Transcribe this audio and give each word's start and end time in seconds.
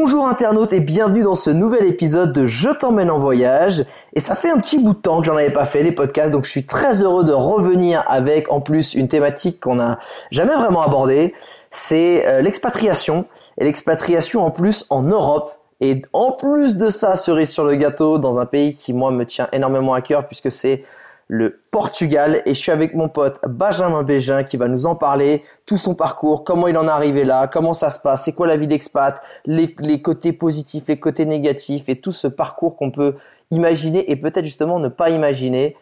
Bonjour 0.00 0.28
internautes 0.28 0.72
et 0.72 0.78
bienvenue 0.78 1.24
dans 1.24 1.34
ce 1.34 1.50
nouvel 1.50 1.84
épisode 1.84 2.30
de 2.30 2.46
Je 2.46 2.68
t'emmène 2.68 3.10
en 3.10 3.18
voyage. 3.18 3.84
Et 4.14 4.20
ça 4.20 4.36
fait 4.36 4.48
un 4.48 4.58
petit 4.58 4.78
bout 4.78 4.92
de 4.92 4.98
temps 5.00 5.18
que 5.18 5.26
j'en 5.26 5.34
avais 5.34 5.50
pas 5.50 5.64
fait 5.64 5.82
les 5.82 5.90
podcasts, 5.90 6.32
donc 6.32 6.44
je 6.44 6.50
suis 6.50 6.64
très 6.64 7.02
heureux 7.02 7.24
de 7.24 7.32
revenir 7.32 8.04
avec 8.06 8.48
en 8.52 8.60
plus 8.60 8.94
une 8.94 9.08
thématique 9.08 9.58
qu'on 9.58 9.74
n'a 9.74 9.98
jamais 10.30 10.54
vraiment 10.54 10.82
abordée, 10.82 11.34
c'est 11.72 12.24
euh, 12.28 12.42
l'expatriation. 12.42 13.24
Et 13.58 13.64
l'expatriation 13.64 14.46
en 14.46 14.52
plus 14.52 14.86
en 14.88 15.02
Europe. 15.02 15.52
Et 15.80 16.02
en 16.12 16.30
plus 16.30 16.76
de 16.76 16.90
ça, 16.90 17.16
cerise 17.16 17.50
sur 17.50 17.64
le 17.64 17.74
gâteau, 17.74 18.18
dans 18.18 18.38
un 18.38 18.46
pays 18.46 18.76
qui 18.76 18.92
moi 18.92 19.10
me 19.10 19.26
tient 19.26 19.48
énormément 19.50 19.94
à 19.94 20.00
cœur 20.00 20.28
puisque 20.28 20.52
c'est 20.52 20.84
le 21.28 21.60
Portugal 21.70 22.42
et 22.46 22.54
je 22.54 22.58
suis 22.58 22.72
avec 22.72 22.94
mon 22.94 23.08
pote 23.08 23.38
Benjamin 23.46 24.02
Bégin 24.02 24.42
qui 24.44 24.56
va 24.56 24.66
nous 24.66 24.86
en 24.86 24.96
parler, 24.96 25.44
tout 25.66 25.76
son 25.76 25.94
parcours, 25.94 26.42
comment 26.42 26.66
il 26.68 26.76
en 26.78 26.88
est 26.88 26.90
arrivé 26.90 27.22
là, 27.24 27.46
comment 27.46 27.74
ça 27.74 27.90
se 27.90 27.98
passe, 27.98 28.24
c'est 28.24 28.32
quoi 28.32 28.46
la 28.46 28.56
vie 28.56 28.66
d'expat, 28.66 29.20
les, 29.44 29.74
les, 29.78 30.00
côtés 30.00 30.32
positifs, 30.32 30.84
les 30.88 30.98
côtés 30.98 31.26
négatifs 31.26 31.84
et 31.88 32.00
tout 32.00 32.12
ce 32.12 32.26
parcours 32.26 32.76
qu'on 32.76 32.90
peut 32.90 33.16
imaginer 33.50 34.10
et 34.10 34.16
peut-être 34.16 34.44
justement 34.44 34.78
ne 34.78 34.88
pas 34.88 35.10
imaginer. 35.10 35.76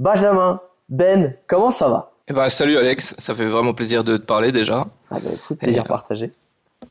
Benjamin, 0.00 0.60
Ben, 0.88 1.34
comment 1.46 1.70
ça 1.70 1.88
va? 1.88 2.10
Eh 2.26 2.32
ben, 2.32 2.48
Salut 2.48 2.76
Alex, 2.76 3.14
ça 3.18 3.34
fait 3.34 3.46
vraiment 3.46 3.74
plaisir 3.74 4.02
de 4.02 4.16
te 4.16 4.24
parler 4.24 4.50
déjà. 4.50 4.86
Ah 5.10 5.18
bah 5.22 5.30
écoute, 5.32 5.58
plaisir 5.58 5.84
et, 5.84 5.88
partagé. 5.88 6.32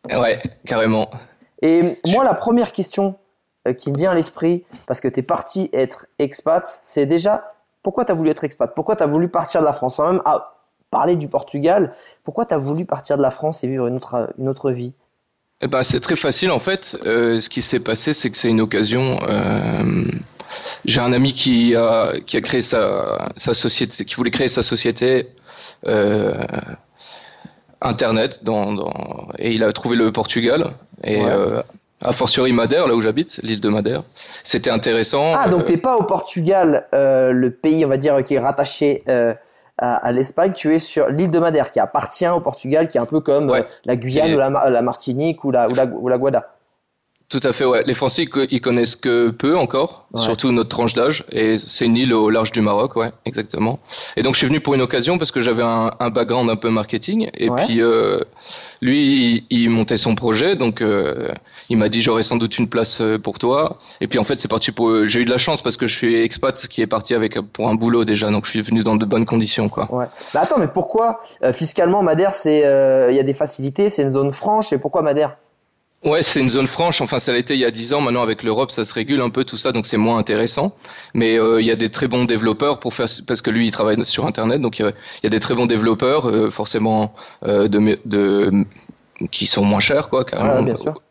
Ouais, 0.09 0.41
carrément. 0.65 1.09
Et 1.61 1.99
moi 2.07 2.23
la 2.23 2.33
première 2.33 2.71
question 2.71 3.15
euh, 3.67 3.73
qui 3.73 3.91
me 3.91 3.97
vient 3.97 4.11
à 4.11 4.15
l'esprit, 4.15 4.63
parce 4.87 5.01
que 5.01 5.09
tu 5.09 5.19
es 5.19 5.23
parti 5.23 5.69
être 5.73 6.05
expat, 6.17 6.81
c'est 6.85 7.05
déjà 7.05 7.51
pourquoi 7.89 8.05
tu 8.05 8.11
as 8.11 8.15
voulu 8.15 8.29
être 8.29 8.43
expat? 8.43 8.71
Pourquoi 8.75 8.95
tu 8.95 9.01
as 9.01 9.07
voulu 9.07 9.29
partir 9.29 9.61
de 9.61 9.65
la 9.65 9.73
France? 9.73 9.95
Sans 9.95 10.11
même 10.11 10.21
à 10.23 10.53
parler 10.91 11.15
du 11.15 11.27
Portugal, 11.27 11.95
pourquoi 12.23 12.45
tu 12.45 12.53
as 12.53 12.59
voulu 12.59 12.85
partir 12.85 13.17
de 13.17 13.23
la 13.23 13.31
France 13.31 13.63
et 13.63 13.67
vivre 13.67 13.87
une 13.87 13.95
autre, 13.95 14.31
une 14.37 14.47
autre 14.47 14.69
vie? 14.69 14.93
Eh 15.61 15.67
ben, 15.67 15.81
C'est 15.81 15.99
très 15.99 16.15
facile 16.15 16.51
en 16.51 16.59
fait. 16.59 16.95
Euh, 17.03 17.41
ce 17.41 17.49
qui 17.49 17.63
s'est 17.63 17.79
passé, 17.79 18.13
c'est 18.13 18.29
que 18.29 18.37
c'est 18.37 18.49
une 18.49 18.61
occasion. 18.61 19.17
Euh, 19.27 20.05
J'ai 20.85 21.01
un 21.01 21.11
ami 21.13 21.33
qui 21.33 21.75
a, 21.75 22.13
qui 22.27 22.37
a 22.37 22.41
créé 22.41 22.61
sa, 22.61 23.27
sa 23.37 23.55
société, 23.55 24.05
qui 24.05 24.13
voulait 24.13 24.29
créer 24.29 24.49
sa 24.49 24.61
société. 24.61 25.29
Euh, 25.87 26.45
internet 27.81 28.43
dans, 28.43 28.73
dans, 28.73 28.93
et 29.39 29.53
il 29.53 29.63
a 29.63 29.73
trouvé 29.73 29.95
le 29.95 30.11
Portugal 30.11 30.75
et 31.03 31.23
ouais. 31.23 31.63
Euh, 32.03 32.09
a 32.09 32.11
fortiori 32.13 32.51
Madère, 32.53 32.87
là 32.87 32.95
où 32.95 33.01
j'habite, 33.01 33.39
l'île 33.43 33.61
de 33.61 33.69
Madère. 33.69 34.03
C'était 34.43 34.69
intéressant. 34.71 35.33
Ah, 35.37 35.49
donc 35.49 35.65
t'es 35.65 35.77
pas 35.77 35.95
au 35.97 36.03
Portugal, 36.03 36.87
euh, 36.93 37.31
le 37.31 37.51
pays, 37.51 37.85
on 37.85 37.89
va 37.89 37.97
dire, 37.97 38.23
qui 38.23 38.35
est 38.35 38.39
rattaché 38.39 39.03
euh, 39.09 39.33
à, 39.77 39.95
à 39.95 40.11
l'Espagne. 40.11 40.53
Tu 40.53 40.73
es 40.75 40.79
sur 40.79 41.09
l'île 41.09 41.31
de 41.31 41.39
Madère, 41.39 41.71
qui 41.71 41.79
appartient 41.79 42.27
au 42.27 42.39
Portugal, 42.41 42.87
qui 42.87 42.97
est 42.97 43.01
un 43.01 43.05
peu 43.05 43.19
comme 43.19 43.49
Ouais. 43.49 43.61
euh, 43.61 43.63
la 43.85 43.95
Guyane 43.95 44.33
ou 44.33 44.37
la, 44.37 44.49
Ma- 44.49 44.69
la 44.69 44.81
Martinique 44.81 45.43
ou 45.43 45.51
la, 45.51 45.69
ou 45.69 45.73
la, 45.75 45.85
ou 45.85 46.07
la 46.07 46.17
Guada. 46.17 46.47
Tout 47.29 47.39
à 47.43 47.53
fait, 47.53 47.63
ouais. 47.63 47.83
Les 47.85 47.93
Français, 47.93 48.23
ils 48.23 48.29
co- 48.29 48.47
ils 48.49 48.59
connaissent 48.59 48.95
que 48.95 49.29
peu 49.29 49.55
encore, 49.55 50.07
Ouais. 50.13 50.21
surtout 50.21 50.51
notre 50.51 50.69
tranche 50.69 50.95
d'âge. 50.95 51.23
Et 51.31 51.59
c'est 51.59 51.85
une 51.85 51.95
île 51.95 52.11
au 52.15 52.31
large 52.31 52.51
du 52.51 52.59
Maroc, 52.61 52.95
ouais, 52.95 53.11
exactement. 53.25 53.77
Et 54.17 54.23
donc, 54.23 54.33
je 54.33 54.39
suis 54.39 54.47
venu 54.47 54.61
pour 54.61 54.73
une 54.73 54.81
occasion 54.81 55.19
parce 55.19 55.29
que 55.31 55.39
j'avais 55.39 55.61
un, 55.61 55.91
un 55.99 56.09
background 56.09 56.49
un 56.49 56.55
peu 56.55 56.71
marketing. 56.71 57.29
Et 57.35 57.51
Ouais. 57.51 57.65
puis, 57.65 57.83
euh, 57.83 58.17
lui, 58.81 59.43
il, 59.51 59.61
il 59.63 59.69
montait 59.69 59.97
son 59.97 60.15
projet. 60.15 60.55
Donc, 60.55 60.81
euh, 60.81 61.27
il 61.69 61.77
m'a 61.77 61.87
dit, 61.87 62.01
j'aurai 62.01 62.23
sans 62.23 62.37
doute 62.37 62.57
une 62.57 62.67
place 62.67 62.99
euh, 62.99 63.19
pour 63.19 63.37
toi. 63.37 63.77
Et 64.01 64.07
puis, 64.07 64.17
en 64.17 64.23
fait, 64.23 64.39
c'est 64.39 64.47
parti 64.47 64.71
pour... 64.71 65.05
J'ai 65.05 65.19
eu 65.21 65.25
de 65.25 65.29
la 65.29 65.37
chance 65.37 65.61
parce 65.61 65.77
que 65.77 65.85
je 65.85 65.95
suis 65.95 66.15
expat 66.19 66.55
qui 66.67 66.81
est 66.81 66.87
parti 66.87 67.13
avec 67.13 67.39
pour 67.53 67.69
un 67.69 67.75
boulot 67.75 68.05
déjà. 68.05 68.31
Donc, 68.31 68.45
je 68.45 68.49
suis 68.49 68.61
venu 68.63 68.81
dans 68.81 68.95
de 68.95 69.05
bonnes 69.05 69.27
conditions, 69.27 69.69
quoi. 69.69 69.87
Ouais. 69.93 70.07
Bah 70.33 70.41
attends, 70.41 70.57
mais 70.57 70.67
pourquoi 70.67 71.21
euh, 71.43 71.53
fiscalement 71.53 72.01
Madère, 72.01 72.33
c'est, 72.33 72.65
euh, 72.65 73.11
il 73.11 73.15
y 73.15 73.19
a 73.19 73.23
des 73.23 73.35
facilités, 73.35 73.91
c'est 73.91 74.01
une 74.01 74.13
zone 74.13 74.31
franche, 74.33 74.73
et 74.73 74.79
pourquoi 74.79 75.03
Madère? 75.03 75.35
Ouais, 76.03 76.23
c'est 76.23 76.39
une 76.39 76.49
zone 76.49 76.67
franche. 76.67 77.01
Enfin, 77.01 77.19
ça 77.19 77.37
été 77.37 77.55
il 77.55 77.59
y 77.59 77.65
a 77.65 77.71
10 77.71 77.93
ans. 77.93 78.01
Maintenant, 78.01 78.21
avec 78.21 78.43
l'Europe, 78.43 78.71
ça 78.71 78.85
se 78.85 78.93
régule 78.93 79.21
un 79.21 79.29
peu 79.29 79.43
tout 79.43 79.57
ça, 79.57 79.71
donc 79.71 79.85
c'est 79.85 79.97
moins 79.97 80.17
intéressant. 80.17 80.75
Mais 81.13 81.37
euh, 81.37 81.59
il 81.59 81.67
y 81.67 81.71
a 81.71 81.75
des 81.75 81.89
très 81.89 82.07
bons 82.07 82.25
développeurs 82.25 82.79
pour 82.79 82.93
faire, 82.93 83.07
parce 83.27 83.41
que 83.41 83.49
lui, 83.49 83.67
il 83.67 83.71
travaille 83.71 84.03
sur 84.05 84.25
Internet, 84.25 84.61
donc 84.61 84.79
il 84.79 84.83
y 84.83 84.85
a, 84.85 84.89
il 84.89 85.23
y 85.23 85.27
a 85.27 85.29
des 85.29 85.41
très 85.41 85.55
bons 85.55 85.65
développeurs, 85.65 86.27
euh, 86.27 86.51
forcément 86.51 87.13
euh, 87.43 87.67
de, 87.67 87.99
de 88.05 88.65
qui 89.31 89.45
sont 89.45 89.65
moins 89.65 89.81
chers, 89.81 90.09
quoi, 90.09 90.23
carrément. 90.23 90.59
Ouais, 90.59 90.63
bien 90.63 90.77
sûr. 90.77 91.01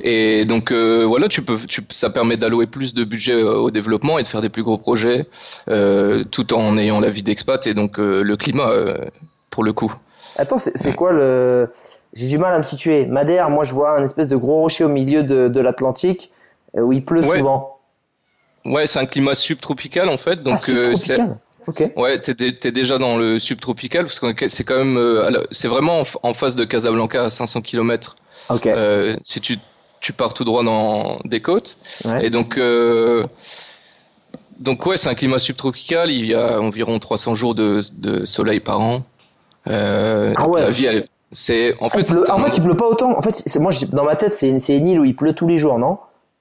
Et 0.00 0.44
donc 0.44 0.72
euh, 0.72 1.04
voilà, 1.04 1.28
tu 1.28 1.42
peux, 1.42 1.58
tu, 1.68 1.82
ça 1.90 2.10
permet 2.10 2.36
d'allouer 2.36 2.66
plus 2.66 2.94
de 2.94 3.04
budget 3.04 3.34
euh, 3.34 3.54
au 3.56 3.70
développement 3.70 4.18
et 4.18 4.22
de 4.22 4.28
faire 4.28 4.40
des 4.40 4.48
plus 4.48 4.62
gros 4.62 4.78
projets, 4.78 5.26
euh, 5.68 6.24
tout 6.30 6.54
en 6.54 6.78
ayant 6.78 7.00
la 7.00 7.10
vie 7.10 7.22
d'expat 7.22 7.66
et 7.66 7.74
donc 7.74 7.98
euh, 7.98 8.22
le 8.22 8.36
climat 8.36 8.70
euh, 8.70 8.96
pour 9.50 9.64
le 9.64 9.72
coup. 9.72 9.94
Attends, 10.36 10.58
c'est 10.58 10.76
c'est 10.76 10.94
quoi 10.94 11.12
le. 11.12 11.70
J'ai 12.14 12.26
du 12.28 12.38
mal 12.38 12.52
à 12.54 12.58
me 12.58 12.62
situer. 12.64 13.06
Madère, 13.06 13.50
moi 13.50 13.64
je 13.64 13.72
vois 13.72 13.96
un 13.98 14.04
espèce 14.04 14.28
de 14.28 14.36
gros 14.36 14.60
rocher 14.62 14.84
au 14.84 14.88
milieu 14.88 15.22
de, 15.22 15.48
de 15.48 15.60
l'Atlantique 15.60 16.30
euh, 16.76 16.80
où 16.82 16.92
il 16.92 17.04
pleut 17.04 17.24
Ouais. 17.24 17.38
souvent. 17.38 17.76
Ouais, 18.64 18.86
c'est 18.86 18.98
un 18.98 19.06
climat 19.06 19.34
subtropical 19.34 20.08
en 20.08 20.18
fait, 20.18 20.42
donc 20.42 20.58
ah, 20.68 20.70
euh. 20.70 20.94
Ouais, 21.96 22.20
t'es, 22.20 22.34
dé- 22.34 22.54
t'es 22.54 22.72
déjà 22.72 22.98
dans 22.98 23.16
le 23.16 23.38
subtropical 23.38 24.04
parce 24.06 24.18
que 24.18 24.48
c'est 24.48 24.64
quand 24.64 24.76
même, 24.76 24.96
euh, 24.98 25.44
c'est 25.50 25.68
vraiment 25.68 26.02
en, 26.22 26.34
face 26.34 26.56
de 26.56 26.64
Casablanca 26.64 27.24
à 27.24 27.30
500 27.30 27.62
km. 27.62 28.16
Ok. 28.48 28.66
Euh, 28.66 29.16
si 29.22 29.40
tu, 29.40 29.58
tu 30.00 30.12
pars 30.12 30.34
tout 30.34 30.44
droit 30.44 30.64
dans 30.64 31.18
des 31.24 31.40
côtes. 31.40 31.76
Ouais. 32.04 32.26
Et 32.26 32.30
donc, 32.30 32.58
euh, 32.58 33.24
donc 34.58 34.84
ouais, 34.86 34.96
c'est 34.96 35.08
un 35.08 35.14
climat 35.14 35.38
subtropical. 35.38 36.10
Il 36.10 36.26
y 36.26 36.34
a 36.34 36.60
environ 36.60 36.98
300 36.98 37.34
jours 37.36 37.54
de, 37.54 37.80
de 37.92 38.24
soleil 38.26 38.60
par 38.60 38.80
an. 38.80 39.02
Euh, 39.68 40.32
Ah 40.36 40.48
ouais. 40.48 40.60
La 40.62 40.70
vie, 40.70 40.86
elle, 40.86 41.06
c'est 41.32 41.74
en 41.80 41.86
Ah, 41.86 41.90
fait, 41.90 42.04
pleut- 42.04 42.30
en 42.30 42.38
fait, 42.38 42.56
il 42.56 42.62
pleut 42.62 42.76
pas 42.76 42.86
autant. 42.86 43.16
En 43.16 43.22
fait, 43.22 43.42
moi, 43.58 43.72
dans 43.92 44.04
ma 44.04 44.16
tête, 44.16 44.34
c'est 44.34 44.48
une, 44.48 44.86
île 44.86 45.00
où 45.00 45.04
il 45.04 45.14
pleut 45.14 45.32
tous 45.32 45.46
les 45.46 45.58
jours, 45.58 45.78
non? 45.78 45.98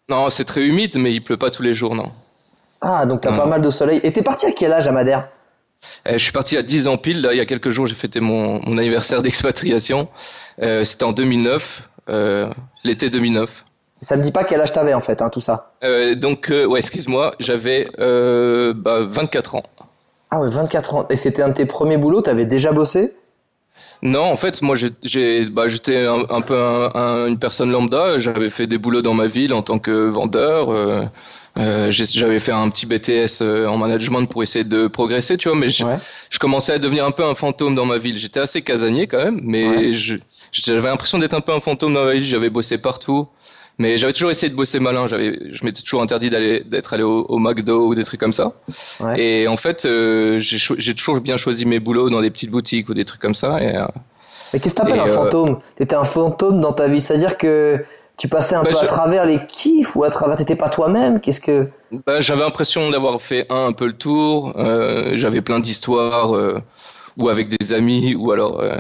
Non, 0.10 0.30
c'est 0.30 0.46
très 0.46 0.62
humide, 0.66 0.96
mais 0.98 1.14
il 1.14 1.24
pleut 1.24 1.38
pas 1.38 1.52
tous 1.52 1.62
les 1.62 1.74
jours, 1.74 1.96
non. 1.96 2.12
Ah, 2.82 3.06
donc 3.06 3.22
t'as 3.22 3.36
pas 3.38 3.46
mal 3.46 3.62
de 3.62 3.70
soleil. 3.70 4.00
Et 4.04 4.14
t'es 4.14 4.22
parti 4.22 4.46
à 4.46 4.52
quel 4.52 4.72
âge 4.74 4.88
à 4.88 4.92
Madère? 4.92 5.28
Euh, 6.08 6.14
je 6.14 6.18
suis 6.24 6.32
parti 6.32 6.58
à 6.58 6.64
10 6.64 6.88
ans 6.88 6.98
pile. 6.98 7.22
Là, 7.22 7.34
il 7.34 7.38
y 7.38 7.42
a 7.42 7.46
quelques 7.46 7.70
jours, 7.70 7.88
j'ai 7.88 7.96
fêté 7.96 8.20
mon, 8.20 8.62
mon 8.66 8.78
anniversaire 8.78 9.22
d'expatriation. 9.24 10.08
Euh, 10.62 10.86
c'était 10.86 11.04
en 11.04 11.12
2009, 11.12 11.84
euh, 12.10 12.50
l'été 12.84 13.10
2009. 13.10 13.50
Ça 14.02 14.16
me 14.16 14.24
dit 14.24 14.32
pas 14.32 14.46
quel 14.46 14.62
âge 14.62 14.72
t'avais 14.72 14.94
en 14.94 15.02
fait, 15.02 15.22
hein, 15.22 15.30
tout 15.30 15.42
ça. 15.42 15.74
Donc, 16.16 16.48
ouais, 16.50 16.80
excuse-moi, 16.80 17.34
j'avais 17.40 17.90
euh, 18.00 18.74
bah, 18.74 19.02
24 19.04 19.56
ans. 19.56 19.64
Ah 20.32 20.40
ouais, 20.40 20.50
24 20.50 20.96
ans. 20.96 21.06
Et 21.10 21.18
c'était 21.18 21.42
un 21.42 21.50
de 21.50 21.54
tes 21.54 21.66
premiers 21.66 21.98
boulots, 21.98 22.22
t'avais 22.22 22.46
déjà 22.46 22.72
bossé? 22.72 23.14
Non, 24.02 24.24
en 24.24 24.38
fait, 24.38 24.62
moi, 24.62 24.76
bah, 25.52 25.68
j'étais 25.68 26.06
un, 26.06 26.24
un 26.30 26.42
peu 26.42 26.56
un- 26.58 26.90
un- 26.96 27.28
une 27.28 27.38
personne 27.38 27.70
lambda. 27.72 28.18
J'avais 28.18 28.50
fait 28.50 28.66
des 28.66 28.78
boulots 28.78 29.02
dans 29.02 29.14
ma 29.14 29.28
ville 29.28 29.54
en 29.54 29.62
tant 29.62 29.80
que 29.80 30.10
vendeur. 30.10 30.70
euh, 30.72 31.04
euh, 31.58 31.92
j'ai- 31.92 32.06
j'avais 32.06 32.40
fait 32.40 32.54
un 32.54 32.70
petit 32.70 32.86
BTS 32.86 33.42
euh, 33.42 33.66
en 33.68 33.76
management 33.78 34.26
pour 34.28 34.42
essayer 34.44 34.64
de 34.64 34.88
progresser, 34.88 35.36
tu 35.38 35.50
vois. 35.50 35.58
Mais 35.58 35.68
je, 35.70 35.84
Ouais. 35.84 35.98
je 36.30 36.40
commençais 36.40 36.72
à 36.74 36.80
devenir 36.80 37.04
un 37.06 37.12
peu 37.12 37.26
un 37.26 37.36
fantôme 37.36 37.76
dans 37.76 37.86
ma 37.86 37.98
ville. 37.98 38.18
J'étais 38.18 38.40
assez 38.40 38.62
casanier 38.62 39.08
quand 39.08 39.18
même, 39.18 39.42
mais 39.44 39.68
Ouais. 39.68 39.92
j'avais 40.54 40.88
l'impression 40.88 41.18
d'être 41.20 41.34
un 41.34 41.42
peu 41.42 41.52
un 41.52 41.60
fantôme 41.60 41.94
dans 41.94 42.06
ma 42.06 42.14
ville. 42.14 42.26
J'avais 42.26 42.50
bossé 42.50 42.78
partout. 42.78 43.28
Mais 43.80 43.98
j'avais 43.98 44.14
toujours 44.14 44.30
essayé 44.30 44.50
de 44.50 44.56
bosser 44.56 44.80
malin. 44.80 45.08
J'avais, 45.08 45.40
je 45.54 45.64
m'étais 45.66 45.82
toujours 45.82 46.02
interdit 46.02 46.30
d'aller, 46.30 46.64
d'être 46.66 46.94
allé 46.94 47.04
au, 47.04 47.26
au 47.28 47.40
McDo 47.40 47.88
ou 47.88 47.96
des 47.96 48.04
trucs 48.04 48.20
comme 48.20 48.34
ça. 48.34 48.52
Ouais. 49.00 49.20
Et 49.20 49.48
en 49.48 49.58
fait, 49.58 49.86
euh, 49.86 50.40
j'ai, 50.40 50.94
toujours 50.96 51.20
bien 51.22 51.38
choisi 51.38 51.66
mes 51.66 51.80
boulots 51.80 52.10
dans 52.10 52.22
des 52.22 52.30
petites 52.30 52.52
boutiques 52.52 52.90
ou 52.90 52.94
des 52.94 53.06
trucs 53.06 53.22
comme 53.22 53.36
ça. 53.36 53.62
Et, 53.64 53.76
euh, 53.78 53.86
Mais 54.54 54.60
qu'est-ce 54.60 54.74
que 54.76 54.82
t'appelles 54.82 55.00
un 55.00 55.08
euh, 55.08 55.16
fantôme? 55.16 55.60
T'étais 55.78 55.96
un 55.96 56.04
fantôme 56.04 56.60
dans 56.60 56.74
ta 56.74 56.88
vie, 56.90 57.00
c'est-à-dire 57.02 57.38
que 57.38 57.84
Tu 58.18 58.28
passais 58.28 58.56
un 58.56 58.64
Bah, 58.64 58.72
peu 58.72 58.78
à 58.78 58.86
travers 58.86 59.26
les 59.26 59.40
kiffs 59.48 59.96
ou 59.96 60.04
à 60.04 60.10
travers, 60.12 60.36
t'étais 60.36 60.58
pas 60.58 60.68
toi-même? 60.68 61.22
Qu'est-ce 61.22 61.40
que 61.40 61.70
Bah, 62.06 62.20
j'avais 62.20 62.42
l'impression 62.42 62.90
d'avoir 62.92 63.22
fait 63.22 63.46
un, 63.50 63.68
un 63.68 63.72
peu 63.72 63.86
le 63.88 63.94
tour. 63.94 64.54
Euh, 64.58 65.12
j'avais 65.16 65.40
plein 65.42 65.62
d'histoires, 65.62 66.36
euh, 66.36 66.60
ou 67.16 67.30
avec 67.30 67.48
des 67.48 67.72
amis, 67.74 68.16
ou 68.16 68.32
alors 68.34 68.60
euh, 68.60 68.76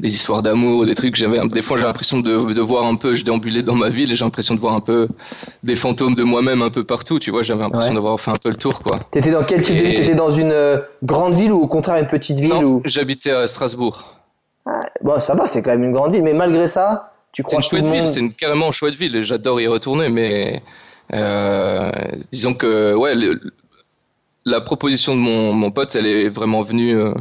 des 0.00 0.14
histoires 0.14 0.42
d'amour, 0.42 0.86
des 0.86 0.94
trucs. 0.94 1.14
J'avais 1.16 1.38
des 1.48 1.62
fois 1.62 1.76
j'ai 1.76 1.84
l'impression 1.84 2.20
de, 2.20 2.52
de 2.52 2.60
voir 2.60 2.84
un 2.86 2.96
peu. 2.96 3.14
Je 3.14 3.24
déambulais 3.24 3.62
dans 3.62 3.74
ma 3.74 3.88
ville 3.90 4.10
et 4.10 4.14
j'ai 4.14 4.24
l'impression 4.24 4.54
de 4.54 4.60
voir 4.60 4.74
un 4.74 4.80
peu 4.80 5.08
des 5.62 5.76
fantômes 5.76 6.14
de 6.14 6.22
moi-même 6.24 6.62
un 6.62 6.70
peu 6.70 6.84
partout. 6.84 7.18
Tu 7.18 7.30
vois, 7.30 7.42
j'avais 7.42 7.62
l'impression 7.62 7.90
Ouais. 7.90 7.94
d'avoir 7.94 8.20
fait 8.20 8.30
un 8.30 8.40
peu 8.42 8.50
le 8.50 8.56
tour, 8.56 8.80
quoi. 8.82 8.98
T'étais 9.10 9.30
dans 9.30 9.44
quel 9.44 9.62
type 9.62 9.76
de 9.76 9.82
ville? 9.82 9.96
T'étais 10.00 10.14
dans 10.14 10.30
une 10.30 10.52
euh, 10.52 10.78
grande 11.02 11.34
ville 11.34 11.52
ou 11.52 11.60
au 11.60 11.66
contraire 11.68 11.96
une 12.02 12.08
petite 12.08 12.38
ville 12.38 12.48
non, 12.50 12.62
ou... 12.64 12.82
j'habitais 12.84 13.30
à 13.32 13.46
Strasbourg. 13.46 14.16
Bon, 15.02 15.20
ça 15.20 15.34
va, 15.34 15.46
c'est 15.46 15.62
quand 15.62 15.70
même 15.70 15.84
une 15.84 15.92
grande 15.92 16.12
ville, 16.12 16.22
mais 16.22 16.34
malgré 16.34 16.66
ça, 16.68 17.12
tu 17.32 17.42
C'est 17.42 17.44
crois 17.44 17.58
une 17.58 17.62
que 17.62 17.68
tout 17.68 17.74
le 17.76 17.80
chouette 17.82 17.92
ville, 18.04 18.08
c'est 18.08 18.20
une 18.20 18.32
carrément 18.32 18.72
chouette 18.72 18.94
ville 18.94 19.16
et 19.16 19.22
j'adore 19.24 19.60
y 19.60 19.66
retourner, 19.66 20.08
mais 20.10 20.62
euh, 21.12 21.90
disons 22.32 22.54
que 22.54 22.94
ouais, 22.94 23.14
le- 23.14 23.40
la 24.44 24.60
proposition 24.60 25.14
de 25.14 25.20
mon, 25.20 25.52
mon 25.52 25.70
pote, 25.70 25.94
elle 25.96 26.06
est 26.06 26.28
vraiment 26.28 26.62
venue. 26.62 26.96
euh, 26.96 27.12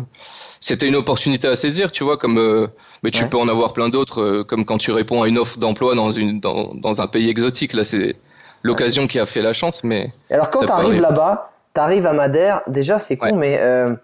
C'était 0.62 0.88
une 0.88 0.96
opportunité 0.96 1.48
à 1.48 1.56
saisir, 1.56 1.92
tu 1.92 2.04
vois, 2.04 2.18
comme 2.18 2.38
euh, 2.38 2.68
mais 3.04 3.12
tu 3.12 3.24
Ouais. 3.24 3.30
peux 3.30 3.38
en 3.38 3.48
avoir 3.48 3.72
plein 3.74 3.90
d'autres, 3.90 4.22
euh, 4.22 4.44
comme 4.44 4.66
quand 4.66 4.78
tu 4.78 4.92
réponds 4.92 5.24
à 5.24 5.28
une 5.28 5.38
offre 5.38 5.58
d'emploi 5.58 5.96
dans 5.96 6.12
une 6.12 6.40
dans, 6.40 6.74
dans 6.74 7.02
un 7.02 7.08
pays 7.08 7.30
exotique. 7.30 7.74
Là, 7.74 7.84
c'est 7.86 8.16
l'occasion 8.64 9.08
qui 9.08 9.20
a 9.20 9.26
fait 9.26 9.42
la 9.42 9.54
chance, 9.54 9.84
mais 9.84 10.12
Et 10.30 10.34
Alors 10.34 10.50
quand 10.50 10.66
t'arrives 10.66 11.00
là-bas, 11.00 11.52
t'arrives 11.74 12.06
à 12.06 12.14
Madère, 12.14 12.62
déjà 12.68 13.00
c'est 13.00 13.16
con, 13.16 13.28
Ouais. 13.28 13.32
mais 13.34 13.58
euh, 13.60 13.96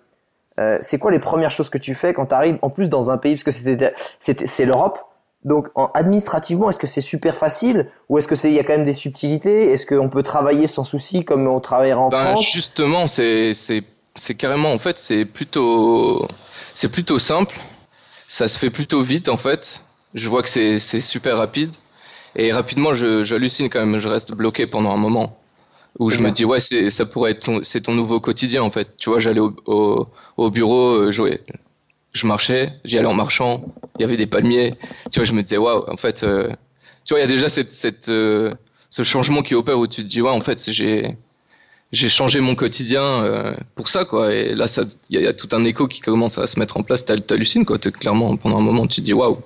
euh, 0.59 0.79
c'est 0.81 0.97
quoi 0.97 1.11
les 1.11 1.19
premières 1.19 1.51
choses 1.51 1.69
que 1.69 1.77
tu 1.77 1.93
fais 1.93 2.13
quand 2.13 2.27
t'arrives 2.27 2.57
en 2.61 2.69
plus 2.69 2.87
dans 2.87 3.09
un 3.09 3.17
pays, 3.17 3.35
parce 3.35 3.43
que 3.43 3.51
c'était 3.51 3.93
c'était- 4.21 4.47
c'est 4.47 4.63
l'Europe, 4.65 4.97
donc 5.43 5.67
en, 5.75 5.87
administrativement, 5.93 6.69
est-ce 6.69 6.79
que 6.79 6.87
c'est 6.87 7.01
super 7.01 7.35
facile 7.35 7.89
ou 8.07 8.17
est-ce 8.17 8.29
que 8.29 8.35
c'est 8.37 8.49
il 8.49 8.55
y 8.55 8.59
a 8.59 8.63
quand 8.63 8.73
même 8.77 8.85
des 8.85 8.93
subtilités? 8.93 9.73
Est-ce 9.73 9.85
qu'on 9.85 10.07
peut 10.09 10.23
travailler 10.23 10.67
sans 10.67 10.85
souci 10.85 11.25
comme 11.25 11.45
on 11.47 11.59
travaillera 11.59 11.99
en 11.99 12.09
Ben, 12.09 12.23
France? 12.27 12.49
justement, 12.49 13.07
c'est 13.07 13.51
c'est 14.15 14.35
carrément 14.35 14.71
en 14.73 14.79
fait 14.79 14.97
c'est 14.97 15.25
plutôt 15.25 16.27
c'est 16.73 16.89
plutôt 16.89 17.19
simple. 17.19 17.59
Ça 18.27 18.47
se 18.47 18.57
fait 18.57 18.69
plutôt 18.71 19.03
vite 19.03 19.29
en 19.29 19.37
fait. 19.37 19.81
Je 20.13 20.29
vois 20.29 20.43
que 20.43 20.49
c'est 20.49 20.79
c'est 20.79 20.99
super 21.01 21.37
rapide 21.37 21.71
et 22.35 22.51
rapidement 22.51 22.95
je 22.95 23.23
j'hallucine 23.23 23.69
quand 23.69 23.85
même. 23.85 23.99
Je 23.99 24.07
reste 24.07 24.31
bloqué 24.31 24.67
pendant 24.67 24.91
un 24.91 24.97
moment 24.97 25.37
où 25.99 26.09
je 26.11 26.19
me 26.19 26.31
dis 26.31 26.45
ouais 26.45 26.59
c'est 26.59 26.89
ça 26.89 27.05
pourrait 27.05 27.31
être 27.31 27.45
ton, 27.45 27.63
c'est 27.63 27.81
ton 27.81 27.93
nouveau 27.93 28.19
quotidien 28.19 28.63
en 28.63 28.71
fait. 28.71 28.97
Tu 28.97 29.09
vois 29.09 29.19
j'allais 29.19 29.39
au, 29.39 29.55
au 29.65 30.07
au 30.37 30.49
bureau 30.51 30.95
euh, 30.95 31.11
jouer. 31.11 31.41
Je 32.13 32.27
marchais, 32.27 32.73
j'y 32.85 32.97
allais 32.97 33.07
en 33.07 33.13
marchant. 33.13 33.65
Il 33.97 34.01
y 34.01 34.05
avait 34.05 34.17
des 34.17 34.27
palmiers. 34.27 34.75
Tu 35.11 35.19
vois 35.19 35.25
je 35.25 35.33
me 35.33 35.41
disais 35.43 35.57
waouh 35.57 35.83
en 35.89 35.97
fait 35.97 36.23
euh, 36.23 36.49
tu 37.05 37.13
vois 37.13 37.19
il 37.19 37.21
y 37.21 37.25
a 37.25 37.27
déjà 37.27 37.49
cette 37.49 37.71
cette 37.71 38.09
euh, 38.09 38.51
ce 38.89 39.03
changement 39.03 39.41
qui 39.43 39.55
opère 39.55 39.77
où 39.79 39.87
tu 39.87 40.01
te 40.03 40.07
dis 40.07 40.21
ouais 40.21 40.29
en 40.31 40.41
fait 40.41 40.69
j'ai 40.71 41.17
j'ai 41.95 42.09
changé 42.09 42.39
mon 42.41 42.55
quotidien 42.55 43.01
euh, 43.23 43.53
pour 43.75 43.87
ça 43.87 44.05
quoi 44.05 44.33
et 44.33 44.53
là 44.55 44.67
ça 44.67 44.83
il 45.09 45.15
y, 45.15 45.17
a- 45.17 45.21
il 45.21 45.25
y 45.25 45.27
a 45.29 45.33
tout 45.33 45.49
un 45.53 45.63
écho 45.63 45.87
qui 45.87 45.99
commence 46.01 46.37
à 46.37 46.45
se 46.47 46.59
mettre 46.59 46.77
en 46.77 46.83
place 46.83 47.05
T'hal- 47.05 47.23
t'hallucines 47.25 47.65
quoi 47.65 47.77
clairement 47.79 48.35
pendant 48.37 48.57
un 48.57 48.61
moment 48.61 48.85
tu 48.87 49.01
te 49.01 49.05
dis 49.05 49.13
waouh 49.13 49.37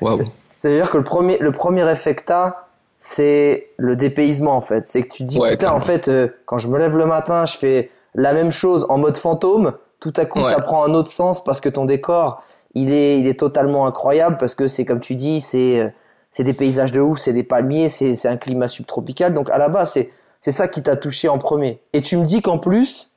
waouh 0.00 0.22
C'est-à-dire 0.58 0.90
que 0.90 0.98
le 0.98 1.04
premier, 1.04 1.38
le 1.38 1.52
premier 1.52 1.90
effet 1.90 2.14
que 2.14 2.24
t'as, 2.24 2.54
c'est 2.98 3.68
le 3.78 3.96
dépaysement 3.96 4.54
en 4.56 4.60
fait. 4.60 4.84
C'est 4.88 5.02
que 5.04 5.12
tu 5.14 5.24
te 5.24 5.28
dis 5.28 5.38
Ouais, 5.38 5.52
putain 5.52 5.72
en 5.72 5.80
fait 5.80 6.08
euh, 6.08 6.28
quand 6.46 6.58
je 6.58 6.68
me 6.68 6.78
lève 6.78 6.96
le 6.96 7.06
matin, 7.06 7.46
je 7.46 7.56
fais 7.56 7.90
la 8.14 8.32
même 8.34 8.52
chose 8.52 8.84
en 8.88 8.98
mode 8.98 9.16
fantôme. 9.16 9.72
Tout 10.00 10.12
à 10.16 10.24
coup, 10.26 10.40
Ouais. 10.40 10.50
ça 10.52 10.60
prend 10.60 10.84
un 10.84 10.94
autre 10.94 11.10
sens 11.10 11.42
parce 11.44 11.60
que 11.60 11.68
ton 11.68 11.84
décor, 11.84 12.42
il 12.74 12.90
est, 12.92 13.18
il 13.20 13.26
est 13.26 13.38
totalement 13.38 13.86
incroyable 13.86 14.36
parce 14.38 14.54
que 14.54 14.66
c'est 14.68 14.84
comme 14.84 15.00
tu 15.00 15.14
dis, 15.14 15.40
c'est, 15.40 15.78
euh, 15.80 15.88
c'est 16.32 16.44
des 16.44 16.54
paysages 16.54 16.92
de 16.92 17.00
ouf, 17.00 17.18
c'est 17.18 17.32
des 17.34 17.42
palmiers, 17.42 17.88
c'est, 17.90 18.14
c'est 18.16 18.28
un 18.28 18.36
climat 18.36 18.68
subtropical. 18.68 19.34
Donc 19.34 19.48
à 19.50 19.58
la 19.58 19.68
base, 19.68 19.92
c'est, 19.92 20.10
c'est 20.40 20.52
ça 20.52 20.68
qui 20.68 20.82
t'a 20.82 20.96
touché 20.96 21.28
en 21.28 21.38
premier. 21.38 21.80
Et 21.92 22.02
tu 22.02 22.16
me 22.16 22.24
dis 22.24 22.42
qu'en 22.42 22.58
plus, 22.58 23.12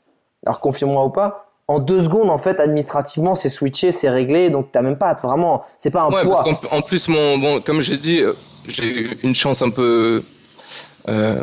alors 0.45 0.59
confirme-moi 0.59 1.05
ou 1.05 1.09
pas, 1.09 1.49
en 1.67 1.79
deux 1.79 2.01
secondes 2.01 2.29
en 2.29 2.37
fait 2.37 2.59
administrativement 2.59 3.35
c'est 3.35 3.49
switché, 3.49 3.91
c'est 3.91 4.09
réglé, 4.09 4.49
donc 4.49 4.71
t'as 4.71 4.81
même 4.81 4.97
pas 4.97 5.13
vraiment, 5.13 5.63
c'est 5.79 5.91
pas 5.91 6.03
un 6.03 6.09
ouais 6.09 6.23
poids. 6.23 6.43
parce 6.43 6.59
qu'en 6.59 6.77
en 6.77 6.81
plus 6.81 7.07
mon 7.07 7.37
bon 7.37 7.61
comme 7.61 7.81
j'ai 7.81 7.97
dit 7.97 8.19
euh, 8.19 8.33
j'ai 8.67 8.85
eu 8.85 9.17
une 9.23 9.33
chance 9.33 9.61
un 9.61 9.69
peu 9.69 10.23
euh, 11.07 11.41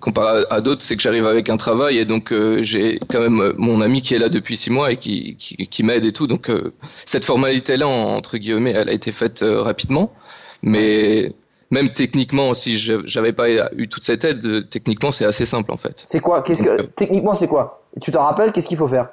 comparé 0.00 0.44
à, 0.50 0.54
à 0.54 0.60
d'autres 0.60 0.82
c'est 0.82 0.94
que 0.96 1.02
j'arrive 1.02 1.26
avec 1.26 1.48
un 1.48 1.56
travail 1.56 1.98
et 1.98 2.04
donc 2.04 2.32
euh, 2.32 2.62
j'ai 2.62 2.98
quand 3.10 3.20
même 3.20 3.40
euh, 3.40 3.52
mon 3.56 3.80
ami 3.80 4.02
qui 4.02 4.14
est 4.14 4.18
là 4.18 4.28
depuis 4.28 4.56
six 4.58 4.70
mois 4.70 4.92
et 4.92 4.96
qui 4.98 5.36
qui, 5.38 5.56
qui 5.68 5.82
m'aide 5.82 6.04
et 6.04 6.12
tout 6.12 6.26
donc 6.26 6.50
euh, 6.50 6.72
cette 7.06 7.24
formalité 7.24 7.76
là 7.78 7.86
entre 7.88 8.36
guillemets 8.38 8.72
elle 8.72 8.88
a 8.88 8.92
été 8.92 9.12
faite 9.12 9.42
rapidement 9.42 10.12
mais 10.62 11.32
même 11.70 11.92
techniquement 11.92 12.54
si 12.54 12.78
je- 12.78 13.06
j'avais 13.06 13.32
pas 13.32 13.48
eu 13.72 13.88
toute 13.88 14.04
cette 14.04 14.24
aide 14.24 14.44
euh, 14.46 14.62
techniquement 14.62 15.12
c'est 15.12 15.24
assez 15.24 15.46
simple 15.46 15.72
en 15.72 15.76
fait 15.76 16.04
C'est 16.08 16.20
quoi? 16.20 16.42
Qu'est-ce 16.42 16.62
que 16.62 16.76
Donc, 16.78 16.94
techniquement 16.96 17.34
c'est 17.34 17.48
quoi? 17.48 17.82
Tu 18.00 18.12
te 18.12 18.18
rappelles? 18.18 18.52
Qu'est-ce 18.52 18.68
qu'il 18.68 18.78
faut 18.78 18.88
faire? 18.88 19.08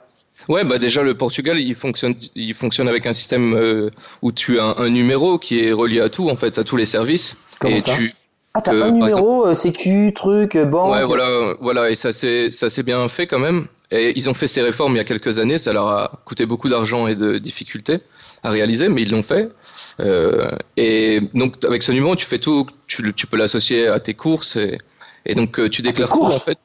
Ouais, 0.49 0.63
bah 0.63 0.77
déjà 0.77 1.01
le 1.01 1.15
Portugal, 1.15 1.59
il 1.59 1.75
fonctionne, 1.75 2.13
il 2.35 2.53
fonctionne 2.53 2.87
avec 2.87 3.05
un 3.07 3.13
système 3.13 3.55
euh, 3.55 3.89
où 4.21 4.31
tu 4.31 4.59
as 4.59 4.65
un, 4.65 4.75
un 4.77 4.89
numéro 4.89 5.39
qui 5.39 5.59
est 5.59 5.71
relié 5.71 5.99
à 5.99 6.09
tout, 6.09 6.29
en 6.29 6.37
fait, 6.37 6.57
à 6.59 6.63
tous 6.63 6.77
les 6.77 6.85
services. 6.85 7.35
Comment 7.59 7.75
et 7.77 7.81
ça? 7.81 7.95
tu, 7.95 8.13
Ah 8.53 8.61
t'as 8.61 8.71
un 8.73 8.91
numéro 8.91 9.47
euh, 9.47 9.55
sécu 9.55 10.13
truc 10.15 10.55
euh, 10.55 10.63
banque. 10.63 10.93
ouais, 10.93 11.03
voilà, 11.05 11.55
voilà, 11.59 11.89
et 11.89 11.95
ça 11.95 12.13
s'est, 12.13 12.51
ça 12.51 12.69
s'est 12.69 12.83
bien 12.83 13.09
fait 13.09 13.25
quand 13.25 13.39
même. 13.39 13.67
Et 13.89 14.13
ils 14.15 14.29
ont 14.29 14.35
fait 14.35 14.47
ces 14.47 14.61
réformes 14.61 14.93
il 14.93 14.97
y 14.97 15.01
a 15.01 15.05
quelques 15.05 15.39
années, 15.39 15.57
ça 15.57 15.73
leur 15.73 15.87
a 15.87 16.21
coûté 16.25 16.45
beaucoup 16.45 16.69
d'argent 16.69 17.07
et 17.07 17.15
de 17.15 17.39
difficultés 17.39 17.99
à 18.43 18.51
réaliser, 18.51 18.89
mais 18.89 19.01
ils 19.01 19.09
l'ont 19.11 19.23
fait. 19.23 19.49
Euh, 19.99 20.51
et 20.75 21.21
donc 21.33 21.63
avec 21.65 21.81
ce 21.83 21.91
numéro, 21.91 22.15
tu 22.15 22.25
fais 22.25 22.39
tout, 22.39 22.67
tu, 22.87 23.13
tu 23.13 23.27
peux 23.27 23.37
l'associer 23.37 23.87
à 23.87 23.99
tes 23.99 24.13
courses 24.13 24.55
et, 24.55 24.77
et 25.25 25.33
donc 25.35 25.59
euh, 25.59 25.69
tu 25.69 25.81
déclares 25.81 26.09
tout 26.13 26.23
en 26.23 26.39
fait? 26.39 26.59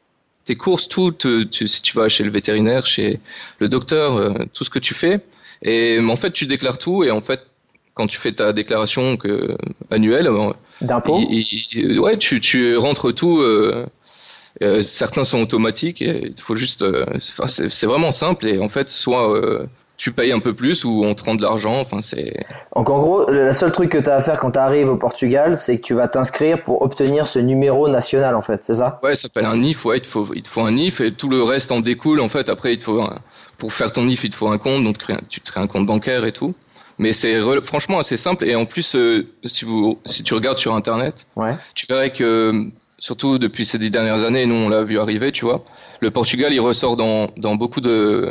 Tes 0.45 0.57
courses, 0.57 0.89
tout, 0.89 1.13
te- 1.13 1.45
tu, 1.45 1.69
si 1.69 1.83
tu 1.83 1.97
vas 1.97 2.09
chez 2.09 2.25
le 2.25 2.31
vétérinaire, 2.31 2.85
chez 2.85 3.21
le 3.61 3.69
docteur, 3.69 4.17
euh, 4.17 4.35
tout 4.53 4.65
ce 4.65 4.71
que 4.71 4.81
tu 4.81 4.93
fais. 4.93 5.21
Et 5.63 6.01
en 6.01 6.17
fait, 6.17 6.33
tu 6.33 6.47
déclares 6.47 6.79
tout 6.79 7.05
et 7.05 7.11
en 7.13 7.21
fait, 7.23 7.41
quand 7.95 8.07
tu 8.09 8.19
fais 8.19 8.33
ta 8.33 8.53
déclaration 8.53 9.17
que, 9.17 9.57
annuelle, 9.91 10.27
euh, 10.27 10.51
D'impôt. 10.81 11.21
ouais, 12.01 12.19
tu, 12.19 12.41
tu 12.41 12.77
rentres 12.77 13.15
tout. 13.15 13.39
euh, 13.41 13.87
euh, 14.63 14.83
certains 14.83 15.25
sont 15.25 15.41
automatiques 15.41 16.03
il 16.03 16.35
faut 16.39 16.57
juste. 16.57 16.83
euh, 16.83 17.07
c'est 17.47 17.71
c'est 17.73 17.87
vraiment 17.87 18.13
simple 18.13 18.47
et 18.47 18.59
en 18.59 18.69
fait, 18.69 18.89
soit 18.91 19.33
euh, 19.35 19.67
tu 20.03 20.11
payes 20.11 20.33
un 20.33 20.41
peu 20.41 20.53
plus 20.53 20.85
ou 20.85 21.05
on 21.05 21.15
te 21.15 21.23
rend 21.23 21.37
de 21.37 21.43
l'argent. 21.43 21.79
Enfin, 21.81 22.03
c'est. 22.03 22.35
Donc 22.75 22.91
en 22.91 22.99
gros, 23.01 23.31
le 23.31 23.53
seul 23.53 23.71
truc 23.71 23.91
que 23.93 23.99
t'as 23.99 24.17
à 24.17 24.21
faire 24.21 24.41
quand 24.41 24.51
t'arrives 24.51 24.89
au 24.89 24.97
Portugal, 24.97 25.57
c'est 25.57 25.77
que 25.79 25.83
tu 25.83 25.95
vas 25.95 26.09
t'inscrire 26.09 26.65
pour 26.65 26.83
obtenir 26.83 27.29
ce 27.29 27.39
numéro 27.39 27.87
national 27.89 28.35
en 28.35 28.43
fait, 28.43 28.63
c'est 28.65 28.75
ça? 28.75 28.99
Ouais, 29.05 29.15
ça 29.15 29.23
s'appelle 29.23 29.47
un 29.47 29.57
NIF. 29.57 29.85
Ouais, 29.85 29.99
il 29.99 30.01
te 30.01 30.09
faut, 30.09 30.27
il 30.35 30.43
te 30.43 30.49
faut 30.49 30.63
un 30.63 30.73
NIF 30.73 31.01
et 31.01 31.13
tout 31.13 31.29
le 31.29 31.45
reste 31.45 31.71
en 31.71 31.79
découle. 31.79 32.21
En 32.21 32.29
fait, 32.29 32.49
après, 32.49 32.73
il 32.75 32.79
te 32.79 32.85
faut 32.85 33.01
un- 33.01 33.21
pour 33.59 33.73
faire 33.73 33.93
ton 33.93 34.03
NIF, 34.05 34.25
il 34.25 34.31
te 34.31 34.35
faut 34.37 34.49
un 34.49 34.59
compte, 34.59 34.83
donc 34.83 34.99
tu 34.99 35.13
tu 35.29 35.41
te 35.41 35.53
crées 35.53 35.61
un 35.61 35.69
compte 35.69 35.87
bancaire 35.87 36.25
et 36.25 36.33
tout. 36.33 36.53
Mais 36.99 37.13
c'est 37.13 37.41
franchement 37.63 38.01
assez 38.01 38.17
simple 38.17 38.45
et 38.45 38.57
en 38.57 38.65
plus, 38.67 38.97
euh, 38.97 39.29
si 39.45 39.65
vous, 39.65 39.99
si 40.05 40.25
tu 40.25 40.35
regardes 40.35 40.59
sur 40.59 40.75
internet. 40.75 41.27
Ouais. 41.37 41.55
tu 41.77 41.87
verrais 41.89 42.11
que, 42.13 42.53
surtout 42.99 43.39
depuis 43.39 43.65
ces 43.67 43.79
dix 43.79 43.91
dernières 43.93 44.25
années, 44.25 44.47
nous 44.47 44.57
on 44.57 44.69
l'a 44.69 44.83
vu 44.83 44.99
arriver, 44.99 45.31
tu 45.31 45.45
vois, 45.45 45.63
le 46.01 46.11
Portugal 46.11 46.53
il 46.53 46.61
ressort 46.61 46.97
dans, 46.97 47.29
dans 47.37 47.55
beaucoup 47.55 47.81
de, 47.81 48.29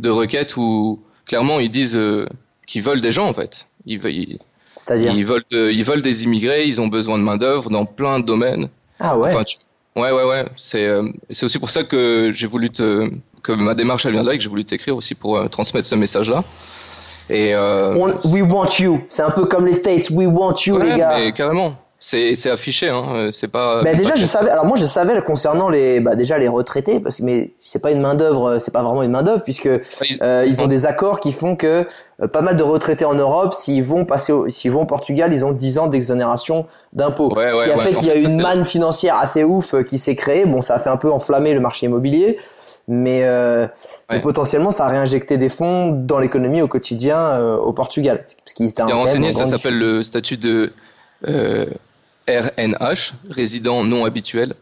de 0.00 0.08
requêtes 0.10 0.56
où 0.56 0.98
clairement 1.26 1.60
ils 1.60 1.70
disent 1.70 1.96
euh, 1.96 2.26
qu'ils 2.66 2.82
veulent 2.82 3.00
des 3.00 3.12
gens 3.12 3.28
en 3.28 3.34
fait. 3.34 3.66
Ils, 3.86 4.38
C'est-à-dire 4.78 5.12
ils 5.12 5.24
veulent, 5.26 5.44
euh, 5.52 5.72
ils 5.72 5.84
veulent 5.84 6.02
des 6.02 6.24
immigrés, 6.24 6.66
ils 6.66 6.80
ont 6.80 6.88
besoin 6.88 7.18
de 7.18 7.22
main 7.22 7.36
d'œuvre 7.36 7.70
dans 7.70 7.84
plein 7.86 8.20
de 8.20 8.24
domaines. 8.24 8.68
Ah 8.98 9.16
ouais. 9.16 9.30
Enfin, 9.34 9.44
tu- 9.44 9.56
ouais, 9.96 10.10
ouais, 10.12 10.24
ouais. 10.24 10.44
C'est, 10.58 10.84
euh, 10.86 11.08
c'est 11.30 11.46
aussi 11.46 11.58
pour 11.58 11.70
ça 11.70 11.84
que 11.84 12.30
j'ai 12.34 12.46
voulu 12.46 12.70
te, 12.70 13.10
que 13.42 13.52
ma 13.52 13.74
démarche 13.74 14.04
elle 14.06 14.12
vient 14.12 14.22
de 14.22 14.28
là 14.28 14.34
et 14.34 14.36
que 14.38 14.42
j'ai 14.42 14.50
voulu 14.50 14.64
t'écrire 14.64 14.96
aussi 14.96 15.14
pour 15.14 15.36
euh, 15.38 15.46
transmettre 15.48 15.88
ce 15.88 15.94
message-là. 15.94 16.44
Et 17.30 17.54
euh, 17.54 17.94
On- 17.94 18.20
we 18.28 18.42
want 18.42 18.68
you. 18.80 19.00
C'est 19.08 19.22
un 19.22 19.30
peu 19.30 19.46
comme 19.46 19.64
les 19.66 19.74
States. 19.74 20.10
We 20.10 20.26
want 20.28 20.56
you 20.66 20.76
ouais, 20.76 20.90
les 20.92 20.98
gars. 20.98 21.16
mais 21.16 21.32
carrément, 21.32 21.76
c'est, 22.02 22.34
c'est 22.34 22.50
affiché, 22.50 22.88
hein. 22.88 23.04
euh, 23.14 23.30
C'est 23.30 23.48
pas. 23.48 23.82
C'est 23.84 23.94
déjà 23.94 24.10
pas 24.10 24.16
je 24.16 24.24
savais 24.24 24.48
alors 24.50 24.64
moi 24.64 24.76
je 24.78 24.86
savais 24.86 25.20
concernant 25.20 25.68
les 25.68 26.00
bah 26.00 26.16
déjà 26.16 26.38
les 26.38 26.48
retraités 26.48 26.98
parce 26.98 27.18
que 27.18 27.22
mais 27.22 27.50
c'est 27.60 27.78
pas 27.78 27.90
une 27.90 28.00
main 28.00 28.14
d'œuvre 28.14 28.58
c'est 28.58 28.70
pas 28.70 28.82
vraiment 28.82 29.02
une 29.02 29.10
main 29.10 29.22
d'œuvre 29.22 29.42
puisque 29.44 29.66
Ils- 29.66 30.18
euh, 30.22 30.46
ils 30.46 30.62
ont 30.62 30.66
des 30.66 30.86
accords 30.86 31.20
qui 31.20 31.32
font 31.32 31.56
que 31.56 31.86
euh, 32.22 32.26
pas 32.28 32.40
mal 32.40 32.56
de 32.56 32.62
retraités 32.62 33.04
en 33.04 33.12
Europe 33.14 33.52
s'ils 33.52 33.84
vont 33.84 34.06
passer 34.06 34.32
au, 34.32 34.48
s'ils 34.48 34.72
vont 34.72 34.82
au 34.82 34.86
Portugal 34.86 35.30
ils 35.34 35.44
ont 35.44 35.52
10 35.52 35.78
ans 35.78 35.86
d'exonération 35.88 36.66
d'impôts 36.94 37.34
Ouais, 37.36 37.48
ce 37.48 37.52
qui 37.52 37.58
ouais, 37.68 37.70
a 37.72 37.76
ouais, 37.76 37.82
fait 37.84 37.94
qu'il 37.94 38.08
y 38.08 38.10
a 38.10 38.14
une 38.14 38.40
manne 38.40 38.64
financière 38.64 39.18
assez 39.18 39.44
ouf 39.44 39.74
euh, 39.74 39.82
qui 39.82 39.98
s'est 39.98 40.16
créée 40.16 40.46
bon 40.46 40.62
ça 40.62 40.76
a 40.76 40.78
fait 40.78 40.90
un 40.90 40.96
peu 40.96 41.12
enflammer 41.12 41.52
le 41.52 41.60
marché 41.60 41.84
immobilier 41.84 42.38
mais, 42.88 43.24
euh, 43.24 43.66
mais 44.10 44.20
potentiellement 44.20 44.70
ça 44.70 44.86
a 44.86 44.88
réinjecté 44.88 45.36
des 45.36 45.50
fonds 45.50 45.88
dans 45.92 46.18
l'économie 46.18 46.62
au 46.62 46.66
quotidien 46.66 47.18
euh, 47.18 47.56
au 47.56 47.72
Portugal 47.74 48.24
parce 48.44 48.54
qu'ils 48.54 48.66
étaient 48.70 48.82
Bien 48.84 48.94
quand 48.94 49.04
même 49.04 49.06
renseigné, 49.22 49.28
en 49.28 49.38
ça 49.38 49.46
s'appelle 49.46 49.78
le 49.78 50.02
statut 50.02 50.38
de 50.38 50.72
euh, 51.28 51.66
RNH, 52.30 53.12
résident 53.28 53.84
non 53.84 54.04
habituel. 54.04 54.54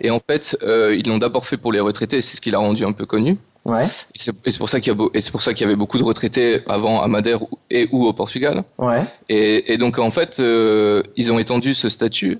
Et 0.00 0.10
en 0.10 0.20
fait, 0.20 0.56
euh, 0.62 0.94
ils 0.96 1.06
l'ont 1.06 1.18
d'abord 1.18 1.46
fait 1.46 1.56
pour 1.56 1.72
les 1.72 1.80
retraités, 1.80 2.20
c'est 2.22 2.36
ce 2.36 2.40
qui 2.40 2.50
l'a 2.50 2.58
rendu 2.58 2.84
un 2.84 2.92
peu 2.92 3.06
connu. 3.06 3.36
Ouais. 3.64 3.86
Et 4.14 4.18
c'est 4.50 4.58
pour 4.58 4.70
ça 4.70 4.80
qu'il 4.80 4.88
y 4.88 4.92
a 4.92 4.94
beau- 4.94 5.10
et 5.12 5.20
c'est 5.20 5.30
pour 5.30 5.42
ça 5.42 5.52
qu'il 5.52 5.64
y 5.64 5.66
avait 5.66 5.76
beaucoup 5.76 5.98
de 5.98 6.04
retraités 6.04 6.62
avant 6.68 7.02
à 7.02 7.08
Madère 7.08 7.40
et 7.70 7.88
ou 7.92 8.06
au 8.06 8.12
Portugal. 8.14 8.64
Ouais. 8.78 9.04
Et, 9.28 9.72
et 9.72 9.76
donc 9.78 9.98
en 9.98 10.10
fait, 10.10 10.38
euh, 10.40 11.02
ils 11.16 11.30
ont 11.32 11.38
étendu 11.38 11.74
ce 11.74 11.88
statut 11.90 12.38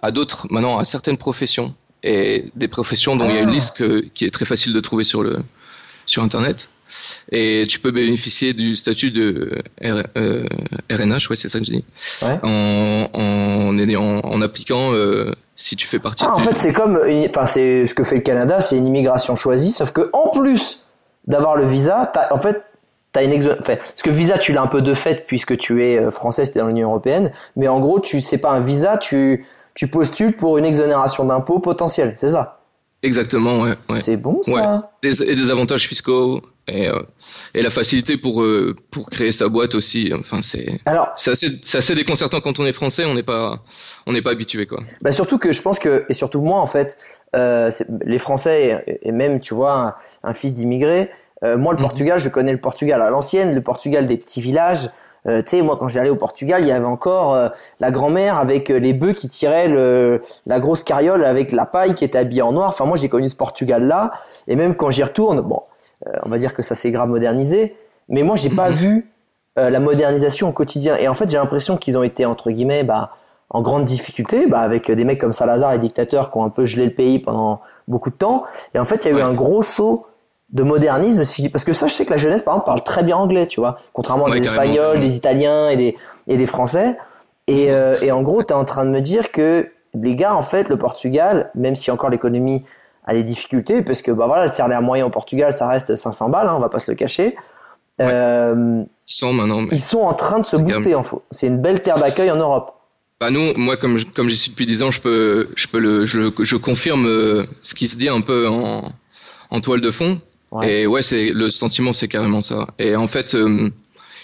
à 0.00 0.10
d'autres, 0.12 0.46
maintenant 0.50 0.78
à 0.78 0.84
certaines 0.84 1.18
professions 1.18 1.74
et 2.02 2.46
des 2.54 2.68
professions 2.68 3.16
dont 3.16 3.28
il 3.28 3.34
y 3.34 3.38
a 3.38 3.42
une 3.42 3.48
Ah. 3.50 3.52
liste 3.52 3.76
que- 3.76 4.00
qui 4.14 4.24
est 4.24 4.30
très 4.30 4.44
facile 4.46 4.72
de 4.72 4.80
trouver 4.80 5.04
sur 5.04 5.22
le 5.22 5.38
sur 6.06 6.22
internet. 6.22 6.68
Et 7.32 7.64
tu 7.68 7.78
peux 7.78 7.90
bénéficier 7.90 8.52
du 8.52 8.76
statut 8.76 9.10
de 9.10 9.62
R- 9.82 10.06
euh, 10.16 10.44
RNH, 10.90 11.28
ouais, 11.30 11.36
c'est 11.36 11.48
ça 11.48 11.58
que 11.58 11.64
je 11.64 11.72
dis, 11.72 11.84
Ouais. 12.22 12.38
en, 12.42 13.08
en, 13.12 13.78
en, 13.78 14.20
en 14.24 14.42
appliquant 14.42 14.92
euh, 14.92 15.32
si 15.56 15.76
tu 15.76 15.86
fais 15.86 15.98
partie. 15.98 16.24
Ah, 16.26 16.34
en 16.34 16.38
fait, 16.38 16.56
c'est 16.56 16.72
comme, 16.72 16.98
enfin, 17.28 17.46
c'est 17.46 17.86
ce 17.86 17.94
que 17.94 18.04
fait 18.04 18.16
le 18.16 18.22
Canada, 18.22 18.60
c'est 18.60 18.76
une 18.76 18.86
immigration 18.86 19.36
choisie, 19.36 19.72
sauf 19.72 19.90
que 19.90 20.10
en 20.12 20.28
plus 20.30 20.82
d'avoir 21.26 21.56
le 21.56 21.66
visa, 21.66 22.12
en 22.30 22.38
fait, 22.38 22.62
t'as 23.12 23.24
une 23.24 23.32
exo... 23.32 23.50
enfin, 23.60 23.76
parce 23.76 24.02
que 24.02 24.10
visa, 24.10 24.38
tu 24.38 24.52
l'as 24.52 24.62
un 24.62 24.66
peu 24.66 24.82
de 24.82 24.94
fait 24.94 25.26
puisque 25.26 25.56
tu 25.56 25.84
es 25.84 25.98
euh, 25.98 26.10
français, 26.10 26.46
t'es 26.46 26.58
dans 26.60 26.68
l'Union 26.68 26.88
européenne, 26.90 27.32
mais 27.56 27.66
en 27.68 27.80
gros, 27.80 27.98
tu, 28.00 28.20
c'est 28.22 28.38
pas 28.38 28.50
un 28.50 28.60
visa, 28.60 28.96
tu, 28.98 29.44
tu 29.74 29.88
postules 29.88 30.36
pour 30.36 30.58
une 30.58 30.64
exonération 30.64 31.24
d'impôts 31.24 31.58
potentielle, 31.58 32.14
c'est 32.16 32.30
ça? 32.30 32.60
Exactement, 33.02 33.60
ouais. 33.60 33.74
ouais. 33.90 34.00
C'est 34.02 34.16
bon 34.16 34.40
ça. 34.42 34.90
Des, 35.02 35.22
et 35.22 35.34
des 35.36 35.50
avantages 35.50 35.86
fiscaux 35.88 36.40
et, 36.68 36.88
euh, 36.88 37.00
et 37.54 37.62
la 37.62 37.70
facilité 37.70 38.16
pour 38.16 38.42
euh, 38.42 38.74
pour 38.90 39.08
créer 39.10 39.30
sa 39.32 39.48
boîte 39.48 39.74
aussi. 39.74 40.12
Enfin, 40.18 40.40
c'est 40.42 40.80
Alors, 40.86 41.12
c'est 41.16 41.30
assez 41.30 41.48
c'est 41.62 41.78
assez 41.78 41.94
déconcertant 41.94 42.40
quand 42.40 42.58
on 42.60 42.66
est 42.66 42.72
français, 42.72 43.04
on 43.04 43.14
n'est 43.14 43.22
pas 43.22 43.60
on 44.06 44.12
n'est 44.12 44.22
pas 44.22 44.30
habitué 44.32 44.66
quoi. 44.66 44.80
Bah 45.02 45.12
surtout 45.12 45.38
que 45.38 45.52
je 45.52 45.62
pense 45.62 45.78
que, 45.78 46.04
et 46.08 46.14
surtout 46.14 46.40
moi 46.40 46.60
en 46.60 46.66
fait, 46.66 46.96
euh, 47.34 47.70
c'est- 47.70 47.86
les 48.04 48.18
Français 48.18 48.82
et, 48.86 49.08
et 49.08 49.12
même 49.12 49.40
tu 49.40 49.54
vois 49.54 49.74
un, 49.74 49.94
un 50.30 50.34
fils 50.34 50.54
d'immigré, 50.54 51.10
euh, 51.44 51.56
moi 51.56 51.72
le 51.72 51.78
Mhm. 51.78 51.84
Portugal, 51.86 52.18
je 52.20 52.28
connais 52.28 52.52
le 52.52 52.60
Portugal 52.60 53.02
à 53.02 53.10
l'ancienne, 53.10 53.54
le 53.54 53.60
Portugal 53.62 54.06
des 54.06 54.16
petits 54.16 54.40
villages. 54.40 54.90
Euh, 55.28 55.42
tu 55.42 55.56
sais, 55.56 55.62
moi 55.62 55.76
quand 55.76 55.88
j'allais 55.88 56.08
au 56.10 56.14
Portugal, 56.16 56.62
il 56.62 56.68
y 56.68 56.72
avait 56.72 56.84
encore 56.86 57.34
euh, 57.34 57.48
la 57.80 57.90
grand-mère 57.90 58.38
avec 58.38 58.70
euh, 58.70 58.78
les 58.78 58.92
bœufs 58.92 59.12
qui 59.12 59.28
tiraient 59.28 59.66
le, 59.66 60.22
la 60.46 60.60
grosse 60.60 60.84
carriole 60.84 61.24
avec 61.24 61.50
la 61.50 61.66
paille 61.66 61.94
qui 61.96 62.04
était 62.04 62.18
habillée 62.18 62.42
en 62.42 62.52
noir. 62.52 62.68
Enfin 62.68 62.84
moi 62.84 62.96
j'ai 62.96 63.08
connu 63.08 63.28
ce 63.28 63.34
Portugal-là, 63.34 64.12
et 64.46 64.54
même 64.54 64.76
quand 64.76 64.90
j'y 64.92 65.02
retourne, 65.02 65.40
bon, 65.40 65.62
on 66.24 66.28
va 66.28 66.38
dire 66.38 66.54
que 66.54 66.62
ça 66.62 66.74
s'est 66.74 66.90
grave 66.90 67.08
modernisé, 67.08 67.76
mais 68.08 68.22
moi 68.22 68.36
j'ai 68.36 68.50
pas 68.50 68.70
Mhm. 68.70 68.76
vu 68.76 69.10
euh, 69.58 69.70
la 69.70 69.80
modernisation 69.80 70.48
au 70.48 70.52
quotidien. 70.52 70.96
Et 70.96 71.08
en 71.08 71.14
fait 71.14 71.28
j'ai 71.30 71.38
l'impression 71.38 71.76
qu'ils 71.76 71.96
ont 71.96 72.02
été 72.02 72.26
entre 72.26 72.50
guillemets, 72.50 72.84
bah 72.84 73.10
en 73.50 73.62
grande 73.62 73.84
difficulté, 73.84 74.46
bah, 74.46 74.58
avec 74.58 74.90
des 74.90 75.04
mecs 75.04 75.20
comme 75.20 75.32
Salazar, 75.32 75.70
les 75.72 75.78
dictateurs, 75.78 76.32
qui 76.32 76.36
ont 76.38 76.44
un 76.44 76.50
peu 76.50 76.66
gelé 76.66 76.84
le 76.84 76.90
pays 76.92 77.20
pendant 77.20 77.60
beaucoup 77.86 78.10
de 78.10 78.16
temps. 78.16 78.42
Et 78.74 78.80
en 78.80 78.86
fait, 78.86 79.04
il 79.04 79.08
y 79.08 79.08
a 79.08 79.10
eu 79.12 79.14
Ouais. 79.16 79.22
un 79.22 79.34
gros 79.34 79.62
saut 79.62 80.04
de 80.50 80.64
modernisme, 80.64 81.22
si 81.22 81.36
je 81.38 81.42
dis, 81.46 81.48
parce 81.48 81.64
que 81.64 81.72
ça, 81.72 81.86
je 81.86 81.92
sais 81.94 82.04
que 82.04 82.10
la 82.10 82.16
jeunesse, 82.16 82.42
par 82.42 82.54
exemple, 82.54 82.66
parle 82.66 82.82
très 82.82 83.04
bien 83.04 83.16
anglais, 83.16 83.46
tu 83.46 83.60
vois, 83.60 83.78
contrairement 83.92 84.26
à 84.26 84.30
Ouais, 84.30 84.40
des 84.40 84.46
carrément. 84.46 84.62
Espagnols, 84.64 84.98
des 85.00 85.14
Italiens 85.14 85.68
et 85.70 85.76
des, 85.76 85.96
et 86.26 86.36
des 86.36 86.46
Français. 86.46 86.96
Et, 87.46 87.70
euh, 87.70 87.96
et 88.02 88.10
en 88.10 88.22
gros, 88.22 88.42
tu 88.42 88.48
es 88.52 88.52
en 88.56 88.64
train 88.64 88.84
de 88.84 88.90
me 88.90 89.00
dire 89.00 89.30
que 89.30 89.68
les 89.94 90.16
gars, 90.16 90.34
en 90.34 90.42
fait, 90.42 90.68
le 90.68 90.76
Portugal, 90.76 91.50
même 91.54 91.76
si 91.76 91.92
encore 91.92 92.10
l'économie 92.10 92.64
a 93.06 93.14
des 93.14 93.22
difficultés, 93.22 93.82
parce 93.82 94.02
que 94.02 94.10
bah 94.10 94.26
voilà, 94.26 94.46
le 94.46 94.52
salaire 94.52 94.82
moyen 94.82 95.06
au 95.06 95.10
Portugal, 95.10 95.52
ça 95.52 95.68
reste 95.68 95.94
500 95.96 96.28
balles, 96.28 96.48
hein, 96.48 96.54
on 96.56 96.60
va 96.60 96.68
pas 96.68 96.80
se 96.80 96.90
le 96.90 96.96
cacher. 96.96 97.36
Ouais. 97.98 98.06
Euh, 98.10 98.82
Ils 99.08 99.12
sont 99.14 99.32
maintenant. 99.32 99.60
Mais... 99.62 99.68
ils 99.72 99.82
sont 99.82 100.00
en 100.00 100.14
train 100.14 100.38
de 100.40 100.44
se 100.44 100.56
booster, 100.56 100.94
en 100.94 101.02
fait. 101.04 101.16
C'est 101.30 101.46
une 101.46 101.60
belle 101.62 101.82
terre 101.82 101.98
d'accueil 101.98 102.30
en 102.30 102.36
Europe. 102.36 102.72
Bah 103.18 103.30
nous, 103.30 103.54
moi 103.56 103.78
comme 103.78 103.96
je- 103.96 104.04
comme 104.04 104.28
j'y 104.28 104.36
suis 104.36 104.50
depuis 104.50 104.66
10 104.66 104.82
ans, 104.82 104.90
je 104.90 105.00
peux 105.00 105.48
je 105.56 105.68
peux 105.68 105.78
le 105.78 106.04
je, 106.04 106.30
je 106.38 106.56
confirme 106.56 107.06
euh, 107.06 107.44
ce 107.62 107.74
qui 107.74 107.88
se 107.88 107.96
dit 107.96 108.10
un 108.10 108.20
peu 108.20 108.46
en 108.46 108.92
en 109.50 109.60
toile 109.62 109.80
de 109.80 109.90
fond. 109.90 110.20
Ouais. 110.52 110.80
Et 110.82 110.86
ouais, 110.86 111.00
c'est 111.00 111.30
le 111.30 111.48
sentiment, 111.50 111.94
c'est 111.94 112.08
carrément 112.08 112.42
ça. 112.42 112.66
Et 112.78 112.94
en 112.94 113.08
fait, 113.08 113.34
euh, 113.34 113.70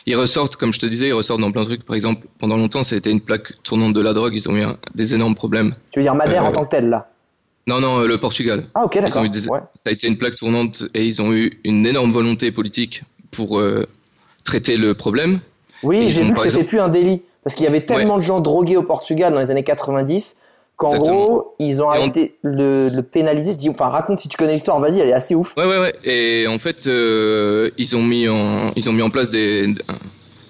ils 0.04 0.14
ressortent, 0.16 0.56
comme 0.56 0.74
je 0.74 0.78
te 0.80 0.84
disais, 0.86 1.06
ils 1.08 1.12
ressortent 1.14 1.40
dans 1.40 1.50
plein 1.52 1.62
de 1.62 1.68
trucs. 1.68 1.86
Par 1.86 1.96
exemple, 1.96 2.26
pendant 2.38 2.56
longtemps, 2.58 2.82
ça 2.82 2.94
a 2.94 2.98
été 2.98 3.10
une 3.10 3.22
plaque 3.22 3.52
tournante 3.62 3.94
de 3.94 4.00
la 4.02 4.12
drogue. 4.12 4.34
Ils 4.34 4.46
ont 4.50 4.56
eu 4.56 4.62
un- 4.62 4.76
des 4.94 5.14
énormes 5.14 5.34
problèmes. 5.36 5.74
Tu 5.92 6.00
veux 6.00 6.04
dire 6.04 6.14
Madère 6.14 6.44
en 6.44 6.52
tant 6.52 6.64
que 6.66 6.70
tel, 6.70 6.90
là? 6.90 7.08
Non, 7.66 7.80
non, 7.80 8.00
euh, 8.00 8.06
le 8.06 8.18
Portugal. 8.18 8.64
Ah, 8.74 8.84
ok, 8.84 9.00
d'accord. 9.00 9.28
des- 9.28 9.48
Ouais. 9.48 9.60
Ça 9.74 9.90
a 9.90 9.92
été 9.92 10.08
une 10.08 10.18
plaque 10.18 10.34
tournante 10.34 10.84
et 10.94 11.04
ils 11.06 11.22
ont 11.22 11.32
eu 11.32 11.60
une 11.64 11.86
énorme 11.86 12.12
volonté 12.12 12.50
politique 12.50 13.02
pour 13.30 13.58
euh, 13.60 13.86
traiter 14.44 14.76
le 14.76 14.94
problème. 14.94 15.40
Oui, 15.82 16.10
j'ai 16.10 16.22
vu 16.24 16.32
que 16.34 16.48
c'était 16.48 16.64
plus 16.64 16.80
un 16.80 16.88
délit. 16.88 17.22
Parce 17.44 17.56
qu'il 17.56 17.64
y 17.64 17.68
avait 17.68 17.84
tellement 17.84 18.18
de 18.18 18.22
gens 18.22 18.40
drogués 18.40 18.76
au 18.76 18.84
Portugal 18.84 19.32
dans 19.32 19.40
les 19.40 19.50
années 19.50 19.64
90 19.64 20.36
qu'en 20.76 20.96
gros, 20.96 21.54
ils 21.58 21.82
ont 21.82 21.86
on- 21.86 21.90
arrêté 21.90 22.36
de 22.44 22.88
le, 22.92 23.02
pénaliser. 23.02 23.54
Dis- 23.54 23.68
Enfin, 23.68 23.88
raconte 23.88 24.20
si 24.20 24.28
tu 24.28 24.36
connais 24.36 24.52
l'histoire, 24.54 24.78
vas-y, 24.78 25.00
elle 25.00 25.08
est 25.08 25.12
assez 25.12 25.34
ouf. 25.34 25.52
Ouais, 25.56 25.64
ouais, 25.64 25.78
ouais. 25.78 25.92
Et 26.04 26.46
en 26.46 26.58
fait, 26.60 26.86
euh, 26.86 27.70
ils 27.78 27.96
ont 27.96 28.02
mis 28.02 28.28
en, 28.28 28.72
ils 28.76 28.88
ont 28.88 28.92
mis 28.92 29.02
en 29.02 29.10
place 29.10 29.28
des. 29.30 29.74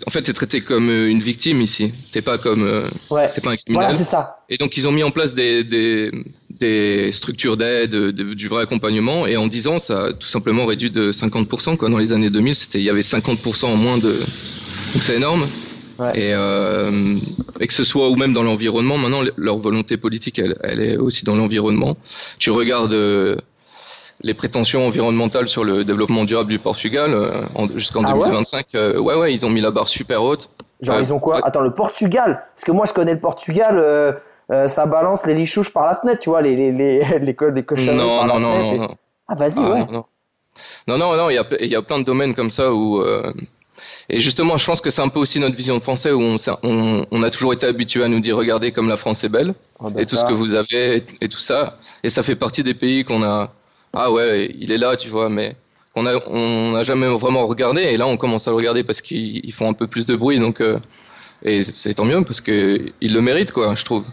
En 0.06 0.10
fait, 0.10 0.20
t'es 0.22 0.32
traité 0.34 0.60
comme 0.60 0.90
une 0.90 1.20
victime 1.20 1.60
ici. 1.62 1.92
T'es 2.12 2.20
pas 2.22 2.36
comme, 2.36 2.64
euh, 2.64 2.88
Ouais. 3.10 3.30
t'es 3.32 3.40
pas 3.40 3.52
un 3.52 3.56
criminel. 3.56 3.86
Voilà, 3.88 3.96
c'est 3.98 4.04
ça. 4.10 4.40
et 4.50 4.58
donc, 4.58 4.76
ils 4.76 4.86
ont 4.86 4.92
mis 4.92 5.02
en 5.04 5.10
place 5.10 5.32
des 5.32 5.64
des, 5.64 6.10
des 6.62 7.12
structures 7.12 7.56
d'aide, 7.56 7.90
de- 7.90 8.34
du 8.34 8.48
vrai 8.48 8.62
accompagnement. 8.62 9.26
Et 9.26 9.36
en 9.36 9.46
10 9.46 9.66
ans, 9.66 9.78
ça 9.78 10.04
a 10.06 10.12
tout 10.12 10.28
simplement 10.28 10.64
réduit 10.66 10.90
de 10.90 11.12
50%. 11.12 11.76
Quoi. 11.76 11.88
Dans 11.90 11.98
les 11.98 12.12
années 12.12 12.30
2000, 12.30 12.54
c'était, 12.54 12.78
il 12.78 12.84
y 12.84 12.90
avait 12.90 13.02
50% 13.02 13.66
en 13.66 13.76
moins 13.76 13.98
de. 13.98 14.12
Donc, 14.92 15.02
c'est 15.02 15.16
énorme. 15.16 15.46
Ouais. 15.98 16.12
Et, 16.18 16.32
euh, 16.34 17.16
et 17.60 17.66
que 17.66 17.74
ce 17.74 17.84
soit 17.84 18.08
ou 18.08 18.16
même 18.16 18.32
dans 18.32 18.42
l'environnement, 18.42 18.96
maintenant 18.98 19.22
leur 19.36 19.58
volonté 19.58 19.96
politique, 19.96 20.38
elle, 20.38 20.56
elle 20.64 20.80
est 20.80 20.96
aussi 20.96 21.24
dans 21.24 21.36
l'environnement. 21.36 21.96
Tu 22.38 22.50
regardes 22.50 22.94
euh, 22.94 23.36
les 24.22 24.34
prétentions 24.34 24.86
environnementales 24.86 25.48
sur 25.48 25.64
le 25.64 25.84
développement 25.84 26.24
durable 26.24 26.50
du 26.50 26.58
Portugal 26.58 27.12
euh, 27.12 27.42
en- 27.54 27.68
jusqu'en 27.76 28.04
Ah 28.04 28.14
ouais 28.16 28.28
2025. 28.28 28.66
euh, 28.74 28.98
ouais, 28.98 29.14
ouais, 29.16 29.34
ils 29.34 29.44
ont 29.44 29.50
mis 29.50 29.60
la 29.60 29.70
barre 29.70 29.88
super 29.88 30.22
haute. 30.22 30.48
Genre, 30.80 30.98
ils 31.00 31.12
ont 31.12 31.18
quoi? 31.20 31.40
Attends, 31.44 31.60
le 31.60 31.72
Portugal? 31.74 32.42
Parce 32.56 32.64
que 32.64 32.72
moi, 32.72 32.86
je 32.86 32.92
connais 32.92 33.12
le 33.14 33.20
Portugal, 33.20 33.78
euh, 34.52 34.68
ça 34.68 34.86
balance 34.86 35.24
les 35.26 35.34
lichouches 35.34 35.72
par 35.72 35.86
la 35.86 35.96
fenêtre, 35.96 36.20
tu 36.20 36.30
vois, 36.30 36.42
les, 36.42 36.54
les, 36.56 36.72
les, 36.72 37.18
les, 37.20 37.34
co- 37.34 37.50
les 37.50 37.64
cochonneries 37.64 37.96
Non, 37.98 38.18
par 38.18 38.26
non, 38.28 38.34
la 38.34 38.40
non, 38.40 38.52
fenêtre. 38.52 38.64
non, 38.68 38.74
et- 38.74 38.78
non. 38.88 38.94
Ah, 39.28 39.34
vas-y, 39.34 39.52
Ah, 39.58 39.72
ouais. 39.72 39.86
non. 39.90 40.04
Non, 40.88 40.98
non, 40.98 41.16
non, 41.16 41.30
il 41.30 41.34
y 41.34 41.38
a, 41.38 41.64
y 41.64 41.74
a 41.76 41.82
plein 41.82 41.98
de 41.98 42.04
domaines 42.04 42.34
comme 42.34 42.50
ça 42.50 42.72
où. 42.72 43.00
euh, 43.00 43.32
et 44.08 44.20
justement, 44.20 44.56
je 44.58 44.66
pense 44.66 44.80
que 44.80 44.90
c'est 44.90 45.00
un 45.02 45.08
peu 45.08 45.20
aussi 45.20 45.40
notre 45.40 45.56
vision 45.56 45.76
de 45.78 45.82
français 45.82 46.10
où 46.12 46.20
on, 46.20 46.36
on, 46.62 47.06
on 47.10 47.22
a 47.22 47.30
toujours 47.30 47.52
été 47.52 47.66
habitué 47.66 48.02
à 48.04 48.08
nous 48.08 48.20
dire 48.20 48.36
regardez 48.36 48.72
comme 48.72 48.88
la 48.88 48.96
France 48.96 49.24
est 49.24 49.28
belle. 49.28 49.54
Ah, 49.80 49.88
bah, 49.90 50.00
et 50.02 50.06
tout 50.06 50.16
ça. 50.16 50.22
ce 50.22 50.26
que 50.26 50.32
vous 50.34 50.52
avez 50.54 50.96
et, 50.98 51.04
et 51.22 51.28
tout 51.28 51.38
ça. 51.38 51.78
Et 52.02 52.10
ça 52.10 52.22
fait 52.22 52.36
partie 52.36 52.62
des 52.62 52.74
pays 52.74 53.04
qu'on 53.04 53.22
a. 53.22 53.50
Ah 53.94 54.10
ouais, 54.12 54.50
il 54.58 54.72
est 54.72 54.78
là, 54.78 54.96
tu 54.96 55.08
vois, 55.08 55.28
mais 55.28 55.56
qu'on 55.94 56.06
a, 56.06 56.14
on 56.28 56.72
n'a 56.72 56.82
jamais 56.82 57.06
vraiment 57.06 57.46
regardé. 57.46 57.82
Et 57.82 57.96
là, 57.96 58.06
on 58.06 58.16
commence 58.16 58.46
à 58.48 58.50
le 58.50 58.56
regarder 58.56 58.84
parce 58.84 59.00
qu'ils 59.00 59.44
ils 59.44 59.52
font 59.52 59.68
un 59.68 59.74
peu 59.74 59.86
plus 59.86 60.04
de 60.06 60.16
bruit, 60.16 60.38
donc. 60.38 60.60
euh, 60.60 60.78
et 61.44 61.62
c'est 61.64 61.94
tant 61.94 62.04
mieux 62.04 62.22
parce 62.24 62.40
que 62.40 62.80
ils 63.00 63.12
le 63.12 63.20
méritent, 63.20 63.52
quoi, 63.52 63.74
je 63.74 63.84
trouve. 63.84 64.04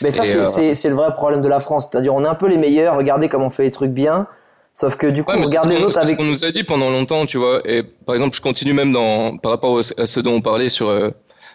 Mais 0.00 0.10
ça, 0.10 0.24
c'est 0.24 0.36
euh, 0.36 0.74
c'est- 0.74 0.88
le 0.88 0.94
vrai 0.94 1.12
problème 1.14 1.40
de 1.42 1.48
la 1.48 1.60
France. 1.60 1.88
C'est-à-dire, 1.90 2.14
on 2.14 2.24
est 2.24 2.28
un 2.28 2.34
peu 2.34 2.48
les 2.48 2.58
meilleurs, 2.58 2.96
regardez 2.96 3.28
comment 3.28 3.46
on 3.46 3.50
fait 3.50 3.64
les 3.64 3.70
trucs 3.70 3.90
bien. 3.92 4.26
Sauf 4.74 4.96
que 4.96 5.06
du 5.06 5.22
coup, 5.22 5.30
Ouais, 5.32 5.38
on 5.40 5.44
regarde 5.44 5.68
les 5.68 5.76
autres 5.76 5.92
c'est 5.94 6.00
ce 6.00 6.04
avec. 6.06 6.16
qu'on 6.16 6.24
nous 6.24 6.44
a 6.44 6.50
dit 6.50 6.64
pendant 6.64 6.90
longtemps, 6.90 7.26
tu 7.26 7.38
vois. 7.38 7.60
Et 7.64 7.82
par 7.82 8.14
exemple, 8.16 8.36
je 8.36 8.40
continue 8.42 8.72
même 8.72 8.92
dans 8.92 9.36
par 9.38 9.52
rapport 9.52 9.78
à 9.98 10.06
ce 10.06 10.20
dont 10.20 10.32
on 10.32 10.40
parlait 10.42 10.68
sur 10.68 10.88
euh, 10.88 11.10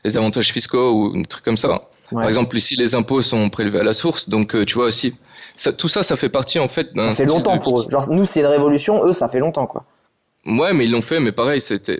les 0.05 0.15
avantages 0.17 0.51
fiscaux 0.53 0.91
ou 0.93 1.13
des 1.17 1.25
trucs 1.25 1.43
comme 1.43 1.57
ça. 1.57 1.69
Ouais. 2.11 2.21
Par 2.21 2.27
exemple, 2.27 2.55
ici, 2.57 2.75
les 2.75 2.95
impôts 2.95 3.21
sont 3.21 3.49
prélevés 3.49 3.79
à 3.81 3.83
la 3.83 3.93
source, 3.93 4.29
donc 4.29 4.55
euh, 4.55 4.65
tu 4.65 4.75
vois 4.75 4.85
aussi. 4.85 5.15
Ça, 5.57 5.73
tout 5.73 5.89
ça, 5.89 6.01
ça 6.03 6.15
fait 6.15 6.29
partie 6.29 6.59
en 6.59 6.69
fait 6.69 6.93
d'un. 6.95 7.09
Ça 7.09 7.23
fait 7.23 7.25
longtemps 7.25 7.57
de 7.57 7.61
pour 7.61 7.81
eux. 7.81 7.85
Genre, 7.89 8.09
nous, 8.09 8.23
c'est 8.25 8.39
une 8.39 8.45
révolution, 8.45 9.03
eux, 9.05 9.11
ça 9.13 9.27
fait 9.27 9.39
longtemps, 9.39 9.67
quoi. 9.67 9.83
Ouais, 10.45 10.71
mais 10.73 10.85
ils 10.85 10.91
l'ont 10.91 11.01
fait, 11.01 11.19
mais 11.19 11.33
pareil, 11.33 11.59
c'était. 11.61 11.99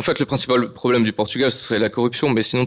En 0.00 0.02
fait, 0.02 0.18
le 0.18 0.24
principal 0.24 0.72
problème 0.72 1.04
du 1.04 1.12
Portugal, 1.12 1.52
ce 1.52 1.58
serait 1.66 1.78
la 1.78 1.90
corruption, 1.90 2.30
mais 2.30 2.42
sinon, 2.42 2.66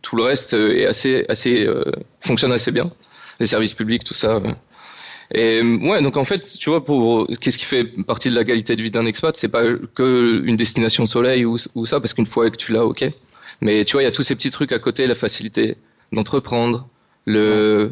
tout 0.00 0.14
le 0.14 0.22
reste 0.22 0.54
euh, 0.54 0.76
est 0.78 0.86
assez, 0.86 1.24
assez, 1.28 1.64
euh, 1.66 1.82
fonctionne 2.20 2.52
assez 2.52 2.70
bien. 2.70 2.92
Les 3.40 3.46
services 3.48 3.74
publics, 3.74 4.04
tout 4.04 4.14
ça. 4.14 4.36
euh. 4.36 4.52
Et 5.34 5.60
euh, 5.60 5.78
ouais, 5.88 6.00
donc 6.02 6.16
en 6.16 6.24
fait, 6.24 6.46
tu 6.62 6.70
vois, 6.70 6.84
pour 6.84 7.26
qu'est-ce 7.40 7.58
qui 7.58 7.64
fait 7.64 7.82
partie 8.06 8.30
de 8.30 8.36
la 8.36 8.44
qualité 8.44 8.76
de 8.76 8.82
vie 8.82 8.92
d'un 8.92 9.06
expat, 9.06 9.36
c'est 9.36 9.48
pas 9.48 9.64
que 9.96 10.40
une 10.44 10.56
destination 10.56 11.04
soleil 11.08 11.44
ou, 11.44 11.56
ou 11.74 11.84
ça, 11.84 11.98
parce 11.98 12.14
qu'une 12.14 12.26
fois 12.26 12.48
que 12.48 12.56
tu 12.56 12.70
l'as, 12.72 12.84
ok. 12.86 13.04
Mais 13.60 13.84
tu 13.84 13.94
vois, 13.94 14.02
il 14.02 14.04
y 14.04 14.08
a 14.08 14.12
tous 14.12 14.22
ces 14.22 14.36
petits 14.36 14.50
trucs 14.50 14.70
à 14.72 14.78
côté, 14.78 15.08
la 15.08 15.16
facilité 15.16 15.76
d'entreprendre, 16.12 16.86
le 17.26 17.90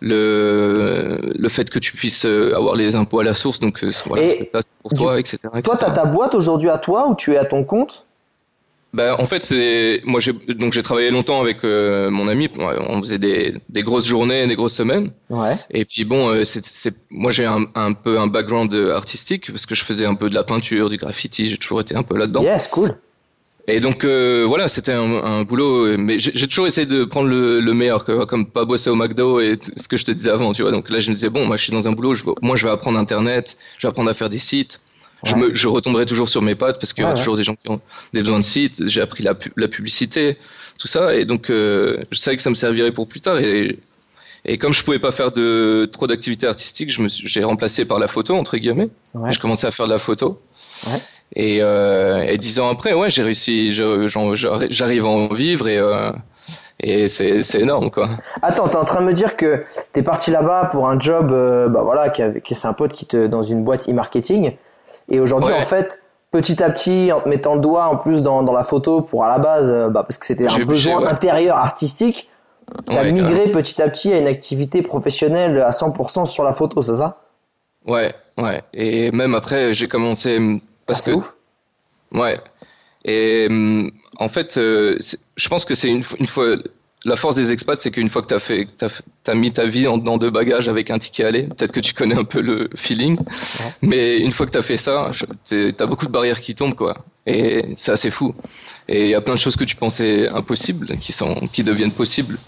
le 0.00 1.18
le 1.38 1.48
fait 1.48 1.70
que 1.70 1.78
tu 1.78 1.92
puisses 1.92 2.24
euh, 2.26 2.54
avoir 2.56 2.74
les 2.74 2.94
impôts 2.96 3.20
à 3.20 3.24
la 3.24 3.34
source, 3.34 3.60
donc 3.60 3.84
voilà, 4.06 4.24
Et 4.24 4.50
ça, 4.52 4.60
pour 4.82 4.90
du- 4.92 4.96
toi, 5.02 5.18
etc. 5.20 5.38
Toi, 5.42 5.58
etc. 5.60 5.76
t'as 5.80 5.90
ta 5.90 6.04
boîte 6.06 6.34
aujourd'hui 6.34 6.68
à 6.70 6.78
toi 6.78 7.08
ou 7.08 7.14
tu 7.14 7.32
es 7.32 7.36
à 7.36 7.44
ton 7.44 7.64
compte? 7.64 8.04
Bah, 8.94 9.16
en 9.18 9.26
fait, 9.26 9.42
c'est 9.44 10.00
moi 10.04 10.18
j'ai 10.18 10.32
donc 10.32 10.72
j'ai 10.72 10.82
travaillé 10.82 11.10
longtemps 11.10 11.40
avec 11.42 11.62
euh, 11.62 12.08
mon 12.10 12.26
ami. 12.26 12.48
On 12.58 13.00
faisait 13.00 13.18
des, 13.18 13.54
des 13.68 13.82
grosses 13.82 14.06
journées, 14.06 14.46
des 14.46 14.56
grosses 14.56 14.74
semaines. 14.74 15.12
Ouais. 15.28 15.56
Et 15.70 15.84
puis 15.84 16.04
bon, 16.04 16.30
euh, 16.30 16.44
c'est 16.44 16.64
c'est 16.64 16.94
moi 17.10 17.30
j'ai 17.30 17.44
un, 17.44 17.66
un 17.74 17.92
peu 17.92 18.18
un 18.18 18.26
background 18.28 18.72
euh, 18.72 18.96
artistique 18.96 19.50
parce 19.52 19.66
que 19.66 19.74
je 19.74 19.84
faisais 19.84 20.06
un 20.06 20.14
peu 20.14 20.30
de 20.30 20.34
la 20.34 20.42
peinture, 20.42 20.88
du 20.88 20.96
graffiti. 20.96 21.50
J'ai 21.50 21.58
toujours 21.58 21.82
été 21.82 21.94
un 21.94 22.02
peu 22.02 22.16
là-dedans. 22.16 22.42
Yes, 22.42 22.66
cool. 22.68 22.94
Et 23.70 23.80
donc 23.80 24.04
euh, 24.04 24.46
voilà, 24.48 24.68
c'était 24.68 24.92
un, 24.94 25.22
un 25.22 25.44
boulot. 25.44 25.84
euh, 25.88 25.96
Mais 25.98 26.18
j'ai 26.18 26.46
toujours 26.48 26.66
essayé 26.66 26.86
de 26.86 27.04
prendre 27.04 27.28
le, 27.28 27.60
le 27.60 27.74
meilleur, 27.74 28.06
comme 28.06 28.46
pas 28.50 28.64
bosser 28.64 28.88
au 28.88 28.94
McDo 28.94 29.40
et 29.40 29.58
ce 29.76 29.86
que 29.86 29.98
je 29.98 30.06
te 30.06 30.10
disais 30.12 30.30
avant, 30.30 30.54
tu 30.54 30.62
vois. 30.62 30.70
Donc 30.70 30.88
là, 30.88 30.98
je 31.00 31.10
me 31.10 31.14
disais 31.14 31.28
bon, 31.28 31.44
moi 31.44 31.58
je 31.58 31.64
suis 31.64 31.72
dans 31.72 31.86
un 31.86 31.92
boulot. 31.92 32.14
Je, 32.14 32.24
moi, 32.40 32.56
je 32.56 32.64
vais 32.64 32.72
apprendre 32.72 32.98
Internet, 32.98 33.58
je 33.76 33.86
vais 33.86 33.90
apprendre 33.90 34.08
à 34.08 34.14
faire 34.14 34.30
des 34.30 34.38
sites. 34.38 34.80
Je, 35.24 35.34
me, 35.34 35.54
je 35.54 35.66
retomberai 35.66 36.06
toujours 36.06 36.28
sur 36.28 36.42
mes 36.42 36.54
pattes 36.54 36.78
parce 36.78 36.92
qu'il 36.92 37.02
y 37.02 37.06
ouais. 37.06 37.14
toujours 37.14 37.36
des 37.36 37.42
gens 37.42 37.56
qui 37.56 37.68
ont 37.70 37.80
des 38.14 38.22
besoins 38.22 38.38
de 38.38 38.44
sites. 38.44 38.86
J'ai 38.86 39.00
appris 39.00 39.24
la, 39.24 39.34
pu- 39.34 39.52
la 39.56 39.66
publicité, 39.66 40.36
tout 40.78 40.86
ça, 40.86 41.14
et 41.14 41.24
donc 41.24 41.50
euh, 41.50 41.98
je 42.12 42.18
savais 42.18 42.36
que 42.36 42.42
ça 42.42 42.50
me 42.50 42.54
servirait 42.54 42.92
pour 42.92 43.08
plus 43.08 43.20
tard. 43.20 43.38
Et, 43.38 43.80
et 44.44 44.58
comme 44.58 44.72
je 44.72 44.84
pouvais 44.84 45.00
pas 45.00 45.10
faire 45.10 45.32
de 45.32 45.88
trop 45.92 46.06
d'activités 46.06 46.46
artistiques, 46.46 46.90
j'ai 47.08 47.42
remplacé 47.42 47.84
par 47.84 47.98
la 47.98 48.06
photo 48.06 48.36
entre 48.36 48.56
guillemets. 48.56 48.90
Je 49.30 49.38
commençais 49.40 49.66
à 49.66 49.72
faire 49.72 49.86
de 49.86 49.92
la 49.92 49.98
photo. 49.98 50.40
Et, 51.34 51.58
euh, 51.60 52.20
et 52.20 52.38
dix 52.38 52.58
ans 52.60 52.68
après, 52.70 52.94
ouais, 52.94 53.10
j'ai 53.10 53.22
réussi. 53.22 53.72
J'arrive 53.74 55.04
à 55.04 55.08
en 55.08 55.34
vivre 55.34 55.68
et 55.68 55.78
euh, 55.78 56.12
et 56.80 57.08
c'est 57.08 57.42
énorme 57.60 57.90
quoi. 57.90 58.08
Attends, 58.40 58.68
t'es 58.68 58.76
en 58.76 58.84
train 58.84 59.00
de 59.00 59.06
me 59.06 59.12
dire 59.12 59.36
que 59.36 59.64
t'es 59.92 60.04
parti 60.04 60.30
là-bas 60.30 60.68
pour 60.70 60.88
un 60.88 60.98
job, 61.00 61.32
euh, 61.32 61.68
bah 61.68 61.82
voilà, 61.82 62.08
qui 62.08 62.54
c'est 62.54 62.66
un 62.68 62.72
pote 62.72 62.92
qui 62.92 63.04
te 63.04 63.26
dans 63.26 63.42
une 63.42 63.64
boîte 63.64 63.88
e-marketing, 63.88 64.52
et 65.08 65.20
aujourd'hui 65.20 65.52
Ouais. 65.52 65.60
en 65.60 65.64
fait, 65.64 65.98
petit 66.30 66.62
à 66.62 66.70
petit, 66.70 67.10
en 67.12 67.20
te 67.20 67.28
mettant 67.28 67.54
le 67.54 67.60
doigt 67.60 67.86
en 67.86 67.96
plus 67.96 68.22
dans, 68.22 68.42
dans 68.42 68.52
la 68.52 68.64
photo 68.64 69.00
pour 69.02 69.24
à 69.24 69.28
la 69.28 69.38
base, 69.38 69.70
euh, 69.70 69.88
bah, 69.88 70.02
parce 70.02 70.18
que 70.18 70.26
c'était 70.26 70.46
un 70.46 70.58
besoin 70.64 71.00
ouais. 71.02 71.08
intérieur 71.08 71.56
artistique, 71.56 72.28
t'as 72.86 73.02
Ouais, 73.02 73.12
migré 73.12 73.50
petit 73.50 73.80
à 73.82 73.88
petit 73.88 74.12
à 74.12 74.18
une 74.18 74.26
activité 74.26 74.82
professionnelle 74.82 75.60
à 75.60 75.72
100% 75.72 76.26
sur 76.26 76.44
la 76.44 76.52
photo, 76.52 76.82
c'est 76.82 76.96
ça? 76.96 77.22
Ouais, 77.86 78.12
ouais. 78.36 78.62
Et 78.74 79.10
même 79.12 79.34
après, 79.34 79.72
j'ai 79.74 79.88
commencé 79.88 80.36
hum, 80.36 80.60
parce 80.86 81.00
Ah, 81.00 81.10
que 81.10 81.10
ouf. 81.16 81.32
ouais. 82.12 82.38
Et 83.04 83.46
hum, 83.50 83.90
en 84.18 84.28
fait, 84.28 84.56
euh, 84.58 84.98
je 85.36 85.48
pense 85.48 85.64
que 85.64 85.74
c'est 85.74 85.88
une, 85.88 86.04
une 86.18 86.26
fois 86.26 86.56
la 87.04 87.16
force 87.16 87.36
des 87.36 87.52
expats, 87.52 87.78
c'est 87.78 87.90
qu'une 87.90 88.10
fois 88.10 88.22
que 88.22 88.26
t'as 88.26 88.38
fait, 88.40 88.66
que 88.66 88.70
t'as, 88.76 88.88
t'as 89.22 89.34
mis 89.34 89.52
ta 89.52 89.66
vie 89.66 89.86
en, 89.86 89.98
dans 89.98 90.16
deux 90.18 90.30
bagages 90.30 90.68
avec 90.68 90.90
un 90.90 90.98
ticket 90.98 91.24
aller. 91.24 91.42
Peut-être 91.44 91.72
que 91.72 91.80
tu 91.80 91.94
connais 91.94 92.16
un 92.16 92.24
peu 92.24 92.40
le 92.40 92.68
feeling, 92.76 93.18
mais 93.82 94.18
une 94.18 94.32
fois 94.32 94.46
que 94.46 94.50
t'as 94.50 94.62
fait 94.62 94.76
ça, 94.76 95.10
t'es- 95.48 95.72
t'as 95.72 95.86
beaucoup 95.86 96.06
de 96.06 96.10
barrières 96.10 96.40
qui 96.40 96.54
tombent 96.54 96.74
quoi. 96.74 96.98
Et 97.26 97.74
c'est 97.76 97.92
assez 97.92 98.10
fou. 98.10 98.34
Et 98.88 99.04
il 99.04 99.10
y 99.10 99.14
a 99.14 99.20
plein 99.20 99.34
de 99.34 99.38
choses 99.38 99.54
que 99.56 99.64
tu 99.64 99.76
pensais 99.76 100.28
impossibles 100.30 100.96
qui 100.98 101.12
sont, 101.12 101.48
qui 101.52 101.62
deviennent 101.62 101.92
possibles. 101.92 102.38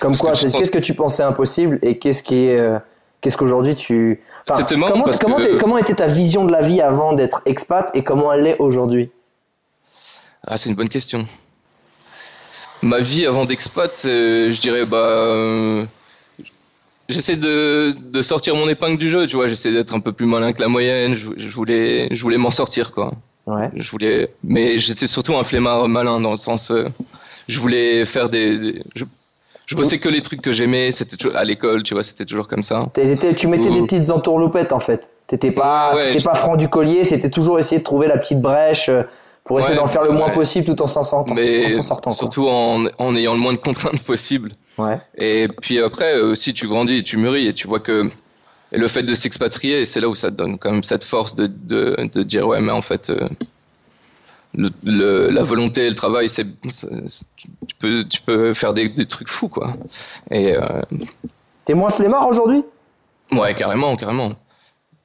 Comme 0.00 0.10
Parce 0.12 0.20
quoi, 0.20 0.32
tu 0.32 0.50
qu'est-ce 0.52 0.70
que 0.70 0.78
tu 0.78 0.92
pensais 0.94 1.22
impossible 1.22 1.78
et 1.82 1.98
qu'est-ce 1.98 2.22
qui 2.22 2.34
est, 2.34 2.58
euh, 2.58 2.78
qu'est-ce 3.20 3.36
qu'aujourd'hui 3.38 3.74
tu. 3.76 4.20
Enfin, 4.46 4.60
C'était 4.60 4.76
marrant 4.76 4.92
comment, 4.92 5.04
parce 5.04 5.18
comment, 5.18 5.36
que- 5.36 5.44
t'es- 5.52 5.58
comment 5.58 5.78
était 5.78 5.94
ta 5.94 6.08
vision 6.08 6.44
de 6.44 6.52
la 6.52 6.60
vie 6.62 6.82
avant 6.82 7.14
d'être 7.14 7.40
expat 7.46 7.90
et 7.94 8.02
comment 8.04 8.32
elle 8.32 8.46
est 8.46 8.58
aujourd'hui? 8.58 9.10
Ah, 10.46 10.58
c'est 10.58 10.68
une 10.68 10.76
bonne 10.76 10.88
question. 10.90 11.26
Ma 12.84 12.98
vie 13.00 13.24
avant 13.26 13.44
d'expat, 13.46 13.90
euh, 14.04 14.52
je 14.52 14.60
dirais 14.60 14.84
bah 14.84 14.96
euh, 14.98 15.84
j'essaie 17.08 17.36
de, 17.36 17.94
de 18.12 18.22
sortir 18.22 18.54
mon 18.54 18.68
épingle 18.68 18.98
du 18.98 19.08
jeu, 19.10 19.26
tu 19.26 19.36
vois, 19.36 19.48
j'essaie 19.48 19.72
d'être 19.72 19.94
un 19.94 20.00
peu 20.00 20.12
plus 20.12 20.26
malin 20.26 20.52
que 20.52 20.60
la 20.60 20.68
moyenne, 20.68 21.14
je, 21.14 21.28
je 21.36 21.48
voulais 21.48 22.08
je 22.10 22.22
voulais 22.22 22.36
m'en 22.38 22.50
sortir 22.50 22.92
quoi. 22.92 23.12
Ouais. 23.46 23.70
Je 23.74 23.90
voulais 23.90 24.30
mais 24.42 24.78
j'étais 24.78 25.06
surtout 25.06 25.34
un 25.36 25.44
flemmard 25.44 25.88
malin 25.88 26.20
dans 26.20 26.32
le 26.32 26.36
sens 26.36 26.70
euh, 26.70 26.88
je 27.48 27.58
voulais 27.60 28.06
faire 28.06 28.28
des, 28.28 28.58
des- 28.58 28.82
je, 28.94 29.04
je 29.66 29.74
bossais 29.76 29.98
que 29.98 30.08
les 30.10 30.20
trucs 30.20 30.42
que 30.42 30.52
j'aimais, 30.52 30.92
c'était 30.92 31.16
à 31.34 31.42
l'école, 31.44 31.82
tu 31.84 31.94
vois, 31.94 32.02
c'était 32.04 32.26
toujours 32.26 32.48
comme 32.48 32.62
ça. 32.62 32.86
Tu 32.94 33.46
mettais 33.48 33.68
Ouh. 33.70 33.74
des 33.80 33.82
petites 33.86 34.10
entourloupettes 34.10 34.72
en 34.72 34.80
fait. 34.80 35.08
T'étais 35.26 35.52
pas, 35.52 35.94
Ouais, 35.94 36.18
pas 36.22 36.34
franc 36.34 36.56
du 36.56 36.68
collier, 36.68 37.04
c'était 37.04 37.30
toujours 37.30 37.58
essayer 37.58 37.78
de 37.78 37.84
trouver 37.84 38.08
la 38.08 38.18
petite 38.18 38.42
brèche 38.42 38.90
euh, 38.90 39.04
pour 39.44 39.58
essayer 39.60 39.74
Ouais, 39.74 39.80
d'en 39.80 39.86
faire 39.88 40.02
le 40.04 40.12
moins 40.12 40.28
ouais. 40.28 40.34
possible 40.34 40.66
tout 40.66 40.80
en 40.82 40.86
s'en 40.86 41.04
sortant. 41.04 41.34
Mais 41.34 41.80
sortant 41.82 42.12
surtout 42.12 42.48
en, 42.48 42.86
en 42.98 43.16
ayant 43.16 43.34
le 43.34 43.40
moins 43.40 43.52
de 43.52 43.58
contraintes 43.58 44.02
possible. 44.06 44.52
Ouais. 44.78 44.98
Et 45.16 45.48
puis 45.60 45.78
après 45.80 46.16
euh, 46.16 46.32
aussi 46.32 46.54
tu 46.54 46.66
grandis, 46.66 47.02
tu 47.04 47.16
mûris 47.16 47.46
et 47.46 47.54
tu 47.54 47.66
vois 47.68 47.80
que 47.80 48.10
et 48.72 48.78
le 48.78 48.88
fait 48.88 49.02
de 49.04 49.14
s'expatrier, 49.14 49.86
c'est 49.86 50.00
là 50.00 50.08
où 50.08 50.14
ça 50.14 50.30
te 50.30 50.36
donne 50.36 50.58
quand 50.58 50.72
même 50.72 50.82
cette 50.82 51.04
force 51.04 51.36
de, 51.36 51.46
de, 51.46 51.96
de 52.12 52.22
dire 52.22 52.46
ouais 52.48 52.60
mais 52.60 52.72
en 52.72 52.82
fait 52.82 53.10
euh, 53.10 53.28
le, 54.56 54.70
le- 54.84 55.30
la 55.30 55.42
volonté, 55.42 55.88
le 55.88 55.94
travail, 55.94 56.28
c'est- 56.28 56.46
tu 57.66 57.74
peux 57.78 58.04
tu 58.08 58.20
peux 58.22 58.54
faire 58.54 58.72
des, 58.72 58.88
des 58.88 59.06
trucs 59.06 59.28
fous 59.28 59.48
quoi. 59.48 59.74
Et 60.30 60.56
euh, 60.56 60.82
T'es 61.64 61.74
moins 61.74 61.90
flemmard 61.90 62.28
aujourd'hui? 62.28 62.64
Ouais 63.32 63.54
carrément 63.54 63.94
carrément. 63.96 64.32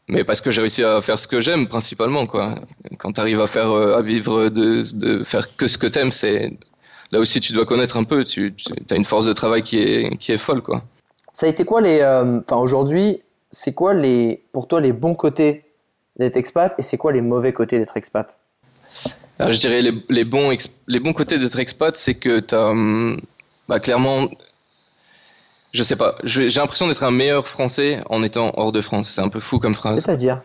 Mais 0.10 0.24
parce 0.24 0.42
que 0.42 0.52
j'ai 0.52 0.62
réussi 0.62 0.84
à 0.84 1.02
faire 1.02 1.20
ce 1.20 1.28
que 1.28 1.40
j'aime 1.40 1.68
principalement 1.68 2.26
quoi. 2.26 2.56
Quand 2.98 3.14
tu 3.14 3.22
arrives 3.22 3.40
à 3.40 3.48
faire 3.48 3.72
euh, 3.72 3.96
à 3.96 4.02
vivre 4.02 4.50
de, 4.50 4.84
de 4.94 5.24
faire 5.24 5.56
que 5.56 5.68
ce 5.68 5.78
que 5.78 5.88
t'aimes, 5.88 6.12
c'est 6.12 6.52
là 7.12 7.20
aussi 7.20 7.40
tu 7.40 7.54
dois 7.54 7.66
connaître 7.66 7.96
un 7.96 8.04
peu. 8.04 8.24
Tu, 8.24 8.54
tu 8.56 8.74
as 8.90 8.96
une 8.96 9.06
force 9.06 9.26
de 9.26 9.34
travail 9.34 9.64
qui 9.64 9.78
est 9.78 10.18
qui 10.18 10.32
est 10.32 10.38
folle 10.38 10.62
quoi. 10.62 10.84
Ça 11.34 11.46
a 11.46 11.50
été 11.50 11.64
quoi 11.64 11.80
les, 11.80 12.02
euh, 12.02 12.40
enfin 12.40 12.58
aujourd'hui, 12.58 13.22
c'est 13.52 13.74
quoi 13.74 13.94
les, 13.94 14.44
pour 14.52 14.68
toi 14.68 14.82
les 14.82 14.92
bons 14.92 15.16
côtés 15.16 15.64
d'être 16.18 16.36
expat 16.36 16.74
et 16.78 16.82
c'est 16.82 16.98
quoi 16.98 17.14
les 17.14 17.22
mauvais 17.22 17.54
côtés 17.54 17.80
d'être 17.80 17.96
expat? 17.96 18.28
Alors, 19.38 19.54
je 19.54 19.60
dirais 19.60 19.82
les, 19.82 19.94
les 20.10 20.26
bons 20.26 20.52
les 20.88 21.00
bons 21.00 21.14
côtés 21.14 21.38
d'être 21.38 21.58
expat, 21.60 21.96
c'est 21.96 22.16
que 22.16 22.42
t'as 22.42 22.72
hum, 22.72 23.22
bah 23.70 23.80
clairement, 23.80 24.28
je 25.74 25.84
sais 25.84 25.96
pas, 25.96 26.16
j'ai 26.24 26.50
l'impression 26.50 26.88
d'être 26.88 27.04
un 27.04 27.12
meilleur 27.12 27.48
Français 27.48 28.02
en 28.10 28.24
étant 28.24 28.52
hors 28.58 28.72
de 28.72 28.82
France. 28.82 29.10
C'est 29.10 29.22
un 29.22 29.30
peu 29.30 29.40
fou 29.40 29.60
comme 29.60 29.76
phrase. 29.76 30.04
C'est-à-dire 30.04 30.42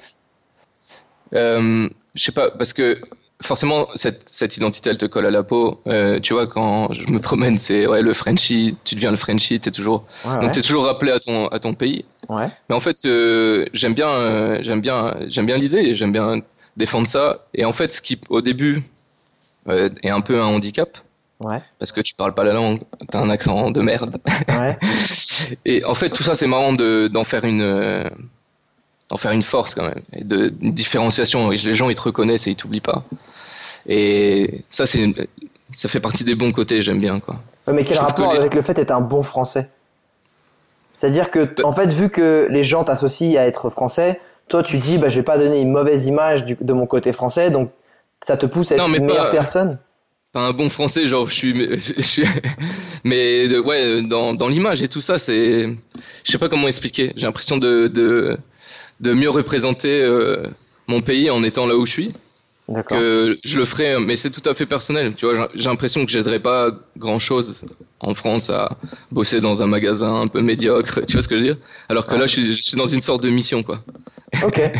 Euh, 1.35 1.89
je 2.15 2.23
sais 2.23 2.33
pas 2.33 2.51
parce 2.51 2.73
que 2.73 3.01
forcément 3.43 3.89
cette 3.97 4.29
cette 4.29 4.57
identité 4.57 4.91
elle 4.91 4.99
te 4.99 5.07
colle 5.07 5.27
à 5.27 5.31
la 5.31 5.43
peau. 5.43 5.81
Euh, 5.87 6.21
tu 6.21 6.33
vois 6.35 6.47
quand 6.47 6.93
je 6.93 7.11
me 7.11 7.19
promène, 7.19 7.59
c'est 7.59 7.87
ouais 7.87 8.03
le 8.03 8.15
Frenchie, 8.15 8.77
tu 8.85 8.95
deviens 8.95 9.11
le 9.11 9.17
Frenchie, 9.17 9.59
t'es 9.61 9.71
toujours 9.73 10.05
Ouais, 10.25 10.33
ouais. 10.35 10.41
donc 10.41 10.53
t'es 10.53 10.63
toujours 10.63 10.85
rappelé 10.85 11.11
à 11.11 11.19
ton 11.21 11.49
à 11.49 11.59
ton 11.59 11.75
pays. 11.75 12.05
ouais. 12.29 12.49
Mais 12.69 12.75
en 12.77 12.81
fait, 12.81 12.99
euh, 13.07 13.67
j'aime 13.73 13.95
bien, 13.95 14.09
euh, 14.09 14.59
j'aime 14.63 14.81
bien, 14.81 15.15
j'aime 15.29 15.47
bien 15.47 15.57
l'idée, 15.57 15.95
j'aime 15.97 16.13
bien 16.13 16.41
défendre 16.77 17.07
ça. 17.07 17.47
Et 17.55 17.65
en 17.65 17.73
fait, 17.73 17.93
ce 17.93 18.01
qui, 18.03 18.21
au 18.29 18.41
début, 18.41 18.83
euh, 19.69 19.89
est 20.03 20.11
un 20.11 20.21
peu 20.21 20.41
un 20.41 20.47
handicap, 20.47 20.99
Ouais. 21.41 21.59
parce 21.79 21.91
que 21.93 22.01
tu 22.01 22.15
parles 22.15 22.33
pas 22.35 22.45
la 22.45 22.53
langue, 22.55 22.81
t'as 23.11 23.21
un 23.21 23.29
accent 23.29 23.71
de 23.71 23.81
merde. 23.81 24.17
Ouais. 24.49 24.79
Et 25.65 25.85
en 25.85 25.95
fait, 25.95 26.11
tout 26.11 26.23
ça, 26.23 26.35
c'est 26.35 26.47
marrant 26.47 26.73
de, 26.73 27.09
d'en 27.09 27.25
faire 27.25 27.45
une, 27.45 27.61
euh, 27.61 28.09
d'en 29.11 29.17
faire 29.17 29.33
une 29.33 29.43
force 29.43 29.75
quand 29.75 29.83
même, 29.85 30.01
et 30.13 30.25
de, 30.25 30.53
une 30.63 30.73
différenciation. 30.73 31.51
Et 31.53 31.57
Les 31.57 31.75
gens, 31.75 31.91
ils 31.91 31.97
te 31.97 32.01
reconnaissent 32.03 32.47
et 32.47 32.53
ils 32.53 32.57
t'oublient 32.57 32.81
pas. 32.81 33.03
Et 33.87 34.63
ça, 34.71 34.87
c'est, 34.87 35.01
une- 35.01 35.15
ça 35.75 35.89
fait 35.89 36.01
partie 36.01 36.25
des 36.25 36.35
bons 36.37 36.53
côtés, 36.53 36.81
j'aime 36.83 37.01
bien, 37.01 37.21
quoi. 37.21 37.37
Ouais, 37.67 37.75
mais 37.75 37.85
quel 37.85 37.97
Je 37.97 38.01
rapport 38.01 38.29
que 38.31 38.33
les- 38.35 38.39
avec 38.41 38.55
le 38.55 38.63
fait 38.63 38.75
d'être 38.75 38.93
un 38.93 39.01
bon 39.01 39.23
français? 39.23 39.69
C'est-à-dire 40.99 41.31
que, 41.31 41.63
en 41.65 41.73
fait, 41.73 41.89
vu 41.93 42.09
que 42.11 42.47
les 42.51 42.65
gens 42.65 42.85
t'associent 42.85 43.39
à 43.39 43.45
être 43.45 43.69
français, 43.71 44.21
toi 44.49 44.63
tu 44.63 44.79
dis, 44.79 44.97
bah, 44.99 45.09
je 45.09 45.17
vais 45.17 45.23
pas 45.25 45.37
donner 45.39 45.61
une 45.61 45.71
mauvaise 45.73 46.07
image 46.07 46.45
du- 46.45 46.57
de 46.61 46.73
mon 46.73 46.87
côté 46.87 47.13
français, 47.13 47.51
donc 47.51 47.71
ça 48.27 48.37
te 48.37 48.47
pousse 48.47 48.73
à 48.73 48.77
être 48.77 48.83
Non, 48.83 48.89
mais 48.89 48.99
une 48.99 49.07
pas- 49.07 49.13
meilleure 49.13 49.31
personne? 49.31 49.79
Pas 50.35 50.43
un 50.49 50.53
bon 50.53 50.69
français 50.71 51.07
genre 51.07 51.29
je 51.29 51.35
suis 51.35 51.55
je 51.99 52.03
suis 52.03 52.25
mais 53.05 53.49
de- 53.49 53.59
ouais 53.61 54.03
dans 54.03 54.35
dans 54.35 54.49
l'image 54.49 54.83
et 54.83 54.89
tout 54.89 55.01
ça 55.01 55.19
c'est 55.19 55.67
je 56.25 56.33
sais 56.33 56.39
pas 56.39 56.49
comment 56.51 56.69
expliquer 56.69 57.13
j'ai 57.17 57.27
l'impression 57.27 57.57
de 57.59 57.89
de 57.89 58.37
de 59.01 59.13
mieux 59.15 59.31
représenter 59.31 60.03
euh, 60.03 60.45
mon 60.89 61.01
pays 61.01 61.31
en 61.31 61.43
étant 61.45 61.67
là 61.67 61.77
où 61.77 61.87
je 61.87 61.93
suis 61.93 62.13
D'accord. 62.69 62.99
que 62.99 63.39
je 63.45 63.59
le 63.59 63.65
ferai 63.67 63.99
mais 64.01 64.17
c'est 64.17 64.31
tout 64.31 64.47
à 64.49 64.55
fait 64.55 64.67
personnel 64.67 65.15
tu 65.17 65.27
vois 65.27 65.51
j'ai- 65.55 65.69
l'impression 65.69 66.05
que 66.07 66.13
j'aiderais 66.13 66.41
pas 66.41 66.71
grand 66.97 67.19
chose 67.19 67.63
en 68.01 68.15
France 68.15 68.51
à 68.51 68.79
bosser 69.13 69.41
dans 69.41 69.63
un 69.63 69.67
magasin 69.67 70.15
un 70.23 70.29
peu 70.29 70.41
médiocre 70.43 71.01
tu 71.07 71.13
vois 71.15 71.23
ce 71.23 71.29
que 71.29 71.37
je 71.37 71.41
veux 71.41 71.47
dire? 71.55 71.59
Alors 71.89 72.07
que 72.07 72.15
là 72.15 72.27
je 72.27 72.33
suis, 72.33 72.47
je 72.55 72.63
suis 72.63 72.77
dans 72.77 72.87
une 72.87 73.03
sorte 73.03 73.23
de 73.23 73.31
mission 73.31 73.63
quoi 73.63 73.85
Ok. 74.43 74.61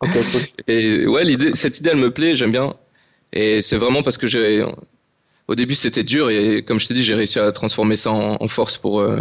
Ok, 0.00 0.10
cool. 0.32 0.42
et 0.66 1.06
ouais, 1.06 1.22
l'idée, 1.24 1.52
cette 1.54 1.78
idée, 1.78 1.90
elle 1.90 1.96
me 1.98 2.10
plaît, 2.10 2.34
j'aime 2.34 2.50
bien. 2.50 2.74
Et 3.32 3.62
c'est 3.62 3.76
vraiment 3.76 4.02
parce 4.02 4.18
que 4.18 4.26
j'ai, 4.26 4.64
au 5.52 5.54
début, 5.54 5.74
c'était 5.74 6.02
dur 6.02 6.30
et 6.30 6.62
comme 6.62 6.80
je 6.80 6.88
t'ai 6.88 6.94
dit, 6.94 7.04
j'ai 7.04 7.14
réussi 7.14 7.38
à 7.38 7.52
transformer 7.52 7.96
ça 7.96 8.10
en, 8.10 8.38
en 8.40 8.48
force 8.48 8.78
pour, 8.78 9.00
euh, 9.00 9.20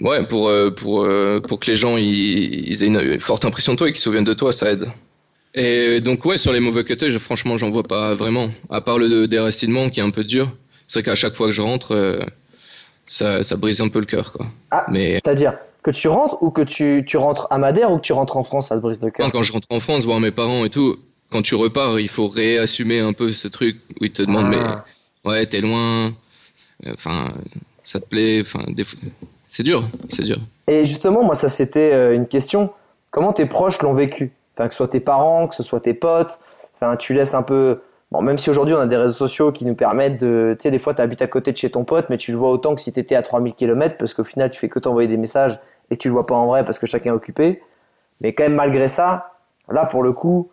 ouais, 0.00 0.24
pour, 0.26 0.48
euh, 0.48 0.70
pour, 0.70 1.04
euh, 1.04 1.40
pour 1.40 1.60
que 1.60 1.70
les 1.70 1.76
gens 1.76 1.98
ils, 1.98 2.68
ils 2.70 2.82
aient 2.82 2.86
une 2.86 3.20
forte 3.20 3.44
impression 3.44 3.72
de 3.74 3.78
toi 3.78 3.88
et 3.88 3.92
qu'ils 3.92 3.98
se 3.98 4.04
souviennent 4.04 4.24
de 4.24 4.34
toi, 4.34 4.52
ça 4.52 4.70
aide. 4.72 4.86
Et 5.54 6.00
donc 6.00 6.24
ouais, 6.24 6.38
sur 6.38 6.52
les 6.52 6.60
mauvais 6.60 6.84
côtés, 6.84 7.10
je, 7.10 7.18
franchement, 7.18 7.58
j'en 7.58 7.70
vois 7.70 7.82
pas 7.82 8.14
vraiment. 8.14 8.50
À 8.70 8.80
part 8.80 8.98
le 8.98 9.26
déracinement 9.28 9.90
qui 9.90 10.00
est 10.00 10.02
un 10.02 10.10
peu 10.10 10.24
dur. 10.24 10.50
C'est 10.86 11.00
vrai 11.00 11.04
qu'à 11.04 11.14
chaque 11.14 11.34
fois 11.34 11.46
que 11.48 11.52
je 11.52 11.62
rentre, 11.62 12.18
ça, 13.06 13.42
ça 13.42 13.56
brise 13.56 13.80
un 13.80 13.88
peu 13.88 14.00
le 14.00 14.06
cœur, 14.06 14.32
quoi. 14.32 14.46
Ah, 14.70 14.86
Mais 14.90 15.14
c'est-à-dire 15.14 15.58
que 15.82 15.90
tu 15.90 16.08
rentres 16.08 16.42
ou 16.42 16.50
que 16.50 16.62
tu, 16.62 17.04
tu 17.06 17.16
rentres 17.16 17.46
à 17.50 17.58
Madère 17.58 17.90
ou 17.92 17.96
que 17.98 18.02
tu 18.02 18.12
rentres 18.12 18.36
en 18.36 18.44
France, 18.44 18.68
ça 18.68 18.76
te 18.76 18.80
brise 18.80 18.98
le 19.02 19.10
cœur? 19.10 19.30
quand 19.32 19.42
je 19.42 19.52
rentre 19.52 19.68
en 19.70 19.80
France, 19.80 20.04
voir 20.04 20.20
mes 20.20 20.30
parents 20.30 20.64
et 20.64 20.70
tout, 20.70 20.96
quand 21.30 21.42
tu 21.42 21.54
repars, 21.54 21.98
il 22.00 22.08
faut 22.08 22.28
réassumer 22.28 23.00
un 23.00 23.12
peu 23.12 23.32
ce 23.32 23.48
truc 23.48 23.76
où 24.00 24.04
ils 24.04 24.12
te 24.12 24.22
demandent 24.22 24.52
Ah. 24.54 24.84
mais 24.84 24.92
ouais, 25.26 25.46
t'es 25.46 25.60
loin, 25.60 26.12
enfin, 26.88 27.32
ça 27.84 28.00
te 28.00 28.06
plaît, 28.06 28.40
enfin, 28.42 28.64
c'est 29.50 29.62
dur, 29.62 29.84
c'est 30.08 30.22
dur. 30.22 30.38
Et 30.66 30.84
justement, 30.84 31.22
moi, 31.22 31.34
ça 31.34 31.48
c'était 31.48 31.92
euh, 31.92 32.14
une 32.14 32.26
question. 32.26 32.70
Comment 33.10 33.32
tes 33.32 33.46
proches 33.46 33.80
l'ont 33.82 33.94
vécu? 33.94 34.32
Enfin, 34.54 34.68
que 34.68 34.74
ce 34.74 34.78
soit 34.78 34.88
tes 34.88 35.00
parents, 35.00 35.48
que 35.48 35.54
ce 35.54 35.62
soit 35.62 35.80
tes 35.80 35.94
potes. 35.94 36.38
Enfin, 36.74 36.96
tu 36.96 37.14
laisses 37.14 37.34
un 37.34 37.42
peu. 37.42 37.80
Bon, 38.12 38.22
même 38.22 38.38
si 38.38 38.50
aujourd'hui 38.50 38.74
on 38.74 38.78
a 38.78 38.86
des 38.86 38.96
réseaux 38.96 39.14
sociaux 39.14 39.52
qui 39.52 39.64
nous 39.64 39.74
permettent 39.74 40.20
de. 40.20 40.56
Tu 40.58 40.64
sais, 40.64 40.70
des 40.70 40.78
fois, 40.78 40.94
tu 40.94 41.02
habites 41.02 41.22
à 41.22 41.26
côté 41.26 41.52
de 41.52 41.56
chez 41.56 41.70
ton 41.70 41.84
pote, 41.84 42.06
mais 42.10 42.18
tu 42.18 42.32
le 42.32 42.38
vois 42.38 42.50
autant 42.50 42.74
que 42.74 42.80
si 42.80 42.92
tu 42.92 43.00
étais 43.00 43.14
à 43.14 43.22
3000 43.22 43.54
km, 43.54 43.96
parce 43.98 44.14
qu'au 44.14 44.24
final, 44.24 44.50
tu 44.50 44.58
fais 44.58 44.68
que 44.68 44.78
t'envoyer 44.78 45.08
des 45.08 45.16
messages 45.16 45.58
et 45.90 45.96
tu 45.96 46.08
le 46.08 46.12
vois 46.12 46.26
pas 46.26 46.34
en 46.34 46.46
vrai 46.46 46.64
parce 46.64 46.78
que 46.78 46.86
chacun 46.86 47.10
est 47.10 47.16
occupé. 47.16 47.62
Mais 48.20 48.32
quand 48.32 48.44
même, 48.44 48.54
malgré 48.54 48.88
ça, 48.88 49.32
là, 49.70 49.86
pour 49.86 50.02
le 50.02 50.12
coup, 50.12 50.50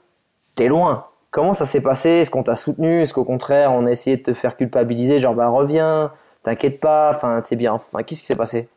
t'es 0.55 0.67
loin. 0.67 1.05
Comment 1.33 1.53
ça 1.53 1.65
s'est 1.65 1.81
passé? 1.81 2.09
Est-ce 2.09 2.29
qu'on 2.29 2.43
t'a 2.43 2.55
soutenu? 2.55 3.01
Est-ce 3.01 3.13
qu'au 3.13 3.25
contraire, 3.25 3.73
on 3.73 3.85
a 3.85 3.91
essayé 3.91 4.15
de 4.15 4.21
te 4.21 4.33
faire 4.33 4.55
culpabiliser, 4.55 5.19
genre 5.19 5.35
bah 5.35 5.49
reviens, 5.49 6.11
t'inquiète 6.43 6.79
pas, 6.79 7.11
enfin 7.13 7.43
c'est 7.49 7.57
bien. 7.57 7.73
Enfin, 7.73 8.03
qu'est-ce 8.03 8.21
qui 8.21 8.27
s'est 8.27 8.37
passé? 8.37 8.69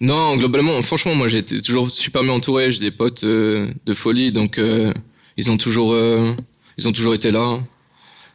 Non, 0.00 0.36
globalement, 0.36 0.80
franchement, 0.82 1.14
moi 1.16 1.28
j'ai 1.28 1.38
été 1.38 1.60
toujours 1.60 1.90
super 1.90 2.22
bien 2.22 2.32
entouré. 2.32 2.70
J'ai 2.70 2.80
des 2.80 2.92
potes 2.92 3.24
euh, 3.24 3.68
de 3.84 3.94
folie, 3.94 4.32
donc 4.32 4.56
euh, 4.58 4.94
ils 5.36 5.50
ont 5.50 5.58
toujours, 5.58 5.92
euh, 5.92 6.34
ils 6.78 6.88
ont 6.88 6.92
toujours 6.92 7.14
été 7.14 7.30
là. 7.32 7.58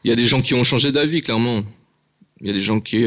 Il 0.04 0.10
y 0.10 0.12
a 0.12 0.18
des 0.18 0.26
gens 0.26 0.42
qui 0.42 0.54
ont 0.54 0.64
changé 0.64 0.92
d'avis, 0.92 1.22
clairement. 1.22 1.62
Il 2.42 2.48
y 2.48 2.50
a 2.50 2.54
des 2.54 2.60
gens 2.60 2.82
qui, 2.82 3.06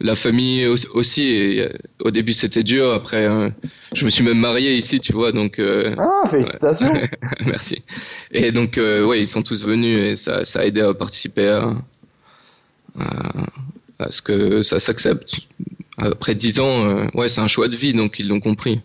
la 0.00 0.14
famille 0.14 0.66
au- 0.66 0.96
aussi. 0.96 1.26
Et, 1.28 1.62
euh, 1.62 1.68
au 2.04 2.10
début 2.10 2.32
c'était 2.32 2.62
dur. 2.62 2.92
Après, 2.92 3.26
euh, 3.26 3.48
je 3.94 4.04
me 4.04 4.10
suis 4.10 4.24
même 4.24 4.38
marié 4.38 4.74
ici, 4.74 5.00
tu 5.00 5.12
vois. 5.12 5.32
Donc 5.32 5.58
euh, 5.58 5.94
Ah, 5.98 6.28
félicitations. 6.28 6.92
merci. 7.46 7.82
Et 8.32 8.52
donc 8.52 8.78
euh, 8.78 9.04
ouais, 9.04 9.18
ils 9.20 9.26
sont 9.26 9.42
tous 9.42 9.64
venus 9.64 9.98
et 10.00 10.16
ça, 10.16 10.44
ça 10.44 10.60
a 10.60 10.64
aidé 10.64 10.80
à 10.80 10.94
participer 10.94 11.48
à, 11.48 11.72
à, 12.98 13.04
à 13.98 14.10
ce 14.10 14.22
que 14.22 14.62
ça 14.62 14.78
s'accepte. 14.78 15.40
Après 15.96 16.34
dix 16.34 16.60
ans, 16.60 16.86
euh, 16.86 17.06
ouais, 17.14 17.28
c'est 17.28 17.40
un 17.40 17.48
choix 17.48 17.68
de 17.68 17.76
vie, 17.76 17.92
donc 17.92 18.18
ils 18.18 18.28
l'ont 18.28 18.40
compris. 18.40 18.80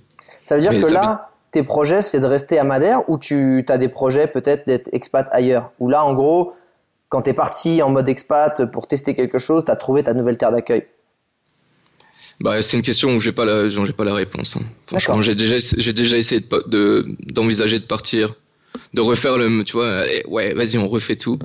Ça 0.46 0.56
veut 0.56 0.62
dire 0.62 0.72
Mais 0.72 0.82
que 0.82 0.88
là, 0.88 1.30
tes 1.52 1.64
projets, 1.64 2.02
c'est 2.02 2.20
de 2.20 2.26
rester 2.26 2.58
à 2.58 2.64
Madère 2.64 3.08
ou 3.10 3.18
tu 3.20 3.64
as 3.68 3.78
des 3.78 3.88
projets 3.90 4.28
peut-être 4.28 4.66
d'être 4.66 4.90
expat 4.92 5.28
ailleurs? 5.32 5.72
Ou 5.80 5.90
là, 5.90 6.04
en 6.04 6.14
gros, 6.16 6.54
quand 7.10 7.22
t'es 7.22 7.34
parti 7.34 7.82
en 7.84 7.90
mode 7.92 8.10
expat 8.10 8.66
pour 8.72 8.88
tester 8.88 9.14
quelque 9.16 9.38
chose, 9.38 9.64
t'as 9.66 9.76
trouvé 9.76 10.04
ta 10.04 10.14
nouvelle 10.16 10.38
terre 10.38 10.52
d'accueil? 10.52 10.86
Bah, 12.40 12.62
c'est 12.62 12.76
une 12.78 12.84
question 12.84 13.16
où 13.16 13.20
j'ai 13.20 13.32
pas 13.32 13.46
la, 13.46 13.70
j'ai 13.70 13.94
pas 13.94 14.04
la 14.04 14.14
réponse. 14.14 14.58
hein. 14.58 14.64
Franchement, 14.88 15.22
j'ai 15.22 15.36
déjà, 15.36 15.58
j'ai 15.78 15.94
déjà 15.94 16.18
essayé 16.18 16.42
de, 16.68 17.06
d'envisager 17.32 17.80
de 17.80 17.86
partir, 17.86 18.36
de 18.94 19.02
refaire 19.02 19.38
le, 19.38 19.64
tu 19.64 19.74
vois, 19.74 20.04
ouais, 20.28 20.54
vas-y, 20.54 20.78
on 20.78 20.88
refait 20.90 21.16
tout. 21.16 21.40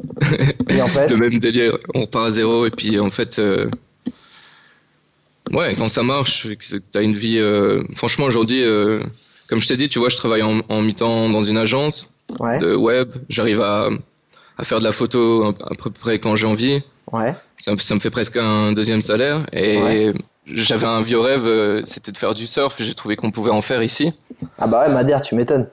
Et 0.68 0.81
en 0.83 0.88
fait, 0.88 1.09
le 1.11 1.16
même 1.16 1.38
délire, 1.38 1.79
on 1.94 2.03
repart 2.03 2.27
à 2.29 2.31
zéro 2.31 2.66
et 2.66 2.70
puis 2.70 2.98
en 2.98 3.11
fait, 3.11 3.38
euh, 3.38 3.68
ouais, 5.53 5.74
quand 5.77 5.88
ça 5.88 6.03
marche, 6.03 6.46
t'as 6.92 7.03
une 7.03 7.16
vie. 7.16 7.38
euh, 7.38 7.83
franchement, 7.96 8.24
aujourd'hui, 8.27 8.62
euh, 8.62 9.03
comme 9.48 9.61
je 9.61 9.68
t'ai 9.68 9.77
dit, 9.77 9.88
tu 9.88 9.98
vois, 9.98 10.09
je 10.09 10.16
travaille 10.16 10.42
en, 10.42 10.61
en 10.68 10.83
mi-temps 10.83 11.29
dans 11.31 11.42
une 11.42 11.59
agence 11.59 12.09
ouais, 12.40 12.59
de 12.59 12.74
web. 12.74 13.11
J'arrive 13.29 13.61
à, 13.61 13.88
à 14.57 14.64
faire 14.64 14.79
de 14.81 14.85
la 14.85 14.92
photo 14.92 15.44
à, 15.44 15.74
peu 15.83 15.90
près 15.90 16.18
quand 16.18 16.37
j'ai 16.37 16.46
envie. 16.46 16.81
ouais. 17.12 17.35
Ça, 17.59 17.72
me- 17.74 17.79
ça 17.81 17.94
me 17.94 18.01
fait 18.01 18.11
presque 18.11 18.37
un 18.37 18.72
deuxième 18.72 19.03
salaire 19.03 19.46
et 19.53 19.79
Ouais. 19.83 20.14
J'avais 20.54 20.87
un 20.87 21.00
vieux 21.02 21.18
rêve, 21.20 21.46
euh, 21.46 21.82
c'était 21.84 22.12
de 22.12 22.18
faire 22.18 22.34
du 22.34 22.46
surf. 22.46 22.74
J'ai 22.78 22.94
trouvé 22.94 23.16
qu'on 23.16 23.30
pouvait 23.30 23.50
en 23.50 23.62
faire 23.62 23.82
ici. 23.82 24.12
Ah 24.58 24.66
bah 24.66 24.82
ouais, 24.87 24.92
Madère, 24.92 25.20
tu 25.20 25.34
m'étonnes. 25.34 25.68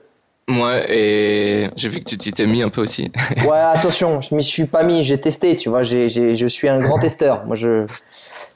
Ouais, 0.48 0.86
et 0.88 1.70
j'ai 1.76 1.88
vu 1.88 1.98
que 2.00 2.04
tu 2.04 2.16
t'y 2.18 2.32
t'es 2.32 2.46
mis 2.46 2.62
un 2.62 2.68
peu 2.68 2.80
aussi. 2.82 3.10
Ouais, 3.46 3.58
attention, 3.58 4.20
je 4.20 4.34
m'y 4.34 4.44
suis 4.44 4.66
pas 4.66 4.84
mis, 4.84 5.02
j'ai 5.02 5.20
testé, 5.20 5.56
tu 5.56 5.68
vois, 5.68 5.82
j'ai, 5.82 6.08
j'ai, 6.08 6.36
je 6.36 6.46
suis 6.46 6.68
un 6.68 6.78
grand 6.78 6.98
testeur. 6.98 7.44
Moi, 7.46 7.56
je. 7.56 7.86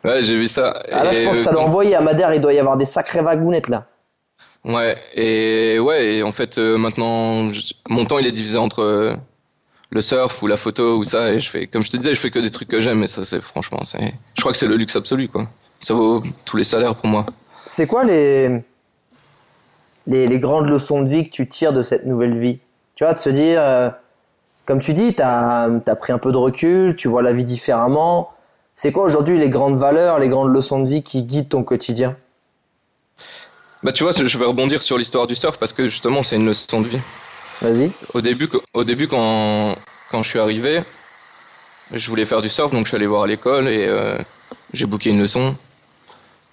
Ouais, 0.05 0.23
j'ai 0.23 0.37
vu 0.37 0.47
ça. 0.47 0.83
Ah 0.93 1.05
là, 1.05 1.13
je 1.13 1.25
pense 1.25 1.37
que 1.39 1.43
ça 1.43 1.51
euh, 1.51 1.53
doit 1.55 1.65
envoyer 1.65 1.95
à 1.97 2.01
Madère, 2.01 2.33
il 2.33 2.41
doit 2.41 2.53
y 2.55 2.59
avoir 2.59 2.77
des 2.77 2.85
sacrées 2.87 3.23
vagounettes 3.23 3.69
là. 3.69 3.87
Ouais, 4.65 4.97
et 5.15 5.79
ouais, 5.79 6.17
et 6.17 6.23
en 6.23 6.33
fait, 6.33 6.59
euh, 6.59 6.77
maintenant, 6.77 7.53
je- 7.53 7.73
mon 7.89 8.05
temps 8.05 8.19
il 8.19 8.27
est 8.27 8.33
divisé 8.33 8.59
entre 8.59 8.83
euh, 8.83 9.15
le 9.91 10.03
surf 10.03 10.43
ou 10.43 10.47
la 10.47 10.57
photo 10.57 10.97
ou 10.99 11.05
ça, 11.05 11.33
et 11.33 11.41
je 11.41 11.51
fais, 11.51 11.67
comme 11.67 11.83
je 11.83 11.91
te 11.91 11.97
disais, 11.97 12.15
je 12.15 12.21
fais 12.21 12.31
que 12.31 12.39
des 12.39 12.51
trucs 12.51 12.69
que 12.69 12.81
j'aime, 12.81 13.03
et 13.03 13.07
ça, 13.07 13.25
c'est 13.25 13.41
franchement, 13.41 13.81
c'est, 13.85 14.15
je 14.35 14.41
crois 14.41 14.53
que 14.53 14.59
c'est 14.59 14.67
le 14.67 14.77
luxe 14.77 14.97
absolu, 14.97 15.29
quoi. 15.29 15.49
Ça 15.81 15.95
vaut 15.95 16.23
tous 16.45 16.57
les 16.57 16.65
salaires 16.65 16.95
pour 16.95 17.07
moi. 17.07 17.27
C'est 17.67 17.87
quoi 17.87 18.05
les, 18.05 18.63
les, 20.07 20.27
les 20.27 20.39
grandes 20.39 20.69
leçons 20.69 21.03
de 21.03 21.09
vie 21.09 21.25
que 21.25 21.31
tu 21.31 21.49
tires 21.49 21.73
de 21.73 21.83
cette 21.83 22.07
nouvelle 22.07 22.39
vie? 22.39 22.59
Tu 22.95 23.05
vois, 23.05 23.15
de 23.15 23.19
se 23.19 23.31
dire, 23.31 23.61
euh, 23.63 23.89
comme 24.67 24.81
tu 24.81 24.93
dis, 24.93 25.15
tu 25.15 25.23
as, 25.23 25.97
pris 25.99 26.13
un 26.13 26.19
peu 26.19 26.33
de 26.33 26.37
recul, 26.37 26.97
tu 26.97 27.09
vois 27.09 27.23
la 27.23 27.33
vie 27.33 27.45
différemment. 27.45 28.31
C'est 28.75 28.93
quoi 28.93 29.05
aujourd'hui 29.05 29.39
les 29.39 29.49
grandes 29.49 29.79
valeurs, 29.79 30.19
les 30.19 30.29
grandes 30.29 30.53
leçons 30.53 30.81
de 30.81 30.89
vie 30.89 31.03
qui 31.03 31.23
guident 31.23 31.49
ton 31.49 31.65
quotidien? 31.65 32.17
Bah, 33.83 33.93
tu 33.93 34.03
vois, 34.03 34.13
je 34.13 34.39
vais 34.39 34.45
rebondir 34.45 34.83
sur 34.83 34.99
l'histoire 34.99 35.27
du 35.27 35.35
surf 35.35 35.59
parce 35.59 35.73
que 35.73 35.89
justement, 35.89 36.23
c'est 36.23 36.37
une 36.37 36.47
leçon 36.47 36.83
de 36.83 36.89
vie. 36.89 37.01
Vas-y. 37.63 37.93
Au 38.15 38.21
début, 38.21 38.49
au 38.75 38.85
début 38.85 39.09
quand, 39.09 39.77
quand 40.11 40.23
je 40.23 40.29
suis 40.29 40.39
arrivé, 40.39 40.83
je 41.93 42.09
voulais 42.09 42.27
faire 42.27 42.43
du 42.43 42.49
surf, 42.49 42.71
donc 42.71 42.87
je 42.87 42.91
suis 42.91 42.97
allé 42.97 43.07
voir 43.07 43.23
à 43.23 43.27
l'école 43.27 43.69
et 43.69 43.87
euh, 43.87 44.19
j'ai 44.73 44.87
booké 44.87 45.11
une 45.11 45.21
leçon. 45.21 45.57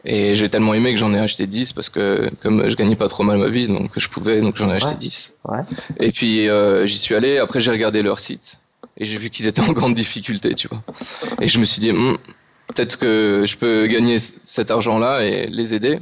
Et 0.10 0.36
j'ai 0.38 0.48
tellement 0.48 0.74
aimé 0.74 0.94
que 0.94 1.00
j'en 1.00 1.14
ai 1.14 1.20
acheté 1.20 1.48
10 1.48 1.74
parce 1.74 1.90
que 1.90 2.30
comme 2.42 2.70
je 2.70 2.76
gagnais 2.78 2.96
pas 2.96 3.10
trop 3.10 3.24
mal 3.24 3.38
ma 3.38 3.50
vie, 3.50 3.68
donc 3.68 3.92
je 3.98 4.08
pouvais, 4.08 4.40
donc 4.40 4.56
j'en 4.56 4.70
ai 4.70 4.76
acheté 4.76 4.92
Ouais. 4.92 4.98
10. 4.98 5.34
Ouais. 5.46 5.60
Et 6.00 6.12
puis 6.14 6.48
euh, 6.48 6.88
j'y 6.88 6.98
suis 6.98 7.14
allé, 7.14 7.38
après 7.40 7.60
j'ai 7.60 7.72
regardé 7.72 8.02
leur 8.02 8.22
site 8.22 8.58
et 8.98 9.04
j'ai 9.06 9.18
vu 9.18 9.30
qu'ils 9.30 9.48
étaient 9.48 9.62
en 9.62 9.74
grande 9.74 9.96
difficulté, 9.96 10.56
tu 10.56 10.70
vois. 10.70 10.82
Et 11.42 11.50
je 11.50 11.60
me 11.60 11.66
suis 11.66 11.82
dit, 11.82 11.92
Hmm, 11.92 12.16
peut-être 12.74 12.98
que 12.98 13.44
je 13.46 13.58
peux 13.58 13.86
gagner 13.88 14.18
cet 14.44 14.72
argent-là 14.72 15.26
et 15.26 15.48
les 15.48 15.74
aider. 15.74 16.00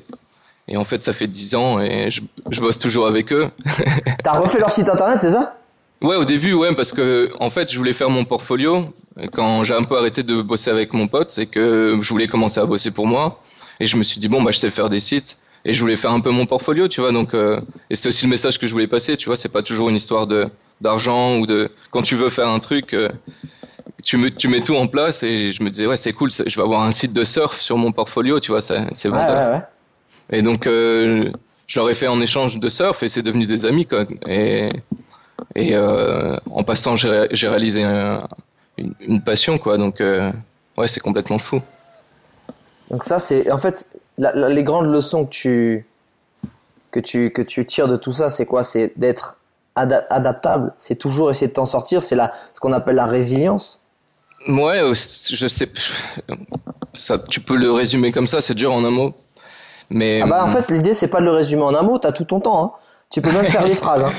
Et 0.68 0.78
en 0.78 0.84
fait, 0.84 1.04
ça 1.04 1.12
fait 1.14 1.28
10 1.28 1.56
ans 1.56 1.80
et 1.80 2.12
je, 2.12 2.22
je 2.52 2.62
bosse 2.62 2.78
toujours 2.78 3.08
avec 3.08 3.34
eux. 3.34 3.50
T'as 4.24 4.38
refait 4.40 4.60
leur 4.60 4.72
site 4.72 4.88
internet, 4.88 5.18
c'est 5.22 5.32
ça? 5.32 5.58
Ouais, 6.02 6.16
au 6.16 6.26
début, 6.26 6.54
ouais, 6.54 6.76
parce 6.76 6.92
que 6.92 7.32
en 7.40 7.50
fait, 7.50 7.72
je 7.72 7.78
voulais 7.78 7.94
faire 7.94 8.10
mon 8.12 8.24
portfolio 8.26 8.94
quand 9.34 9.64
j'ai 9.64 9.74
un 9.74 9.84
peu 9.84 9.98
arrêté 9.98 10.22
de 10.24 10.42
bosser 10.42 10.70
avec 10.70 10.94
mon 10.94 11.08
pote, 11.08 11.32
c'est 11.32 11.46
que 11.48 11.98
je 12.02 12.10
voulais 12.10 12.28
commencer 12.28 12.60
à 12.60 12.66
bosser 12.66 12.92
pour 12.92 13.08
moi, 13.08 13.42
et 13.80 13.86
je 13.88 13.96
me 13.98 14.04
suis 14.04 14.20
dit 14.20 14.28
bon, 14.28 14.42
bah, 14.44 14.52
je 14.52 14.58
sais 14.60 14.72
faire 14.72 14.90
des 14.90 15.00
sites, 15.00 15.38
et 15.66 15.74
je 15.74 15.80
voulais 15.82 15.96
faire 15.96 16.12
un 16.12 16.20
peu 16.22 16.30
mon 16.32 16.46
portfolio, 16.46 16.88
tu 16.88 17.02
vois, 17.02 17.12
donc 17.12 17.34
euh, 17.34 17.60
et 17.90 17.96
c'était 17.96 18.10
aussi 18.10 18.26
le 18.26 18.30
message 18.32 18.60
que 18.60 18.68
je 18.68 18.72
voulais 18.72 18.88
passer, 18.88 19.18
tu 19.18 19.26
vois, 19.28 19.36
c'est 19.36 19.50
pas 19.50 19.64
toujours 19.64 19.90
une 19.90 19.96
histoire 19.96 20.28
de 20.28 20.48
d'argent 20.82 21.38
ou 21.40 21.46
de 21.48 21.72
quand 21.92 22.02
tu 22.04 22.16
veux 22.16 22.30
faire 22.30 22.50
un 22.50 22.60
truc, 22.60 22.94
euh, 22.94 23.10
tu 24.04 24.18
me 24.18 24.30
tu 24.30 24.48
mets 24.48 24.62
tout 24.62 24.76
en 24.76 24.88
place, 24.88 25.24
et 25.24 25.52
je 25.54 25.64
me 25.64 25.70
disais 25.70 25.88
ouais, 25.88 25.98
c'est 25.98 26.14
cool, 26.14 26.30
je 26.32 26.44
vais 26.56 26.62
avoir 26.62 26.84
un 26.84 26.92
site 26.92 27.14
de 27.14 27.24
surf 27.24 27.60
sur 27.62 27.78
mon 27.78 27.92
portfolio, 27.92 28.40
tu 28.40 28.52
vois, 28.52 28.62
c'est 28.62 28.80
Ouais, 29.10 29.12
ouais, 29.34 29.50
ouais. 29.52 29.62
Et 30.32 30.42
donc, 30.42 30.66
euh, 30.68 31.32
je 31.68 31.80
leur 31.80 31.90
ai 31.90 31.96
fait 31.96 32.08
en 32.08 32.20
échange 32.22 32.60
de 32.60 32.70
surf 32.70 33.02
et 33.04 33.10
c'est 33.10 33.22
devenu 33.24 33.46
des 33.48 33.66
amis, 33.66 33.86
quoi. 33.86 34.06
Et, 34.28 34.70
et 35.56 35.76
en 35.78 36.64
passant, 36.64 36.96
j'ai 36.96 37.10
ré- 37.10 37.28
j'ai 37.32 37.48
réalisé 37.48 37.84
un- 37.84 38.28
une, 38.78 38.94
une 39.00 39.22
passion, 39.24 39.58
quoi. 39.58 39.78
Donc, 39.78 40.00
ouais, 40.00 40.88
c'est 40.88 41.00
complètement 41.00 41.38
fou. 41.40 41.62
Donc 42.90 43.04
ça, 43.04 43.20
c'est 43.20 43.52
en 43.52 43.58
fait 43.58 43.88
la- 44.18 44.34
la- 44.36 44.50
les 44.50 44.64
grandes 44.64 44.88
leçons 44.92 45.26
que 45.26 45.32
tu 45.32 45.86
que 46.92 47.00
tu 47.00 47.32
que 47.32 47.42
tu 47.42 47.66
tires 47.66 47.88
de 47.88 47.98
tout 47.98 48.14
ça, 48.14 48.30
c'est 48.30 48.46
quoi? 48.46 48.64
C'est 48.64 48.94
d'être 48.96 49.36
ada- 49.76 50.06
adaptable. 50.10 50.74
C'est 50.80 50.96
toujours 50.96 51.32
essayer 51.32 51.48
de 51.48 51.54
t'en 51.54 51.66
sortir. 51.66 52.04
C'est 52.04 52.16
la 52.16 52.34
ce 52.54 52.60
qu'on 52.60 52.74
appelle 52.74 52.96
la 52.96 53.06
résilience. 53.06 53.82
Ouais, 54.48 54.82
je 54.94 55.48
sais. 55.48 55.70
Ça, 56.94 57.18
tu 57.18 57.40
peux 57.40 57.56
le 57.56 57.72
résumer 57.72 58.12
comme 58.12 58.28
ça, 58.28 58.42
c'est 58.42 58.54
dur 58.54 58.72
en 58.72 58.84
un 58.86 58.92
mot. 58.92 59.14
Mais 59.90 60.22
Ah 60.24 60.28
bah 60.28 60.46
en 60.46 60.52
fait, 60.52 60.70
l'idée 60.72 60.94
c'est 60.94 61.08
pas 61.08 61.20
de 61.20 61.26
le 61.26 61.32
résumer 61.32 61.64
en 61.64 61.74
un 61.76 61.82
mot. 61.82 61.98
T'as 62.00 62.12
tout 62.12 62.26
ton 62.26 62.40
temps. 62.40 62.64
Hein. 62.64 62.72
Tu 63.12 63.22
peux 63.22 63.32
même 63.32 63.48
faire 63.48 63.64
des 63.66 63.76
phrases. 63.84 64.04
Hein. 64.04 64.14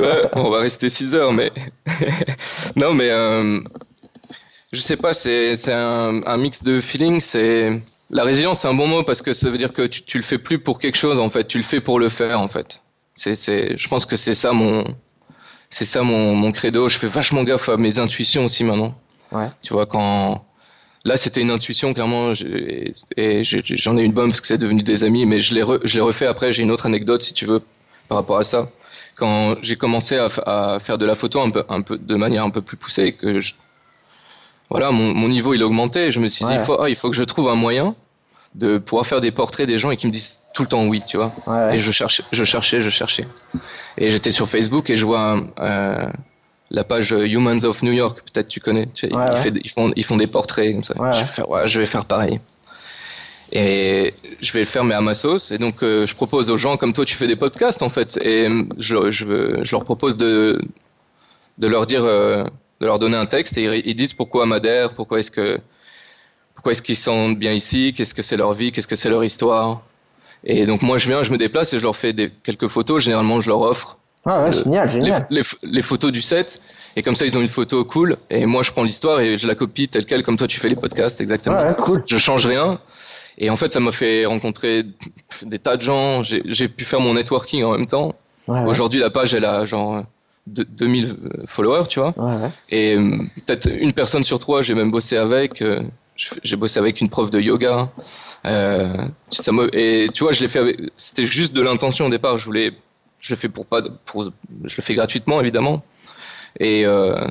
ouais, 0.00 0.28
on 0.34 0.50
va 0.50 0.58
rester 0.60 0.88
6 0.90 1.14
heures, 1.14 1.32
mais 1.32 1.52
non, 2.76 2.92
mais 2.94 3.10
euh, 3.10 3.60
je 4.74 4.80
sais 4.80 4.96
pas, 4.96 5.14
c'est 5.14 5.72
un, 5.72 6.20
un 6.26 6.36
mix 6.36 6.62
de 6.62 6.80
feelings. 6.80 7.20
C'est 7.20 7.82
la 8.10 8.24
résilience, 8.24 8.60
c'est 8.60 8.68
un 8.68 8.74
bon 8.74 8.86
mot 8.86 9.02
parce 9.02 9.22
que 9.22 9.32
ça 9.32 9.50
veut 9.50 9.58
dire 9.58 9.72
que 9.72 9.86
tu, 9.86 10.02
tu 10.02 10.18
le 10.18 10.24
fais 10.24 10.38
plus 10.38 10.58
pour 10.58 10.78
quelque 10.78 10.96
chose 10.96 11.18
en 11.18 11.30
fait, 11.30 11.46
tu 11.46 11.58
le 11.58 11.64
fais 11.64 11.80
pour 11.80 11.98
le 11.98 12.08
faire 12.08 12.40
en 12.40 12.48
fait. 12.48 12.80
C'est 13.14 13.78
je 13.78 13.88
pense 13.88 14.06
que 14.06 14.16
c'est 14.16 14.34
ça 14.34 14.52
mon 14.52 14.84
c'est 15.70 15.84
ça 15.84 16.02
mon 16.02 16.34
mon 16.34 16.52
credo. 16.52 16.88
Je 16.88 16.98
fais 16.98 17.06
vachement 17.08 17.44
gaffe 17.44 17.68
à 17.68 17.76
mes 17.76 17.98
intuitions 17.98 18.44
aussi 18.44 18.64
maintenant. 18.64 18.94
Ouais. 19.32 19.48
Tu 19.62 19.72
vois 19.72 19.86
quand 19.86 20.44
Là, 21.06 21.18
c'était 21.18 21.42
une 21.42 21.50
intuition, 21.50 21.92
clairement, 21.92 22.32
et 23.16 23.44
j'en 23.44 23.98
ai 23.98 24.02
une 24.04 24.12
bonne 24.12 24.30
parce 24.30 24.40
que 24.40 24.46
c'est 24.46 24.56
devenu 24.56 24.82
des 24.82 25.04
amis, 25.04 25.26
mais 25.26 25.38
je 25.38 25.54
l'ai 25.54 25.62
re- 25.62 25.80
je 25.84 25.96
l'ai 25.96 26.00
refait 26.00 26.24
après. 26.24 26.50
J'ai 26.50 26.62
une 26.62 26.70
autre 26.70 26.86
anecdote, 26.86 27.22
si 27.22 27.34
tu 27.34 27.44
veux, 27.44 27.60
par 28.08 28.16
rapport 28.16 28.38
à 28.38 28.42
ça. 28.42 28.70
Quand 29.14 29.56
j'ai 29.60 29.76
commencé 29.76 30.16
à, 30.16 30.78
faire 30.80 30.96
de 30.96 31.04
la 31.04 31.14
photo 31.14 31.42
un 31.42 31.50
peu, 31.50 31.62
un 31.68 31.82
peu, 31.82 31.98
de 31.98 32.14
manière 32.14 32.42
un 32.42 32.48
peu 32.48 32.62
plus 32.62 32.78
poussée, 32.78 33.02
et 33.02 33.12
que 33.12 33.38
je, 33.40 33.52
voilà, 34.70 34.90
mon, 34.90 35.14
mon 35.14 35.28
niveau 35.28 35.54
il 35.54 35.62
augmentait, 35.62 36.10
je 36.10 36.20
me 36.20 36.28
suis 36.28 36.44
dit, 36.44 36.50
Ouais. 36.52 36.58
il 36.60 36.64
faut, 36.64 36.80
ah, 36.80 36.88
il 36.88 36.96
faut 36.96 37.10
que 37.10 37.16
je 37.16 37.24
trouve 37.24 37.48
un 37.48 37.54
moyen 37.54 37.94
de 38.54 38.78
pouvoir 38.78 39.06
faire 39.06 39.20
des 39.20 39.30
portraits 39.32 39.66
des 39.66 39.78
gens 39.78 39.90
et 39.90 39.96
qui 39.96 40.06
me 40.06 40.12
disent 40.12 40.40
tout 40.54 40.62
le 40.62 40.68
temps 40.68 40.86
oui, 40.86 41.02
tu 41.06 41.16
vois. 41.16 41.32
Ouais. 41.46 41.76
Et 41.76 41.78
je 41.80 41.90
cherchais, 41.90 42.22
je 42.32 42.44
cherchais, 42.44 42.80
je 42.80 42.90
cherchais. 42.90 43.26
Et 43.98 44.10
j'étais 44.10 44.30
sur 44.30 44.48
Facebook 44.48 44.90
et 44.90 44.96
je 44.96 45.04
vois 45.04 45.42
euh, 45.58 46.06
la 46.70 46.84
page 46.84 47.10
Humans 47.12 47.64
of 47.64 47.82
New 47.82 47.92
York, 47.92 48.20
peut-être 48.32 48.48
tu 48.48 48.60
connais. 48.60 48.86
Tu 48.94 49.08
sais, 49.08 49.14
Ouais, 49.14 49.24
ils, 49.26 49.34
ouais. 49.34 49.42
fait- 49.42 49.60
ils 49.64 49.70
font, 49.70 49.92
ils 49.96 50.04
font 50.04 50.16
des 50.16 50.28
portraits 50.28 50.72
comme 50.72 50.84
ça. 50.84 50.94
Je, 51.12 51.20
vais 51.20 51.26
faire, 51.26 51.48
ouais, 51.50 51.66
je 51.68 51.80
vais 51.80 51.86
faire 51.86 52.04
pareil. 52.04 52.40
Et 53.52 54.14
je 54.40 54.52
vais 54.52 54.60
le 54.60 54.64
faire 54.66 54.84
mais 54.84 54.94
à 54.94 55.00
ma 55.00 55.14
sauce. 55.14 55.50
Et 55.50 55.58
donc 55.58 55.82
euh, 55.82 56.06
je 56.06 56.14
propose 56.14 56.50
aux 56.50 56.56
gens 56.56 56.76
comme 56.76 56.92
toi, 56.92 57.04
tu 57.04 57.14
fais 57.16 57.26
des 57.26 57.36
podcasts 57.36 57.82
en 57.82 57.90
fait. 57.90 58.16
Et 58.22 58.48
euh, 58.48 58.62
je, 58.78 59.10
je, 59.10 59.24
veux- 59.24 59.60
je 59.64 59.72
leur 59.72 59.84
propose 59.84 60.16
de, 60.16 60.60
de 61.58 61.66
leur 61.66 61.86
dire, 61.86 62.04
euh, 62.04 62.44
de 62.84 62.88
leur 62.88 62.98
donner 62.98 63.16
un 63.16 63.24
texte 63.24 63.56
et 63.56 63.82
ils, 63.88 63.94
disent 63.94 64.12
pourquoi 64.12 64.44
Madère, 64.44 64.92
pourquoi 64.92 65.18
est-ce 65.18 65.30
que, 65.30 65.58
pourquoi 66.54 66.72
est-ce 66.72 66.82
qu'ils 66.82 66.98
sont 66.98 67.30
bien 67.30 67.52
ici, 67.52 67.94
qu'est-ce 67.96 68.14
que 68.14 68.20
c'est 68.20 68.36
leur 68.36 68.52
vie, 68.52 68.72
qu'est-ce 68.72 68.86
que 68.86 68.94
c'est 68.94 69.08
leur 69.08 69.24
histoire. 69.24 69.80
Et 70.44 70.66
donc 70.66 70.82
moi 70.82 70.98
je 70.98 71.08
viens, 71.08 71.22
je 71.22 71.30
me 71.30 71.38
déplace 71.38 71.72
et 71.72 71.78
je 71.78 71.82
leur 71.82 71.96
fais 71.96 72.12
des, 72.12 72.30
quelques 72.42 72.68
photos. 72.68 73.02
Généralement 73.02 73.40
je 73.40 73.48
leur 73.48 73.62
offre 73.62 73.96
Ah 74.26 74.44
ouais, 74.44 74.52
génial, 74.52 74.88
les, 74.88 74.92
génial. 74.92 75.26
les, 75.30 75.42
les 75.62 75.82
photos 75.82 76.12
du 76.12 76.20
set. 76.20 76.60
Et 76.96 77.02
comme 77.02 77.16
ça, 77.16 77.24
ils 77.24 77.36
ont 77.36 77.40
une 77.40 77.48
photo 77.48 77.84
cool. 77.84 78.18
Et 78.30 78.46
moi, 78.46 78.62
je 78.62 78.70
prends 78.70 78.84
l'histoire 78.84 79.18
et 79.18 79.36
je 79.36 79.48
la 79.48 79.56
copie 79.56 79.88
telle 79.88 80.06
quelle, 80.06 80.22
comme 80.22 80.36
toi, 80.36 80.46
tu 80.46 80.60
fais 80.60 80.68
les 80.68 80.76
podcasts, 80.76 81.20
exactement. 81.20 81.56
Ouais, 81.56 81.68
ouais, 81.70 81.74
cool. 81.74 82.04
Je 82.06 82.18
change 82.18 82.46
rien. 82.46 82.78
Et 83.36 83.50
en 83.50 83.56
fait, 83.56 83.72
ça 83.72 83.80
m'a 83.80 83.90
fait 83.90 84.26
rencontrer 84.26 84.84
des 85.42 85.58
tas 85.58 85.76
de 85.76 85.82
gens. 85.82 86.22
J'ai 86.22 86.68
pu 86.68 86.84
faire 86.84 87.00
mon 87.00 87.14
networking 87.14 87.64
en 87.64 87.72
même 87.72 87.88
temps. 87.88 88.14
Ouais. 88.46 88.62
Aujourd'hui, 88.64 89.00
la 89.00 89.10
page, 89.10 89.34
elle 89.34 89.44
a 89.44 89.64
genre 89.64 90.04
deux- 90.46 90.64
2000 90.64 91.16
followers, 91.46 91.84
tu 91.88 92.00
vois. 92.00 92.14
Ouais, 92.16 92.42
ouais. 92.42 92.50
Et 92.70 92.94
euh, 92.96 93.18
peut-être 93.46 93.68
une 93.70 93.92
personne 93.92 94.24
sur 94.24 94.38
trois, 94.38 94.62
j'ai 94.62 94.74
même 94.74 94.90
bossé 94.90 95.16
avec. 95.16 95.62
euh, 95.62 95.80
j'ai 96.44 96.56
bossé 96.56 96.78
avec 96.78 97.00
une 97.00 97.08
prof 97.10 97.30
de 97.30 97.40
yoga. 97.40 97.90
Euh, 98.46 98.92
ça 99.30 99.50
me, 99.52 99.68
et 99.76 100.08
tu 100.12 100.22
vois, 100.22 100.32
je 100.32 100.42
l'ai 100.42 100.48
fait 100.48 100.58
avec. 100.60 100.78
C'était 100.96 101.24
juste 101.26 101.52
de 101.54 101.60
l'intention 101.60 102.06
au 102.06 102.10
départ. 102.10 102.38
Je 102.38 102.44
voulais, 102.44 102.72
je 103.20 103.34
le 103.34 103.38
fais 103.38 103.48
pour 103.48 103.66
pas, 103.66 103.82
pour, 104.06 104.24
je 104.64 104.76
le 104.76 104.82
fais 104.82 104.94
gratuitement 104.94 105.40
évidemment. 105.40 105.82
Et 106.60 106.84
euh, 106.86 107.26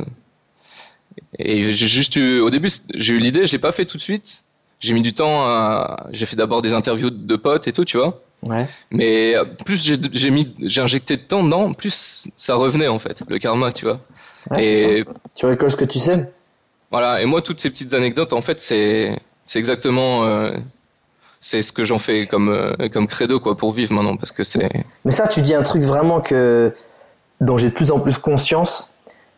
et 1.37 1.71
j'ai 1.71 1.87
juste 1.87 2.15
eu, 2.15 2.39
au 2.39 2.49
début, 2.49 2.69
j'ai 2.95 3.13
eu 3.13 3.19
l'idée, 3.19 3.45
je 3.45 3.51
l'ai 3.51 3.59
pas 3.59 3.71
fait 3.71 3.85
tout 3.85 3.97
de 3.97 4.01
suite. 4.01 4.43
J'ai 4.79 4.93
mis 4.93 5.01
du 5.01 5.13
temps 5.13 5.43
à, 5.45 6.07
j'ai 6.11 6.25
fait 6.25 6.35
d'abord 6.35 6.61
des 6.61 6.73
interviews 6.73 7.09
de 7.09 7.35
potes 7.35 7.67
et 7.67 7.71
tout, 7.73 7.85
tu 7.85 7.97
vois. 7.97 8.21
Ouais. 8.45 8.67
Mais 8.91 9.35
euh, 9.35 9.45
plus 9.65 9.83
j'ai 10.11 10.29
mis, 10.29 10.53
j'ai 10.61 10.81
injecté 10.81 11.17
de 11.17 11.21
temps 11.21 11.43
dedans, 11.43 11.73
plus 11.73 12.27
ça 12.35 12.55
revenait 12.55 12.87
en 12.87 12.99
fait, 12.99 13.17
le 13.27 13.39
karma, 13.39 13.71
tu 13.71 13.85
vois. 13.85 13.99
Ouais, 14.51 14.65
et. 14.65 15.05
Tu 15.35 15.45
récoltes 15.45 15.71
ce 15.71 15.77
que 15.77 15.85
tu 15.85 15.99
sais. 15.99 16.29
voilà, 16.91 17.21
et 17.21 17.25
moi, 17.25 17.41
toutes 17.41 17.59
ces 17.59 17.69
petites 17.69 17.93
anecdotes, 17.93 18.33
en 18.33 18.41
fait, 18.41 18.59
c'est 18.59 19.17
c'est 19.45 19.59
exactement 19.59 20.25
euh, 20.25 20.51
c'est 21.39 21.61
ce 21.61 21.73
que 21.73 21.83
j'en 21.83 21.99
fais 21.99 22.27
comme 22.27 22.49
euh, 22.49 22.89
comme 22.91 23.07
credo 23.07 23.39
quoi 23.39 23.57
pour 23.57 23.73
vivre 23.73 23.93
maintenant 23.93 24.17
parce 24.17 24.31
que 24.31 24.43
c'est 24.43 24.69
Mais 25.05 25.11
ça, 25.11 25.27
tu 25.27 25.41
dis 25.41 25.53
un 25.53 25.63
truc 25.63 25.83
vraiment 25.83 26.21
que 26.21 26.73
dont 27.41 27.57
j'ai 27.57 27.69
de 27.69 27.73
plus 27.73 27.91
en 27.91 27.99
plus 27.99 28.17
conscience, 28.17 28.93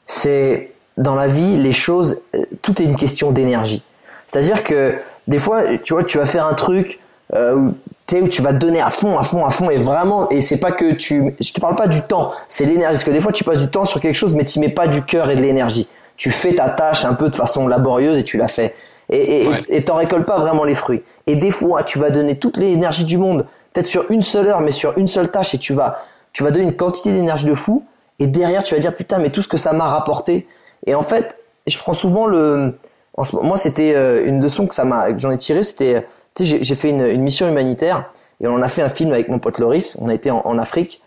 c'est 0.05 0.71
dans 0.97 1.15
la 1.15 1.27
vie, 1.27 1.57
les 1.57 1.71
choses, 1.71 2.21
tout 2.61 2.81
est 2.81 2.85
une 2.85 2.95
question 2.95 3.31
d'énergie. 3.31 3.83
C'est-à-dire 4.27 4.63
que 4.63 4.95
des 5.27 5.39
fois, 5.39 5.77
tu 5.83 5.93
vois, 5.93 6.03
tu 6.03 6.17
vas 6.17 6.25
faire 6.25 6.45
un 6.45 6.53
truc 6.53 6.99
euh, 7.33 7.55
où, 7.55 7.73
tu 8.07 8.15
sais, 8.17 8.21
où 8.21 8.27
tu 8.27 8.41
vas 8.41 8.53
te 8.53 8.57
donner 8.57 8.81
à 8.81 8.89
fond, 8.89 9.17
à 9.17 9.23
fond, 9.23 9.43
à 9.45 9.49
fond, 9.49 9.69
et 9.69 9.77
vraiment, 9.77 10.29
et 10.29 10.41
c'est 10.41 10.57
pas 10.59 10.71
que 10.71 10.93
tu, 10.93 11.33
je 11.39 11.53
te 11.53 11.59
parle 11.59 11.75
pas 11.75 11.87
du 11.87 12.01
temps, 12.01 12.31
c'est 12.49 12.65
l'énergie, 12.65 12.93
parce 12.97 13.03
que 13.03 13.11
des 13.11 13.21
fois, 13.21 13.31
tu 13.31 13.43
passes 13.43 13.57
du 13.59 13.67
temps 13.69 13.85
sur 13.85 13.99
quelque 13.99 14.15
chose, 14.15 14.33
mais 14.33 14.45
tu 14.45 14.59
mets 14.59 14.69
pas 14.69 14.87
du 14.87 15.01
cœur 15.03 15.29
et 15.29 15.35
de 15.35 15.41
l'énergie. 15.41 15.87
Tu 16.17 16.31
fais 16.31 16.55
ta 16.55 16.69
tâche 16.69 17.03
un 17.03 17.13
peu 17.13 17.29
de 17.29 17.35
façon 17.35 17.67
laborieuse 17.67 18.17
et 18.17 18.23
tu 18.23 18.37
la 18.37 18.47
fais. 18.47 18.73
Et 19.09 19.43
et- 19.43 19.47
Ouais. 19.49 19.55
et 19.69 19.83
t'en 19.83 19.95
récoltes 19.95 20.25
pas 20.25 20.37
vraiment 20.39 20.63
les 20.63 20.75
fruits. 20.75 21.03
Et 21.27 21.35
des 21.35 21.51
fois, 21.51 21.83
tu 21.83 21.99
vas 21.99 22.09
donner 22.11 22.37
toute 22.39 22.57
l'énergie 22.57 23.05
du 23.05 23.17
monde, 23.17 23.45
peut-être 23.73 23.87
sur 23.87 24.09
une 24.11 24.21
seule 24.21 24.47
heure, 24.47 24.61
mais 24.61 24.71
sur 24.71 24.97
une 24.97 25.07
seule 25.07 25.29
tâche, 25.29 25.53
et 25.53 25.57
tu 25.57 25.73
vas, 25.73 25.99
tu 26.31 26.43
vas 26.43 26.51
donner 26.51 26.65
une 26.65 26.75
quantité 26.75 27.11
d'énergie 27.11 27.45
de 27.45 27.55
fou. 27.55 27.83
Et 28.19 28.27
derrière, 28.27 28.63
tu 28.63 28.73
vas 28.75 28.79
dire 28.79 28.95
putain, 28.95 29.17
mais 29.17 29.29
tout 29.29 29.41
ce 29.41 29.47
que 29.49 29.57
ça 29.57 29.73
m'a 29.73 29.85
rapporté. 29.89 30.47
Et 30.87 30.95
en 30.95 31.03
fait, 31.03 31.35
je 31.67 31.77
prends 31.77 31.93
souvent 31.93 32.27
le, 32.27 32.77
en 33.17 33.23
ce- 33.25 33.35
moi, 33.35 33.57
c'était 33.57 33.93
euh, 33.95 34.25
une 34.25 34.41
leçon 34.41 34.67
que 34.67 34.73
ça 34.75 34.85
m'a, 34.85 35.11
que 35.11 35.19
j'en 35.19 35.31
ai 35.31 35.37
tiré, 35.37 35.63
c'était, 35.63 36.05
tu 36.35 36.45
sais, 36.45 36.59
j'ai- 36.63 36.75
fait 36.75 36.89
une, 36.89 37.01
une 37.05 37.21
mission 37.21 37.47
humanitaire 37.47 38.05
et 38.41 38.47
on 38.47 38.53
en 38.53 38.61
a 38.61 38.67
fait 38.69 38.81
un 38.81 38.89
film 38.89 39.11
avec 39.13 39.29
mon 39.29 39.39
pote 39.39 39.57
Loris. 39.59 39.97
On 40.01 40.09
a 40.09 40.13
été 40.13 40.31
en, 40.31 40.41
en 40.45 40.57
Afrique 40.57 41.01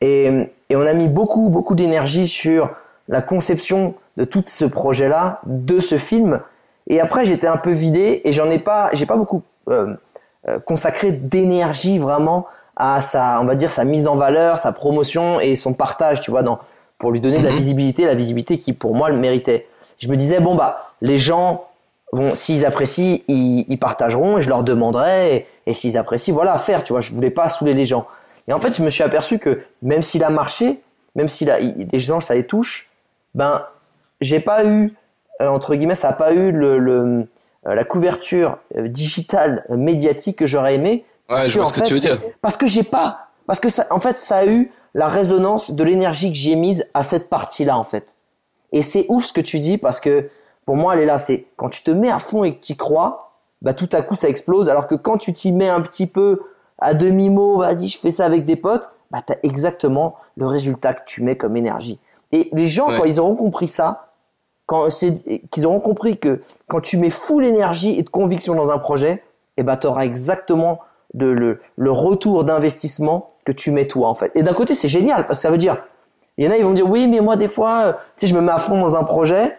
et, 0.00 0.48
et 0.70 0.76
on 0.76 0.80
a 0.86 0.92
mis 0.92 1.08
beaucoup, 1.08 1.48
beaucoup 1.48 1.74
d'énergie 1.74 2.26
sur 2.28 2.70
la 3.08 3.22
conception 3.22 3.94
de 4.16 4.24
tout 4.24 4.42
ce 4.44 4.64
projet-là, 4.64 5.40
de 5.46 5.80
ce 5.80 5.98
film. 5.98 6.40
Et 6.88 7.00
après, 7.00 7.24
j'étais 7.24 7.46
un 7.46 7.56
peu 7.56 7.70
vidé 7.72 8.20
et 8.24 8.32
j'en 8.32 8.50
ai 8.50 8.58
pas, 8.58 8.90
j'ai 8.92 9.06
pas 9.06 9.16
beaucoup 9.16 9.42
euh, 9.68 9.94
euh, 10.48 10.58
consacré 10.58 11.12
d'énergie 11.12 11.98
vraiment 11.98 12.46
à 12.76 13.00
sa, 13.00 13.38
on 13.40 13.44
va 13.44 13.54
dire, 13.54 13.70
sa 13.70 13.84
mise 13.84 14.08
en 14.08 14.16
valeur, 14.16 14.58
sa 14.58 14.72
promotion 14.72 15.38
et 15.40 15.54
son 15.56 15.72
partage, 15.74 16.20
tu 16.20 16.30
vois, 16.30 16.42
dans, 16.42 16.58
pour 16.98 17.12
lui 17.12 17.20
donner 17.20 17.38
de 17.38 17.44
la 17.44 17.52
Mhm. 17.52 17.58
visibilité, 17.58 18.04
la 18.04 18.14
visibilité 18.14 18.58
qui 18.58 18.72
pour 18.72 18.94
moi 18.94 19.10
le 19.10 19.16
méritait. 19.16 19.66
Je 20.00 20.08
me 20.08 20.16
disais 20.16 20.40
bon 20.40 20.56
bah 20.56 20.90
les 21.00 21.18
gens 21.18 21.64
vont, 22.12 22.36
s'ils 22.36 22.64
apprécient, 22.64 23.22
ils, 23.28 23.64
ils 23.68 23.78
partageront 23.78 24.38
et 24.38 24.42
je 24.42 24.48
leur 24.48 24.62
demanderai 24.62 25.36
et, 25.36 25.46
et 25.66 25.74
s'ils 25.74 25.96
apprécient, 25.98 26.34
voilà, 26.34 26.54
à 26.54 26.58
faire, 26.58 26.84
tu 26.84 26.92
vois. 26.92 27.00
Je 27.00 27.12
voulais 27.12 27.30
pas 27.30 27.48
saouler 27.48 27.74
les 27.74 27.86
gens. 27.86 28.06
Et 28.48 28.52
en 28.52 28.60
fait, 28.60 28.74
je 28.74 28.82
me 28.82 28.90
suis 28.90 29.02
aperçu 29.02 29.38
que 29.38 29.62
même 29.82 30.02
s'il 30.02 30.22
a 30.24 30.30
marché, 30.30 30.80
même 31.14 31.28
si 31.28 31.44
les 31.44 32.00
gens 32.00 32.20
ça 32.20 32.34
les 32.34 32.46
touche, 32.46 32.88
ben 33.34 33.62
j'ai 34.20 34.40
pas 34.40 34.64
eu 34.64 34.92
euh, 35.42 35.48
entre 35.48 35.74
guillemets, 35.74 35.94
ça 35.94 36.08
a 36.08 36.12
pas 36.12 36.32
eu 36.32 36.52
le, 36.52 36.78
le 36.78 37.26
euh, 37.66 37.74
la 37.74 37.84
couverture 37.84 38.58
euh, 38.76 38.88
digitale 38.88 39.64
médiatique 39.70 40.38
que 40.38 40.46
j'aurais 40.46 40.74
aimé. 40.74 41.04
ouais, 41.30 41.48
je 41.48 41.54
que, 41.54 41.58
vois 41.58 41.66
ce 41.66 41.72
que 41.72 41.80
tu 41.80 41.94
veux 41.94 42.00
dire. 42.00 42.20
Parce 42.40 42.56
que 42.56 42.66
j'ai 42.66 42.82
pas, 42.82 43.28
parce 43.46 43.60
que 43.60 43.68
ça, 43.68 43.86
en 43.90 44.00
fait, 44.00 44.18
ça 44.18 44.38
a 44.38 44.46
eu 44.46 44.70
la 44.94 45.08
résonance 45.08 45.70
de 45.70 45.84
l'énergie 45.84 46.30
que 46.30 46.38
j'ai 46.38 46.56
mise 46.56 46.86
à 46.92 47.02
cette 47.02 47.28
partie-là, 47.28 47.78
en 47.78 47.84
fait. 47.84 48.12
Et 48.72 48.82
c'est 48.82 49.06
ouf 49.08 49.26
ce 49.26 49.32
que 49.32 49.40
tu 49.40 49.58
dis 49.58 49.78
parce 49.78 50.00
que 50.00 50.28
pour 50.66 50.76
moi, 50.76 50.94
elle 50.94 51.00
est 51.00 51.06
là. 51.06 51.18
C'est 51.18 51.46
quand 51.56 51.68
tu 51.68 51.82
te 51.82 51.90
mets 51.90 52.10
à 52.10 52.18
fond 52.18 52.44
et 52.44 52.54
que 52.56 52.60
tu 52.64 52.72
y 52.72 52.76
crois, 52.76 53.32
bah 53.62 53.74
tout 53.74 53.88
à 53.92 54.02
coup 54.02 54.16
ça 54.16 54.28
explose. 54.28 54.68
Alors 54.68 54.86
que 54.86 54.94
quand 54.94 55.18
tu 55.18 55.32
t'y 55.32 55.52
mets 55.52 55.68
un 55.68 55.80
petit 55.80 56.06
peu 56.06 56.42
à 56.78 56.94
demi 56.94 57.30
mot, 57.30 57.58
vas-y, 57.58 57.88
je 57.88 57.98
fais 57.98 58.10
ça 58.10 58.24
avec 58.24 58.44
des 58.44 58.56
potes, 58.56 58.90
bah 59.10 59.22
t'as 59.26 59.36
exactement 59.42 60.16
le 60.36 60.46
résultat 60.46 60.94
que 60.94 61.02
tu 61.06 61.22
mets 61.22 61.36
comme 61.36 61.56
énergie. 61.56 61.98
Et 62.32 62.48
les 62.52 62.66
gens, 62.66 62.88
Ouais. 62.88 62.98
quand 62.98 63.04
ils 63.04 63.20
auront 63.20 63.36
compris 63.36 63.68
ça, 63.68 64.08
quand 64.66 64.88
c'est 64.90 65.12
qu'ils 65.50 65.66
auront 65.66 65.80
compris 65.80 66.18
que 66.18 66.40
quand 66.68 66.80
tu 66.80 66.96
mets 66.96 67.10
full 67.10 67.44
énergie 67.44 67.98
et 67.98 68.02
de 68.02 68.08
conviction 68.08 68.54
dans 68.54 68.70
un 68.70 68.78
projet, 68.78 69.22
eh 69.58 69.62
ben, 69.62 69.76
tu 69.76 69.86
auras 69.86 70.04
exactement 70.04 70.78
de, 71.14 71.26
le, 71.26 71.60
le 71.76 71.92
retour 71.92 72.42
d'investissement 72.44 73.28
que 73.44 73.52
tu 73.52 73.70
mets 73.70 73.86
toi 73.86 74.08
en 74.08 74.14
fait. 74.14 74.32
Et 74.34 74.42
d'un 74.42 74.54
côté, 74.54 74.74
c'est 74.74 74.88
génial 74.88 75.26
parce 75.26 75.40
que 75.40 75.42
ça 75.42 75.50
veut 75.50 75.58
dire, 75.58 75.76
il 76.38 76.46
y 76.46 76.48
en 76.48 76.50
a, 76.50 76.56
ils 76.56 76.64
vont 76.64 76.72
dire 76.72 76.88
oui, 76.88 77.06
mais 77.06 77.20
moi 77.20 77.36
des 77.36 77.48
fois, 77.48 77.82
euh, 77.82 77.92
tu 78.16 78.20
sais, 78.20 78.26
je 78.28 78.34
me 78.34 78.40
mets 78.40 78.52
à 78.52 78.58
fond 78.58 78.80
dans 78.80 78.96
un 78.96 79.04
projet 79.04 79.54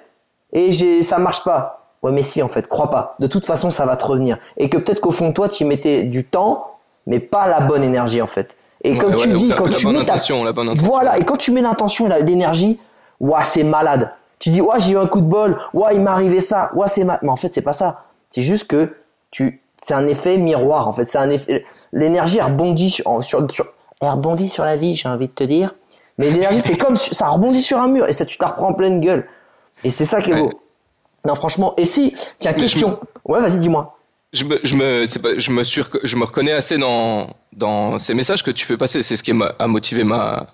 et 0.54 0.72
j'ai, 0.72 1.04
ça 1.04 1.18
marche 1.18 1.44
pas. 1.44 1.82
Ouais, 2.02 2.12
mais 2.12 2.24
si 2.24 2.42
en 2.42 2.50
fait, 2.50 2.68
crois 2.68 2.89
pas. 2.89 3.16
De 3.20 3.28
toute 3.28 3.46
façon, 3.46 3.72
ça 3.72 3.86
va 3.86 3.96
te 3.98 4.06
revenir. 4.06 4.38
Et 4.58 4.70
que 4.70 4.78
peut-être 4.78 5.00
qu'au 5.02 5.12
fond 5.12 5.30
de 5.30 5.34
toi, 5.34 5.50
tu 5.50 5.63
y 5.63 5.66
mettais 5.68 6.04
du 6.04 6.24
temps, 6.26 6.78
mais 7.08 7.20
pas 7.20 7.48
la 7.48 7.62
bonne 7.62 7.84
énergie 7.84 8.22
en 8.22 8.28
fait. 8.28 8.50
Et 8.84 8.92
Ouais, 8.94 8.98
comme 9.00 9.16
tu 9.16 9.30
dis, 9.34 9.50
quand 9.56 9.70
tu 9.70 9.88
mets 9.88 9.94
ta 9.94 10.00
intention, 10.13 10.44
la 10.44 10.52
bonne 10.52 10.68
intention. 10.70 10.88
voilà, 10.88 11.18
et 11.18 11.24
quand 11.24 11.38
tu 11.38 11.52
mets 11.52 11.62
l'intention 11.62 12.10
et 12.12 12.24
l'énergie, 12.24 12.80
ouah, 13.22 13.42
c'est 13.44 13.63
malade. 13.63 14.12
Tu 14.39 14.50
dis, 14.50 14.60
ouah, 14.60 14.78
j'ai 14.78 14.92
eu 14.92 14.98
un 14.98 15.08
coup 15.08 15.22
de 15.22 15.26
bol, 15.26 15.58
ouah, 15.74 15.94
il 15.94 16.02
m'est 16.02 16.10
arrivé 16.10 16.42
ça, 16.42 16.70
ouah, 16.74 16.88
c'est 16.88 17.06
malade. 17.06 17.22
Mais 17.24 17.30
en 17.30 17.38
fait, 17.38 17.54
c'est 17.54 17.62
pas 17.62 17.72
ça. 17.72 18.04
C'est 18.32 18.42
juste 18.42 18.68
que 18.68 18.94
tu, 19.32 19.62
c'est 19.82 19.94
un 19.94 20.06
effet 20.08 20.36
miroir, 20.38 20.89
en 20.89 20.92
fait. 20.94 21.06
C'est 21.06 21.18
un 21.18 21.30
effet, 21.30 21.63
l'énergie 21.94 22.42
rebondit 22.42 22.89
sur, 22.89 23.24
sur, 23.24 23.50
sur- 23.50 23.68
elle 24.02 24.10
rebondit 24.10 24.50
sur 24.50 24.66
la 24.66 24.76
vie, 24.76 24.96
j'ai 24.96 25.08
envie 25.08 25.28
de 25.30 25.34
te 25.34 25.46
dire. 25.46 25.74
Mais 26.18 26.30
l'énergie, 26.30 26.60
c'est 26.66 26.78
comme, 26.78 26.98
ça 26.98 27.30
rebondit 27.30 27.63
sur 27.63 27.80
un 27.80 27.88
mur 27.88 28.10
et 28.10 28.13
ça, 28.13 28.26
tu 28.26 28.38
te 28.38 28.44
la 28.44 28.50
reprends 28.50 28.68
en 28.68 28.74
pleine 28.74 29.00
gueule. 29.00 29.26
Et 29.84 29.91
c'est 29.91 30.06
ça 30.06 30.22
qui 30.22 30.32
est 30.32 30.34
Ouais. 30.34 30.41
beau. 30.41 30.62
Non, 31.26 31.36
franchement, 31.36 31.74
et 31.78 31.86
si, 31.86 32.13
tiens, 32.39 32.54
question. 32.54 33.00
Ouais, 33.26 33.39
vas-y, 33.39 33.60
dis-moi. 33.60 33.98
je 34.34 34.43
me, 34.43 34.60
je 34.63 34.76
me, 34.76 35.06
c'est 35.06 35.19
pas, 35.22 35.38
je 35.38 35.52
me 35.52 35.63
suis, 35.63 35.82
je 36.04 36.15
me 36.17 36.26
reconnais 36.26 36.52
assez 36.52 36.78
dans, 36.78 37.34
dans 37.54 37.98
ces 38.00 38.13
messages 38.13 38.43
que 38.43 38.52
tu 38.52 38.65
fais 38.65 38.76
passer. 38.78 39.04
C'est 39.04 39.15
ce 39.15 39.24
qui 39.24 39.32
a 39.32 39.67
motivé 39.67 40.04
ma, 40.04 40.48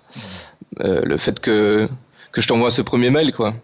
euh, 0.80 1.00
le 1.04 1.16
fait 1.16 1.40
que, 1.40 1.88
que 2.30 2.40
je 2.40 2.46
t'envoie 2.46 2.70
ce 2.70 2.82
premier 2.82 3.10
mail, 3.10 3.32
quoi, 3.32 3.54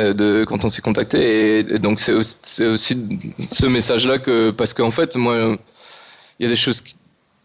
euh, 0.00 0.14
de 0.14 0.44
quand 0.48 0.64
on 0.64 0.68
s'est 0.68 0.82
contacté. 0.82 1.18
Et, 1.20 1.74
et 1.74 1.78
donc 1.78 2.00
c'est 2.00 2.12
aussi, 2.12 2.36
c'est 2.42 2.66
aussi 2.66 3.06
ce 3.50 3.66
message-là 3.66 4.18
que, 4.18 4.50
parce 4.50 4.74
qu'en 4.74 4.90
fait, 4.90 5.14
moi, 5.14 5.56
il 6.40 6.42
y 6.44 6.46
a 6.46 6.48
des 6.50 6.56
choses, 6.56 6.80
qui- 6.80 6.96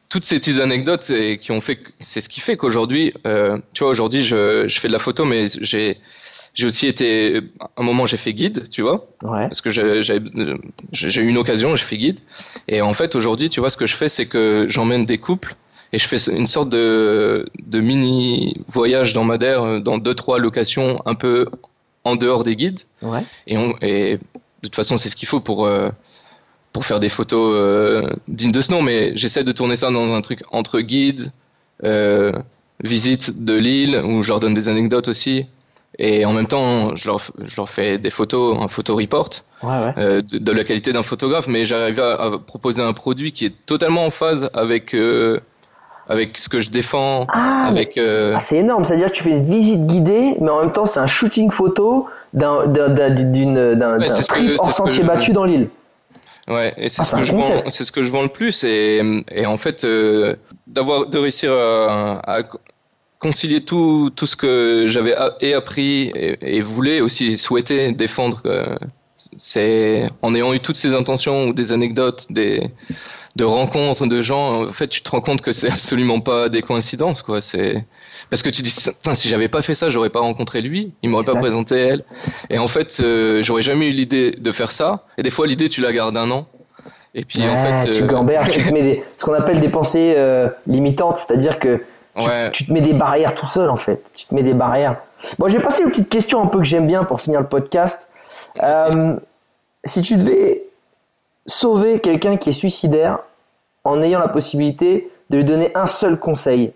toutes 0.09 0.23
ces 0.23 0.39
petites 0.39 0.59
anecdotes 0.59 1.09
et 1.11 1.37
qui 1.37 1.51
ont 1.51 1.61
fait, 1.61 1.77
c'est 1.99 2.21
ce 2.21 2.29
qui 2.29 2.39
fait 2.41 2.57
qu'aujourd'hui, 2.57 3.13
euh, 3.27 3.59
tu 3.73 3.83
vois, 3.83 3.91
aujourd'hui, 3.91 4.23
je, 4.23 4.67
je 4.67 4.79
fais 4.79 4.87
de 4.87 4.93
la 4.93 4.99
photo, 4.99 5.23
mais 5.25 5.47
j'ai, 5.61 5.97
j'ai 6.53 6.67
aussi 6.67 6.87
été, 6.87 7.41
à 7.59 7.69
un 7.77 7.83
moment, 7.83 8.05
j'ai 8.05 8.17
fait 8.17 8.33
guide, 8.33 8.69
tu 8.69 8.81
vois 8.81 9.07
Ouais. 9.23 9.47
parce 9.47 9.61
que 9.61 9.69
j'ai 9.71 11.21
eu 11.21 11.27
une 11.27 11.37
occasion, 11.37 11.75
j'ai 11.75 11.85
fait 11.85 11.97
guide. 11.97 12.19
Et 12.67 12.81
en 12.81 12.93
fait, 12.93 13.15
aujourd'hui, 13.15 13.49
tu 13.49 13.59
vois, 13.59 13.69
ce 13.69 13.77
que 13.77 13.87
je 13.87 13.95
fais, 13.95 14.09
c'est 14.09 14.25
que 14.27 14.65
j'emmène 14.69 15.05
des 15.05 15.17
couples 15.17 15.55
et 15.91 15.97
je 15.97 16.07
fais 16.07 16.17
une 16.31 16.47
sorte 16.47 16.69
de, 16.69 17.47
de 17.65 17.79
mini 17.81 18.55
voyage 18.67 19.13
dans 19.13 19.23
Madère, 19.23 19.81
dans 19.81 19.97
deux 19.97 20.13
trois 20.15 20.39
locations 20.39 21.01
un 21.05 21.15
peu 21.15 21.47
en 22.03 22.15
dehors 22.15 22.43
des 22.43 22.55
guides. 22.55 22.79
Ouais. 23.01 23.23
Et, 23.47 23.57
on, 23.57 23.75
et 23.81 24.17
de 24.17 24.19
toute 24.67 24.75
façon, 24.75 24.97
c'est 24.97 25.09
ce 25.09 25.15
qu'il 25.15 25.27
faut 25.27 25.39
pour 25.39 25.65
euh, 25.65 25.89
pour 26.71 26.85
faire 26.85 26.99
des 26.99 27.09
photos 27.09 27.53
euh, 27.55 28.09
dignes 28.27 28.51
de 28.51 28.61
ce 28.61 28.71
nom. 28.71 28.81
Mais 28.81 29.15
j'essaie 29.15 29.43
de 29.43 29.51
tourner 29.51 29.75
ça 29.75 29.89
dans 29.91 30.13
un 30.13 30.21
truc 30.21 30.41
entre 30.51 30.79
guide, 30.81 31.31
euh, 31.83 32.31
visite 32.83 33.43
de 33.43 33.53
l'île 33.53 34.01
où 34.03 34.23
je 34.23 34.29
leur 34.29 34.39
donne 34.39 34.53
des 34.55 34.67
anecdotes 34.67 35.07
aussi. 35.07 35.45
Et 35.99 36.25
en 36.25 36.33
même 36.33 36.47
temps, 36.47 36.95
je 36.95 37.07
leur, 37.07 37.21
je 37.45 37.55
leur 37.55 37.69
fais 37.69 37.97
des 37.99 38.09
photos, 38.09 38.57
un 38.59 38.67
photo 38.67 38.95
report 38.95 39.29
Ouais, 39.61 39.69
ouais. 39.69 39.93
euh, 39.97 40.21
de, 40.21 40.39
de 40.39 40.51
la 40.51 40.63
qualité 40.63 40.91
d'un 40.91 41.03
photographe, 41.03 41.47
mais 41.47 41.63
j'arrive 41.65 41.99
à, 41.99 42.13
à 42.21 42.37
proposer 42.37 42.81
un 42.81 42.93
produit 42.93 43.31
qui 43.31 43.45
est 43.45 43.53
totalement 43.65 44.05
en 44.05 44.11
phase 44.11 44.49
avec 44.53 44.93
euh, 44.95 45.39
avec 46.09 46.37
ce 46.37 46.49
que 46.49 46.59
je 46.59 46.69
défends, 46.69 47.27
Ah, 47.29 47.65
avec 47.67 47.97
euh, 47.97 48.33
Ah, 48.35 48.39
c'est 48.39 48.57
énorme, 48.57 48.83
c'est-à-dire 48.83 49.07
que 49.09 49.13
tu 49.15 49.23
fais 49.23 49.29
une 49.29 49.45
visite 49.45 49.85
guidée, 49.87 50.35
mais 50.41 50.49
en 50.49 50.59
même 50.61 50.73
temps 50.73 50.85
c'est 50.85 50.99
un 50.99 51.07
shooting 51.07 51.49
photo 51.51 52.07
d'un 52.33 52.65
d'un 52.67 52.89
d'un 52.89 53.09
d'une- 53.31 53.75
d'un- 53.75 53.99
Ouais, 53.99 54.07
trip 54.27 54.51
hors 54.59 54.71
sentier 54.73 55.03
je- 55.03 55.07
battu 55.07 55.31
dans 55.31 55.45
l'île. 55.45 55.69
ouais, 56.49 56.73
et 56.75 56.89
c'est 56.89 57.03
Ah, 57.03 57.05
ce 57.05 57.15
que 57.15 57.23
je 57.23 57.31
vends, 57.31 57.63
c'est 57.69 57.85
ce 57.85 57.91
que 57.93 58.03
je 58.03 58.09
vends 58.09 58.23
le 58.23 58.27
plus, 58.27 58.65
et, 58.65 59.01
et 59.31 59.45
en 59.45 59.57
fait 59.57 59.85
euh, 59.85 60.35
d'avoir 60.67 61.05
de 61.07 61.17
réussir 61.19 61.53
à, 61.53 62.19
à 62.29 62.41
concilier 63.23 63.61
tout, 63.61 64.11
tout 64.15 64.27
ce 64.27 64.35
que 64.35 64.85
j'avais 64.87 65.15
et 65.41 65.53
appris 65.53 66.11
et, 66.13 66.57
et 66.57 66.61
voulais 66.61 67.01
aussi 67.01 67.37
souhaiter 67.37 67.91
défendre. 67.93 68.41
euh, 68.45 68.75
c'est 69.37 70.09
en 70.21 70.35
ayant 70.35 70.53
eu 70.53 70.59
toutes 70.59 70.75
ces 70.75 70.93
intentions 70.93 71.47
ou 71.47 71.53
des 71.53 71.71
anecdotes, 71.71 72.27
des 72.29 72.69
de 73.35 73.45
rencontres 73.45 74.05
de 74.05 74.21
gens, 74.21 74.67
en 74.67 74.73
fait, 74.73 74.87
tu 74.87 75.01
te 75.01 75.09
rends 75.09 75.21
compte 75.21 75.41
que 75.41 75.51
c'est 75.51 75.69
absolument 75.71 76.19
pas 76.19 76.49
des 76.49 76.61
coïncidences, 76.61 77.21
quoi. 77.23 77.41
C'est 77.41 77.83
parce 78.29 78.43
que 78.43 78.49
tu 78.49 78.61
dis, 78.61 78.69
si 78.69 79.27
j'avais 79.27 79.47
pas 79.47 79.61
fait 79.63 79.73
ça, 79.73 79.89
j'aurais 79.89 80.11
pas 80.11 80.19
rencontré 80.19 80.61
lui, 80.61 80.93
il 81.01 81.09
m'aurait 81.09 81.25
pas 81.25 81.35
présenté 81.35 81.75
elle. 81.75 82.03
Et 82.49 82.59
en 82.59 82.67
fait, 82.67 82.97
euh, 82.99 83.41
j'aurais 83.41 83.63
jamais 83.63 83.87
eu 83.87 83.91
l'idée 83.91 84.31
de 84.31 84.51
faire 84.51 84.71
ça. 84.71 85.05
Et 85.17 85.23
des 85.23 85.31
fois, 85.31 85.47
l'idée, 85.47 85.67
tu 85.67 85.81
la 85.81 85.91
gardes 85.91 86.15
un 86.15 86.29
an. 86.29 86.47
Et 87.15 87.25
puis, 87.25 87.41
en 87.47 87.81
fait, 87.81 87.91
tu 87.91 88.03
euh, 88.03 88.07
gamberges, 88.07 88.49
tu 88.51 88.63
te 88.63 88.71
mets 88.71 88.83
des, 88.83 89.03
ce 89.17 89.25
qu'on 89.25 89.33
appelle 89.33 89.59
des 89.59 89.69
pensées 89.69 90.13
euh, 90.17 90.49
limitantes, 90.67 91.17
c'est-à-dire 91.19 91.59
que 91.59 91.81
tu, 92.17 92.27
ouais, 92.27 92.51
tu 92.51 92.65
te 92.65 92.71
mets 92.73 92.81
des 92.81 92.93
barrières 92.93 93.33
tout 93.35 93.45
seul 93.47 93.69
en 93.69 93.75
fait. 93.77 94.03
Tu 94.13 94.25
te 94.25 94.33
mets 94.33 94.43
des 94.43 94.53
barrières. 94.53 94.97
Bon, 95.39 95.47
j'ai 95.47 95.59
passé 95.59 95.83
une 95.83 95.89
petite 95.89 96.09
question 96.09 96.41
un 96.41 96.47
peu 96.47 96.59
que 96.59 96.63
j'aime 96.65 96.87
bien 96.87 97.03
pour 97.03 97.21
finir 97.21 97.39
le 97.41 97.47
podcast. 97.47 97.99
Euh, 98.61 99.15
si 99.85 100.01
tu 100.01 100.15
devais 100.17 100.63
sauver 101.45 101.99
quelqu'un 101.99 102.37
qui 102.37 102.49
est 102.49 102.53
suicidaire 102.53 103.19
en 103.83 104.01
ayant 104.01 104.19
la 104.19 104.27
possibilité 104.29 105.11
de 105.29 105.37
lui 105.37 105.45
donner 105.45 105.71
un 105.75 105.85
seul 105.87 106.19
conseil, 106.19 106.73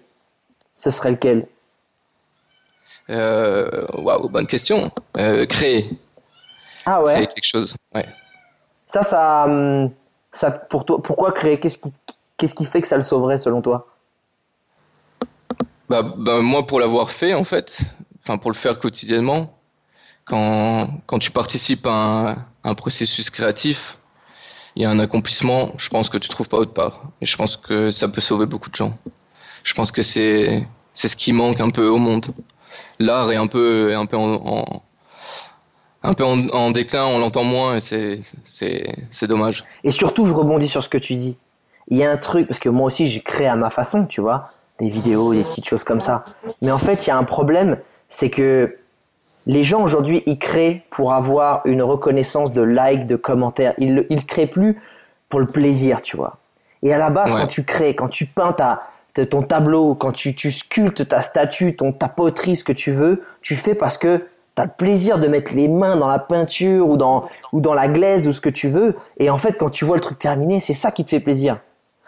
ce 0.76 0.90
serait 0.92 1.12
lequel? 1.12 1.48
Euh, 3.10 3.86
waouh, 3.94 4.28
bonne 4.30 4.48
question. 4.48 4.92
Euh, 5.18 5.46
créer, 5.46 5.90
Ah 6.86 7.02
ouais? 7.02 7.14
créer 7.14 7.28
quelque 7.28 7.46
chose. 7.46 7.76
Ouais. 7.96 8.06
Ça, 8.88 9.04
ça, 9.04 9.46
hum, 9.46 9.92
ça, 10.32 10.52
pour 10.52 10.84
toi, 10.86 11.02
pourquoi 11.02 11.32
créer? 11.32 11.60
Qu'est-ce 11.60 11.78
qui, 11.78 11.94
qu'est-ce 12.38 12.54
qui 12.56 12.66
fait 12.66 12.82
que 12.82 12.88
ça 12.88 12.98
le 12.98 13.04
sauverait 13.04 13.38
selon 13.38 13.62
toi? 13.62 13.88
Bah, 15.90 16.04
bah, 16.04 16.42
moi, 16.42 16.68
pour 16.68 16.80
l'avoir 16.80 17.12
fait, 17.12 17.34
en 17.34 17.44
fait, 17.44 17.80
enfin, 18.24 18.38
pour 18.38 18.52
le 18.52 18.56
faire 18.56 18.80
quotidiennement, 18.80 19.54
quand, 20.26 20.90
quand 21.06 21.20
tu 21.20 21.32
participes 21.32 21.86
à 21.86 21.92
un, 22.32 22.46
un 22.64 22.76
processus 22.76 23.30
créatif, 23.30 23.98
il 24.76 24.84
y 24.84 24.86
a 24.86 24.90
un 24.90 25.00
accomplissement, 25.00 25.72
je 25.78 25.90
pense 25.90 26.10
que 26.10 26.18
tu 26.18 26.30
trouves 26.30 26.50
pas 26.50 26.58
autre 26.58 26.74
part. 26.74 27.04
Et 27.22 27.26
je 27.26 27.36
pense 27.38 27.58
que 27.58 27.90
ça 27.90 28.08
peut 28.10 28.22
sauver 28.22 28.46
beaucoup 28.46 28.70
de 28.70 28.76
gens. 28.76 28.98
Je 29.64 29.74
pense 29.74 29.92
que 29.92 30.02
c'est, 30.02 30.68
c'est 30.94 31.08
ce 31.08 31.16
qui 31.16 31.34
manque 31.34 31.60
un 31.62 31.70
peu 31.70 31.88
au 31.88 31.98
monde. 31.98 32.28
L'art 33.00 33.32
est 33.32 33.38
un 33.38 33.48
peu, 33.48 33.90
est 33.92 33.96
un 33.96 34.06
peu 34.06 34.18
en, 34.18 34.84
un 36.04 36.14
peu 36.14 36.24
en 36.24 36.72
déclin, 36.72 37.06
on 37.06 37.20
l'entend 37.20 37.44
moins 37.44 37.78
et 37.78 37.82
c'est, 37.82 38.22
c'est, 38.46 39.08
c'est 39.10 39.28
dommage. 39.28 39.64
Et 39.84 39.92
surtout, 39.92 40.26
je 40.26 40.34
rebondis 40.34 40.68
sur 40.68 40.84
ce 40.84 40.90
que 40.90 40.98
tu 40.98 41.16
dis. 41.16 41.38
Il 41.90 41.98
y 41.98 42.04
a 42.04 42.12
un 42.12 42.18
truc, 42.18 42.48
parce 42.48 42.60
que 42.60 42.70
moi 42.70 42.88
aussi, 42.88 43.08
j'ai 43.08 43.22
créé 43.22 43.48
à 43.48 43.56
ma 43.56 43.70
façon, 43.70 44.06
tu 44.06 44.22
vois, 44.22 44.52
des 44.80 44.90
vidéos, 44.90 45.34
des 45.34 45.44
petites 45.44 45.68
choses 45.68 45.84
comme 45.84 46.02
ça. 46.02 46.26
Mais 46.62 46.72
en 46.72 46.78
fait, 46.78 47.06
il 47.06 47.10
y 47.10 47.12
a 47.12 47.18
un 47.18 47.24
problème, 47.24 47.78
c'est 48.10 48.30
que 48.30 48.78
les 49.46 49.64
gens 49.64 49.82
aujourd'hui, 49.82 50.24
ils 50.26 50.38
créent 50.40 50.84
pour 50.92 51.14
avoir 51.14 51.62
une 51.66 51.82
reconnaissance 51.82 52.52
de 52.54 52.62
likes, 52.62 53.08
de 53.08 53.16
commentaires. 53.16 53.74
Ils, 53.78 54.06
ils 54.10 54.26
créent 54.26 54.48
plus 54.48 54.80
pour 55.30 55.40
le 55.40 55.48
plaisir, 55.48 56.02
tu 56.02 56.18
vois. 56.18 56.38
Et 56.84 56.94
à 56.94 56.98
la 56.98 57.10
base, 57.10 57.34
Ouais. 57.34 57.42
quand 57.42 57.48
tu 57.48 57.64
crées, 57.64 57.96
quand 57.96 58.08
tu 58.10 58.26
peins 58.26 58.54
ta, 58.54 58.84
ton 59.32 59.42
tableau, 59.42 59.96
quand 59.96 60.12
tu, 60.12 60.36
tu 60.36 60.52
sculptes 60.52 61.08
ta 61.08 61.22
statue, 61.22 61.76
ton, 61.76 61.92
ta 61.92 62.08
poterie, 62.08 62.56
ce 62.56 62.64
que 62.64 62.72
tu 62.74 62.92
veux, 62.92 63.24
tu 63.42 63.56
fais 63.56 63.74
parce 63.74 63.98
que 63.98 64.18
tu 64.56 64.62
as 64.62 64.66
le 64.66 64.72
plaisir 64.78 65.18
de 65.18 65.28
mettre 65.28 65.54
les 65.56 65.68
mains 65.68 65.96
dans 65.96 66.08
la 66.08 66.20
peinture 66.20 66.88
ou 66.88 66.98
dans, 66.98 67.24
ou 67.54 67.60
dans 67.62 67.74
la 67.74 67.88
glaise 67.88 68.28
ou 68.28 68.34
ce 68.34 68.42
que 68.42 68.50
tu 68.50 68.70
veux. 68.70 68.96
Et 69.18 69.30
en 69.30 69.38
fait, 69.38 69.54
quand 69.54 69.70
tu 69.70 69.86
vois 69.86 69.96
le 69.96 70.02
truc 70.02 70.20
terminé, 70.20 70.60
c'est 70.60 70.74
ça 70.74 70.92
qui 70.92 71.04
te 71.04 71.10
fait 71.10 71.20
plaisir. 71.20 71.58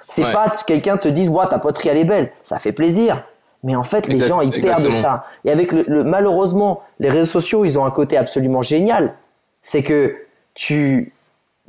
C'est 0.09 0.25
Ouais. 0.25 0.33
pas 0.33 0.49
que 0.49 0.63
quelqu'un 0.65 0.97
te 0.97 1.07
dise, 1.07 1.29
ouais, 1.29 1.47
ta 1.49 1.57
poterie, 1.59 1.89
elle 1.89 1.97
est 1.97 2.03
belle. 2.03 2.31
Ça 2.43 2.59
fait 2.59 2.71
plaisir. 2.73 3.23
Mais 3.63 3.75
en 3.75 3.83
fait, 3.83 4.07
les 4.07 4.15
Exact- 4.15 4.27
gens, 4.27 4.41
ils 4.41 4.61
perdent 4.61 4.91
ça. 4.93 5.25
Et 5.45 5.51
avec 5.51 5.71
le, 5.71 5.83
le- 5.87 6.03
malheureusement, 6.03 6.81
les 6.99 7.09
réseaux 7.09 7.29
sociaux, 7.29 7.63
ils 7.65 7.77
ont 7.79 7.85
un 7.85 7.91
côté 7.91 8.17
absolument 8.17 8.61
génial. 8.61 9.13
C'est 9.61 9.83
que 9.83 10.15
tu, 10.55 11.13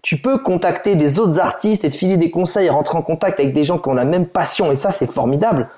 tu 0.03 0.17
peux 0.19 0.39
contacter 0.39 0.95
des 0.97 1.19
autres 1.19 1.39
artistes 1.41 1.85
et 1.85 1.91
te 1.91 1.97
filer 1.97 2.17
des 2.17 2.31
conseils, 2.31 2.69
rentrer 2.71 2.97
en 2.97 3.03
contact 3.03 3.39
avec 3.41 3.53
des 3.55 3.65
gens 3.65 3.79
qui 3.79 3.89
ont 3.89 3.95
la 3.95 4.05
même 4.05 4.27
passion. 4.27 4.71
Et 4.73 4.77
ça, 4.77 4.91
c'est 4.91 5.11
formidable. 5.11 5.69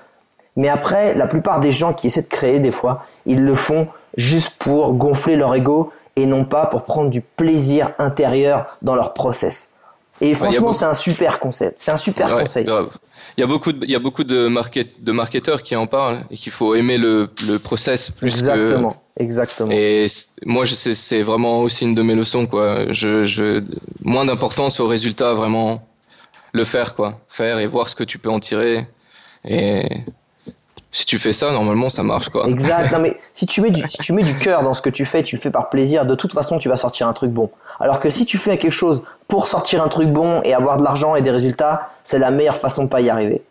Mais 0.55 0.69
après, 0.69 1.15
la 1.15 1.25
plupart 1.27 1.59
des 1.59 1.71
gens 1.71 1.93
qui 1.93 2.07
essaient 2.07 2.21
de 2.21 2.27
créer, 2.27 2.59
des 2.59 2.71
fois, 2.71 3.03
ils 3.25 3.43
le 3.43 3.55
font 3.55 3.87
juste 4.15 4.51
pour 4.59 4.93
gonfler 4.93 5.35
leur 5.35 5.55
ego 5.55 5.91
et 6.15 6.27
non 6.27 6.45
pas 6.45 6.67
pour 6.67 6.83
prendre 6.83 7.09
du 7.09 7.21
plaisir 7.21 7.91
intérieur 7.97 8.77
dans 8.83 8.93
leur 8.93 9.13
process. 9.15 9.67
Et 10.25 10.35
franchement, 10.35 10.67
beaucoup- 10.67 10.73
c'est 10.73 10.85
un 10.85 10.93
super 10.93 11.39
concept. 11.39 11.79
C'est 11.79 11.91
un 11.91 11.97
super 11.97 12.33
Ouais, 12.35 12.41
conseil. 12.43 12.65
grave. 12.65 12.89
Il 13.37 13.41
y 13.41 13.43
a 13.43 13.47
beaucoup 13.47 13.71
de, 13.71 13.83
il 13.85 13.91
y 13.91 13.95
a 13.95 13.99
beaucoup 13.99 14.23
de, 14.23 14.47
market, 14.47 15.03
de 15.03 15.11
marketeurs 15.11 15.63
qui 15.63 15.75
en 15.75 15.87
parlent 15.87 16.23
et 16.31 16.35
qu'il 16.37 16.51
faut 16.51 16.75
aimer 16.75 16.97
le, 16.97 17.29
le 17.45 17.57
process 17.59 18.09
plus 18.09 18.27
Exactement. 18.39 18.95
Exactement. 19.17 19.69
que. 19.69 19.73
Et 19.75 20.07
c- 20.07 20.27
moi, 20.45 20.65
c'est 20.65 21.23
vraiment 21.23 21.61
aussi 21.61 21.83
une 21.85 21.95
de 21.95 22.01
mes 22.01 22.15
leçons, 22.15 22.47
quoi. 22.47 22.91
Je, 22.93 23.25
je, 23.25 23.63
moins 24.03 24.25
d'importance 24.25 24.79
au 24.79 24.87
résultat, 24.87 25.33
vraiment 25.33 25.81
le 26.53 26.63
faire, 26.63 26.95
quoi. 26.95 27.19
Faire 27.29 27.59
et 27.59 27.67
voir 27.67 27.89
ce 27.89 27.95
que 27.95 28.03
tu 28.03 28.17
peux 28.17 28.29
en 28.29 28.39
tirer. 28.39 28.87
Et 29.45 29.83
si 30.91 31.05
tu 31.07 31.17
fais 31.19 31.33
ça, 31.33 31.51
normalement, 31.51 31.89
ça 31.89 32.03
marche, 32.03 32.29
quoi. 32.29 32.47
Exact. 32.47 32.91
Non, 32.91 32.99
mais 32.99 33.17
si 33.33 33.45
tu 33.47 33.61
mets 33.61 33.71
du, 33.71 33.83
si 33.89 33.97
tu 33.97 34.13
mets 34.13 34.23
du 34.23 34.35
cœur 34.37 34.61
dans 34.63 34.73
ce 34.75 34.81
que 34.81 34.89
tu 34.89 35.05
fais, 35.05 35.23
tu 35.23 35.35
le 35.35 35.41
fais 35.41 35.51
par 35.51 35.69
plaisir, 35.69 36.05
de 36.05 36.15
toute 36.15 36.33
façon, 36.33 36.59
tu 36.59 36.69
vas 36.69 36.77
sortir 36.77 37.07
un 37.07 37.13
truc 37.13 37.31
bon. 37.31 37.49
Alors 37.79 37.99
que 37.99 38.09
si 38.09 38.25
tu 38.25 38.37
fais 38.37 38.57
quelque 38.57 38.71
chose 38.71 39.01
pour 39.27 39.47
sortir 39.47 39.83
un 39.83 39.87
truc 39.87 40.09
bon 40.09 40.41
et 40.43 40.53
avoir 40.53 40.77
de 40.77 40.83
l'argent 40.83 41.15
et 41.15 41.21
des 41.21 41.31
résultats, 41.31 41.89
c'est 42.03 42.19
la 42.19 42.31
meilleure 42.31 42.57
façon 42.57 42.83
de 42.83 42.89
pas 42.89 43.01
y 43.01 43.09
arriver. 43.09 43.41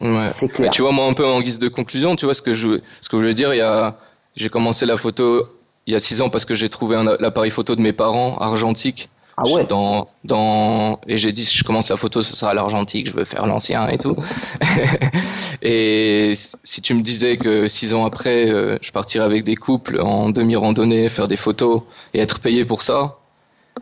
Ouais. 0.00 0.28
C'est 0.34 0.48
clair. 0.48 0.68
Mais 0.68 0.70
tu 0.70 0.82
vois, 0.82 0.92
moi, 0.92 1.06
un 1.06 1.14
peu 1.14 1.26
en 1.26 1.40
guise 1.40 1.58
de 1.58 1.68
conclusion, 1.68 2.16
tu 2.16 2.24
vois 2.24 2.34
ce 2.34 2.42
que 2.42 2.54
je, 2.54 2.80
ce 3.00 3.08
que 3.08 3.20
je 3.20 3.26
veux 3.26 3.34
dire, 3.34 3.52
il 3.54 3.58
y 3.58 3.62
a, 3.62 3.96
j'ai 4.36 4.48
commencé 4.48 4.86
la 4.86 4.96
photo 4.96 5.48
il 5.86 5.92
y 5.92 5.96
a 5.96 6.00
six 6.00 6.20
ans 6.20 6.28
parce 6.28 6.44
que 6.44 6.54
j'ai 6.54 6.68
trouvé 6.68 6.96
un, 6.96 7.04
l'appareil 7.18 7.50
photo 7.50 7.74
de 7.74 7.80
mes 7.80 7.94
parents 7.94 8.36
argentique. 8.38 9.08
Ah 9.38 9.48
ouais. 9.48 9.64
Dans, 9.64 10.08
dans, 10.24 11.00
et 11.06 11.16
j'ai 11.16 11.32
dit, 11.32 11.44
si 11.44 11.56
je 11.56 11.64
commence 11.64 11.88
la 11.88 11.96
photo, 11.96 12.22
ce 12.22 12.36
sera 12.36 12.52
l'argentique, 12.54 13.06
je 13.06 13.12
veux 13.12 13.24
faire 13.24 13.46
l'ancien 13.46 13.88
et 13.88 13.96
tout. 13.96 14.16
et 15.62 16.34
si 16.64 16.82
tu 16.82 16.92
me 16.92 17.02
disais 17.02 17.38
que 17.38 17.68
six 17.68 17.94
ans 17.94 18.04
après, 18.04 18.50
euh, 18.50 18.78
je 18.82 18.90
partirais 18.90 19.24
avec 19.24 19.44
des 19.44 19.54
couples 19.54 20.00
en 20.00 20.30
demi-randonnée, 20.30 21.08
faire 21.08 21.28
des 21.28 21.36
photos 21.36 21.82
et 22.14 22.20
être 22.20 22.40
payé 22.40 22.64
pour 22.64 22.82
ça, 22.82 23.16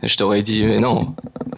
je 0.03 0.15
t'aurais 0.17 0.43
dit, 0.43 0.63
mais 0.63 0.77
non, 0.79 1.13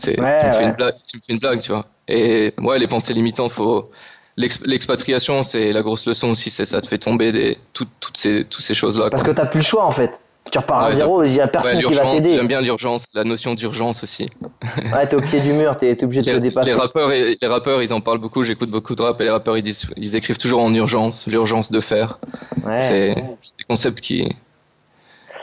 Ouais, 0.05 0.15
tu, 0.15 0.21
me 0.21 0.53
fais 0.53 0.63
une 0.63 0.73
blague, 0.75 0.95
tu 1.09 1.17
me 1.17 1.21
fais 1.21 1.33
une 1.33 1.39
blague, 1.39 1.59
tu 1.61 1.71
vois. 1.71 1.85
Et 2.07 2.53
ouais, 2.61 2.79
les 2.79 2.87
pensées 2.87 3.13
limitantes, 3.13 3.51
faut, 3.51 3.91
l'ex- 4.37 4.61
l'expatriation, 4.65 5.43
c'est 5.43 5.73
la 5.73 5.81
grosse 5.81 6.05
leçon 6.05 6.29
aussi, 6.29 6.49
c'est 6.49 6.65
ça 6.65 6.81
te 6.81 6.87
fait 6.87 6.97
tomber 6.97 7.31
des, 7.31 7.57
toutes, 7.73 7.89
toutes 7.99 8.17
ces, 8.17 8.45
toutes 8.45 8.63
ces 8.63 8.75
choses-là. 8.75 9.09
Parce 9.09 9.23
quoi. 9.23 9.33
que 9.33 9.37
t'as 9.37 9.45
plus 9.45 9.59
le 9.59 9.65
choix 9.65 9.85
en 9.85 9.91
fait. 9.91 10.11
Tu 10.51 10.57
repars 10.57 10.79
à 10.79 10.89
Ouais, 10.89 10.95
zéro, 10.95 11.23
il 11.23 11.33
y 11.33 11.41
a 11.41 11.47
personne 11.47 11.79
qui 11.79 11.93
va 11.93 12.01
t'aider. 12.11 12.33
j'aime 12.33 12.47
bien 12.47 12.61
l'urgence, 12.61 13.05
la 13.13 13.23
notion 13.23 13.53
d'urgence 13.53 14.01
aussi. 14.03 14.25
Ouais, 14.93 15.07
t'es 15.07 15.15
au 15.15 15.21
pied 15.21 15.41
du 15.41 15.51
mur, 15.53 15.77
t'es 15.77 16.01
obligé 16.03 16.21
de 16.21 16.37
te 16.37 16.41
dépasser. 16.41 16.71
les 16.71 16.75
rappeurs, 16.75 17.11
et- 17.11 17.37
les 17.39 17.47
rappeurs, 17.47 17.83
ils 17.83 17.93
en 17.93 18.01
parlent 18.01 18.17
beaucoup. 18.19 18.43
J'écoute 18.43 18.69
beaucoup 18.71 18.95
de 18.95 19.01
rap 19.01 19.19
et 19.21 19.25
les 19.25 19.29
rappeurs, 19.29 19.57
ils 19.57 19.63
disent, 19.63 19.85
ils 19.97 20.15
écrivent 20.15 20.37
toujours 20.37 20.61
en 20.61 20.73
urgence, 20.73 21.27
l'urgence 21.27 21.69
de 21.71 21.81
faire. 21.81 22.17
Ouais. 22.65 22.81
C'est, 22.81 23.13
des 23.59 23.63
concepts 23.67 24.01
qui, 24.01 24.27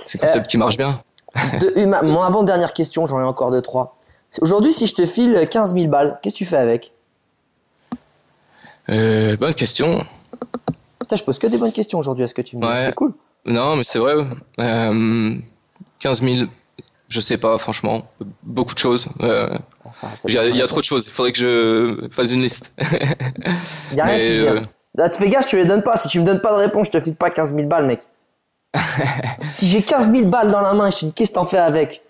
c'est 0.08 0.46
qui 0.48 0.58
marchent 0.58 0.76
bien. 0.76 1.00
De- 1.60 1.84
mon 1.84 2.22
avant-dernière 2.22 2.72
question, 2.72 3.06
j'en 3.06 3.20
ai 3.20 3.24
encore 3.24 3.50
deux, 3.50 3.62
trois. 3.62 3.96
Aujourd'hui, 4.40 4.72
si 4.72 4.86
je 4.86 4.94
te 4.94 5.06
file 5.06 5.48
15 5.50 5.74
000 5.74 5.86
balles, 5.88 6.18
qu'est-ce 6.22 6.34
que 6.34 6.38
tu 6.38 6.46
fais 6.46 6.56
avec? 6.56 6.92
Euh, 8.88 9.36
bonne 9.36 9.54
question. 9.54 10.04
Putain, 11.00 11.16
je 11.16 11.24
pose 11.24 11.38
que 11.38 11.46
des 11.46 11.58
bonnes 11.58 11.72
questions 11.72 11.98
aujourd'hui 11.98 12.24
à 12.24 12.28
ce 12.28 12.34
que 12.34 12.42
tu 12.42 12.56
me 12.56 12.62
dis. 12.62 12.66
Ouais. 12.66 12.86
C'est 12.86 12.94
cool. 12.94 13.14
Non, 13.44 13.76
mais 13.76 13.84
c'est 13.84 13.98
vrai. 13.98 14.14
Euh, 14.60 15.34
15 16.00 16.22
000, 16.22 16.48
je 17.08 17.20
sais 17.20 17.38
pas, 17.38 17.58
franchement, 17.58 18.02
beaucoup 18.42 18.74
de 18.74 18.78
choses. 18.78 19.08
Euh, 19.22 19.56
il 20.26 20.34
y 20.34 20.38
a, 20.38 20.46
il 20.46 20.66
trop 20.66 20.80
de 20.80 20.84
choses. 20.84 21.06
Il 21.06 21.12
faudrait 21.12 21.32
que 21.32 21.38
je 21.38 22.08
fasse 22.10 22.30
une 22.30 22.42
liste. 22.42 22.72
Y 23.92 24.00
a 24.00 24.04
rien 24.04 24.16
Mais, 24.16 24.18
qui 24.18 24.46
euh, 24.46 24.60
Là, 24.96 25.10
tu 25.10 25.18
fais 25.18 25.28
gaffe, 25.28 25.46
je 25.46 25.50
te 25.50 25.56
les 25.56 25.66
donne 25.66 25.82
pas. 25.82 25.96
Si 25.96 26.08
tu 26.08 26.20
me 26.20 26.24
donnes 26.24 26.40
pas 26.40 26.50
de 26.52 26.56
réponse, 26.56 26.86
je 26.86 26.92
te 26.92 27.00
file 27.00 27.14
pas 27.14 27.30
15 27.30 27.54
000 27.54 27.68
balles, 27.68 27.86
mec. 27.86 28.00
Si 29.52 29.66
j'ai 29.66 29.82
15 29.82 30.10
000 30.10 30.26
balles 30.26 30.50
dans 30.50 30.60
la 30.60 30.72
main 30.72 30.88
et 30.88 30.90
je 30.90 30.98
te 30.98 31.04
dis 31.06 31.12
qu'est-ce 31.12 31.30
que 31.30 31.34
t'en 31.36 31.46
fais 31.46 31.58
avec? 31.58 32.02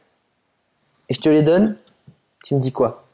Et 1.09 1.15
je 1.15 1.21
te 1.21 1.29
les 1.29 1.43
donne, 1.43 1.77
tu 2.45 2.55
me 2.55 2.61
dis 2.61 2.73
quoi? 2.73 3.05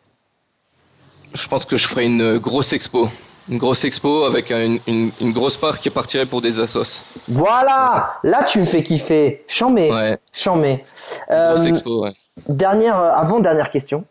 Je 1.35 1.47
pense 1.49 1.65
que 1.65 1.77
je 1.77 1.87
ferai 1.87 2.05
une 2.05 2.39
grosse 2.39 2.73
expo. 2.73 3.09
Une 3.49 3.59
grosse 3.59 3.85
expo 3.85 4.25
avec 4.25 4.51
une, 4.51 4.79
une, 4.87 5.11
une 5.21 5.33
grosse 5.33 5.57
part 5.57 5.81
qui 5.81 5.91
partirait 5.91 6.27
pour 6.27 6.41
des 6.43 6.61
assos. 6.61 7.03
Voilà 7.29 8.15
Là, 8.23 8.45
tu 8.45 8.61
me 8.61 8.67
fais 8.67 8.83
kiffer. 8.83 9.45
Chambé. 9.49 9.91
Ouais, 9.91 10.19
Chambé. 10.33 10.85
une 11.29 11.35
Euh, 11.35 11.55
grosse 11.55 11.67
expo, 11.67 12.05
ouais. 12.05 12.13
Dernière, 12.49 12.97
euh, 12.99 13.13
avant 13.13 13.41
dernière 13.41 13.71
question. 13.71 14.05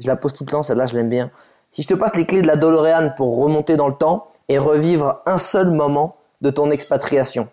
Je 0.00 0.06
la 0.06 0.16
pose 0.16 0.32
tout 0.32 0.44
le 0.44 0.50
temps, 0.50 0.62
celle-là, 0.62 0.86
je 0.86 0.94
l'aime 0.94 1.10
bien. 1.10 1.30
Si 1.70 1.82
je 1.82 1.88
te 1.88 1.94
passe 1.94 2.14
les 2.16 2.24
clés 2.24 2.40
de 2.40 2.46
la 2.46 2.56
DeLorean 2.56 3.10
pour 3.16 3.36
remonter 3.42 3.76
dans 3.76 3.88
le 3.88 3.94
temps 3.94 4.28
et 4.48 4.58
revivre 4.58 5.18
un 5.26 5.38
seul 5.38 5.70
moment 5.70 6.16
de 6.40 6.50
ton 6.50 6.70
expatriation, 6.70 7.48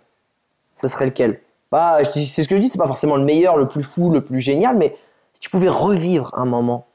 ce 0.76 0.88
serait 0.88 1.06
lequel? 1.06 1.40
Pas, 1.70 2.04
dis- 2.04 2.28
c'est 2.28 2.44
ce 2.44 2.48
que 2.50 2.56
je 2.58 2.62
dis, 2.62 2.70
c'est 2.70 2.78
pas 2.78 2.88
forcément 2.88 3.16
le 3.18 3.24
meilleur, 3.24 3.58
le 3.58 3.68
plus 3.68 3.84
fou, 3.84 4.12
le 4.12 4.22
plus 4.24 4.42
génial, 4.42 4.78
mais 4.78 4.96
si 5.34 5.40
tu 5.42 5.50
pouvais 5.50 5.70
revivre 5.70 6.32
un 6.38 6.46
moment, 6.46 6.86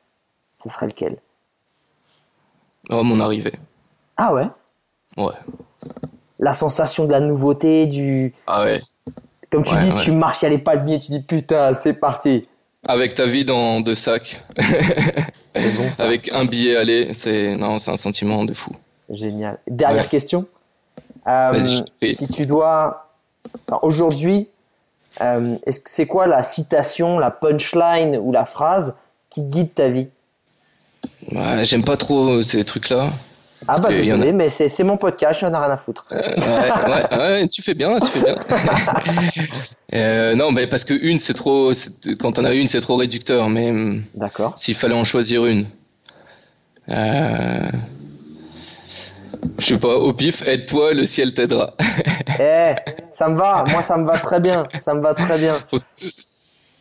ce 0.62 0.70
serait 0.70 0.86
lequel? 0.86 1.16
Oh, 2.90 3.02
mon 3.02 3.20
arrivée. 3.20 3.52
Ah 4.16 4.32
ouais? 4.32 4.46
Ouais. 5.16 5.34
la 6.38 6.54
sensation 6.54 7.04
de 7.04 7.10
la 7.12 7.20
nouveauté, 7.20 7.86
du. 7.86 8.32
Ah 8.46 8.64
ouais. 8.64 8.80
Comme 9.50 9.64
tu 9.64 9.74
Ouais, 9.74 9.80
dis, 9.84 9.90
ouais. 9.90 10.04
tu 10.04 10.12
marches, 10.12 10.42
il 10.42 10.44
y 10.44 10.46
a 10.46 10.50
les 10.50 10.58
palmiers, 10.58 10.98
tu 10.98 11.10
dis 11.10 11.20
putain, 11.20 11.74
c'est 11.74 11.94
parti. 11.94 12.48
Avec 12.88 13.14
ta 13.14 13.26
vie 13.26 13.44
dans 13.44 13.80
deux 13.80 13.94
sacs, 13.96 14.42
C'est 15.54 15.76
bon 15.76 15.92
ça. 15.92 16.04
avec 16.04 16.32
un 16.32 16.44
billet 16.46 16.76
aller, 16.76 17.12
c'est 17.12 17.56
non, 17.56 17.78
c'est 17.78 17.90
un 17.90 17.96
sentiment 17.96 18.44
de 18.44 18.54
fou. 18.54 18.70
Génial. 19.10 19.58
Dernière 19.66 20.04
Ouais. 20.04 20.08
question. 20.08 20.46
Euh, 21.26 21.82
si 22.14 22.26
tu 22.28 22.46
dois. 22.46 23.09
Aujourd'hui, 23.82 24.48
euh, 25.20 25.56
c'est 25.86 26.06
quoi 26.06 26.26
la 26.26 26.42
citation, 26.44 27.18
la 27.18 27.30
punchline 27.30 28.16
ou 28.16 28.32
la 28.32 28.46
phrase 28.46 28.94
qui 29.28 29.42
guide 29.42 29.74
ta 29.74 29.88
vie? 29.88 30.08
Ouais, 31.32 31.64
J'aime 31.64 31.84
pas 31.84 31.96
trop 31.96 32.42
ces 32.42 32.64
trucs-là. 32.64 33.12
Ah 33.68 33.78
bah 33.78 33.90
désolé, 33.90 34.32
mais 34.32 34.48
c'est 34.48 34.82
mon 34.84 34.96
podcast, 34.96 35.40
j'en 35.40 35.52
ai 35.52 35.56
rien 35.56 35.70
à 35.70 35.76
foutre. 35.76 36.06
Euh, 36.12 36.16
ouais, 36.16 36.70
ouais, 36.88 37.18
ouais, 37.18 37.48
tu 37.48 37.60
fais 37.60 37.74
bien, 37.74 37.98
tu 38.00 38.06
fais 38.06 38.22
bien. 38.22 38.36
Euh, 39.92 40.36
non, 40.36 40.52
mais 40.52 40.68
parce 40.68 40.84
que 40.84 40.94
une, 40.94 41.18
c'est 41.18 41.34
trop. 41.34 41.72
Quand 42.20 42.38
on 42.38 42.44
a 42.44 42.54
une, 42.54 42.68
c'est 42.68 42.80
trop 42.80 42.94
réducteur. 42.94 43.48
Mais 43.48 43.70
hum, 43.70 44.04
D'accord. 44.14 44.56
s'il 44.56 44.76
fallait 44.76 44.94
en 44.94 45.02
choisir 45.02 45.46
une, 45.46 45.66
euh, 46.88 47.68
je 49.58 49.66
sais 49.66 49.78
pas, 49.78 49.96
au 49.96 50.12
pif, 50.12 50.42
aide-toi, 50.46 50.94
le 50.94 51.06
ciel 51.06 51.34
t'aidera. 51.34 51.74
Eh, 52.42 52.74
ça 53.12 53.28
me 53.28 53.36
va, 53.36 53.64
moi 53.70 53.82
ça 53.82 53.98
me 53.98 54.06
va 54.06 54.14
très 54.14 54.40
bien, 54.40 54.66
ça 54.80 54.94
me 54.94 55.02
va 55.02 55.12
très 55.12 55.36
bien. 55.36 55.58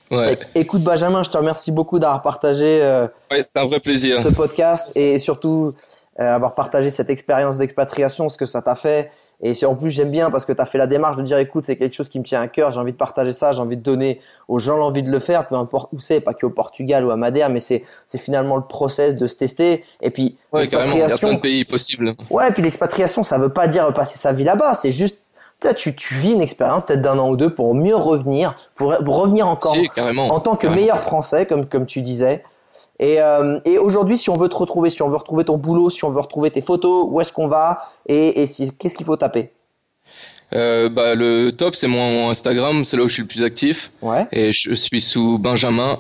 Ouais, 0.10 0.40
Écoute 0.56 0.84
Benjamin, 0.84 1.22
je 1.24 1.30
te 1.30 1.38
remercie 1.38 1.72
beaucoup 1.72 2.00
d'avoir 2.00 2.22
partagé 2.22 2.82
euh, 2.82 3.08
ouais, 3.30 3.42
un 3.56 3.66
vrai 3.66 3.80
plaisir. 3.82 4.22
ce 4.22 4.30
podcast 4.30 4.88
et 4.96 5.20
surtout 5.20 5.74
euh, 6.20 6.36
avoir 6.36 6.56
partagé 6.56 6.92
cette 6.92 7.10
expérience 7.10 7.58
d'expatriation, 7.58 8.30
ce 8.30 8.38
que 8.38 8.46
ça 8.46 8.62
t'a 8.62 8.76
fait. 8.76 9.12
Et 9.42 9.54
en 9.66 9.76
plus, 9.76 9.90
j'aime 9.90 10.12
bien 10.12 10.32
parce 10.32 10.46
que 10.46 10.52
tu 10.52 10.62
as 10.62 10.66
fait 10.66 10.78
la 10.78 10.88
démarche 10.88 11.16
de 11.16 11.22
dire 11.24 11.38
écoute, 11.38 11.64
c'est 11.66 11.78
quelque 11.78 11.96
chose 11.96 12.10
qui 12.10 12.20
me 12.20 12.26
tient 12.26 12.42
à 12.42 12.48
cœur, 12.48 12.72
j'ai 12.74 12.80
envie 12.80 12.92
de 12.92 12.98
partager 12.98 13.32
ça, 13.32 13.54
j'ai 13.54 13.60
envie 13.62 13.78
de 13.78 13.82
donner 13.82 14.20
aux 14.50 14.60
gens 14.60 14.76
l'envie 14.76 15.02
de 15.02 15.10
le 15.10 15.20
faire, 15.20 15.48
peu 15.48 15.56
importe 15.56 15.94
où 15.94 16.00
c'est, 16.02 16.20
pas 16.20 16.34
qu'au 16.34 16.50
Portugal 16.50 17.06
ou 17.06 17.12
à 17.12 17.16
Madère, 17.16 17.50
mais 17.50 17.62
c'est 17.62 17.84
c'est 18.06 18.18
finalement 18.18 18.58
le 18.58 18.64
process 18.64 19.16
de 19.16 19.28
se 19.28 19.36
tester. 19.36 19.86
Et 20.02 20.10
puis, 20.10 20.38
Ouais, 20.52 20.62
l'expatriation, 20.62 21.38
pays 21.38 21.64
possibles. 21.64 22.16
ouais, 22.30 22.50
et 22.50 22.52
puis 22.52 22.62
l'expatriation, 22.64 23.24
ça 23.24 23.38
veut 23.38 23.54
pas 23.54 23.68
dire 23.68 23.94
passer 23.94 24.18
sa 24.18 24.34
vie 24.34 24.44
là-bas, 24.44 24.74
c'est 24.74 24.92
juste, 24.92 25.18
tu, 25.78 25.96
tu 25.96 26.16
vis 26.16 26.34
une 26.34 26.42
expérience 26.42 26.84
peut-être 26.86 27.02
d'un 27.02 27.18
an 27.18 27.30
ou 27.30 27.38
deux 27.38 27.54
pour 27.54 27.74
mieux 27.76 27.96
revenir, 27.96 28.56
pour, 28.76 28.98
pour 29.06 29.22
revenir 29.22 29.48
encore 29.48 29.74
Si, 29.74 29.90
en 29.96 30.40
tant 30.42 30.56
que 30.56 30.62
Carrément. 30.64 30.76
meilleur 30.76 31.02
français, 31.02 31.46
comme, 31.46 31.66
comme 31.66 31.86
tu 31.86 32.02
disais. 32.02 32.44
Et, 33.00 33.22
euh, 33.22 33.60
et 33.64 33.78
aujourd'hui, 33.78 34.18
si 34.18 34.30
on 34.30 34.34
veut 34.34 34.50
te 34.50 34.56
retrouver, 34.56 34.90
si 34.90 35.02
on 35.02 35.10
veut 35.10 35.16
retrouver 35.16 35.46
ton 35.46 35.58
boulot, 35.58 35.90
si 35.90 36.04
on 36.04 36.12
veut 36.12 36.20
retrouver 36.20 36.52
tes 36.52 36.62
photos, 36.62 37.06
où 37.08 37.22
est-ce 37.22 37.32
qu'on 37.32 37.48
va 37.48 37.82
et, 38.06 38.42
et 38.42 38.48
si, 38.48 38.72
qu'est-ce 38.78 38.98
qu'il 38.98 39.06
faut 39.06 39.16
taper? 39.16 39.54
Euh, 40.54 40.90
bah, 40.90 41.16
le 41.16 41.52
top, 41.52 41.76
c'est 41.76 41.88
mon 41.88 42.30
Instagram, 42.30 42.84
c'est 42.84 42.98
là 42.98 43.04
où 43.04 43.08
je 43.08 43.14
suis 43.14 43.22
le 43.22 43.28
plus 43.28 43.44
actif. 43.44 43.92
Ouais. 44.02 44.28
Et 44.32 44.52
je 44.52 44.74
suis 44.74 45.02
sous 45.02 45.38
Benjamin 45.38 46.00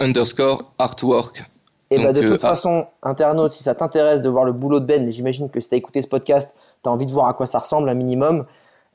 underscore 0.00 0.72
artwork. 0.78 1.44
Et 1.90 2.02
bah 2.02 2.12
de 2.12 2.22
euh, 2.22 2.32
toute 2.32 2.44
ah. 2.44 2.50
façon, 2.50 2.86
internaute, 3.02 3.52
si 3.52 3.62
ça 3.62 3.74
t'intéresse 3.74 4.20
de 4.20 4.28
voir 4.28 4.44
le 4.44 4.52
boulot 4.52 4.78
de 4.78 4.84
Ben, 4.84 5.04
mais 5.04 5.12
j'imagine 5.12 5.48
que 5.50 5.60
si 5.60 5.68
t'as 5.68 5.76
écouté 5.76 6.02
ce 6.02 6.08
podcast, 6.08 6.50
t'as 6.82 6.90
envie 6.90 7.06
de 7.06 7.12
voir 7.12 7.28
à 7.28 7.34
quoi 7.34 7.46
ça 7.46 7.58
ressemble 7.58 7.88
un 7.88 7.94
minimum, 7.94 8.44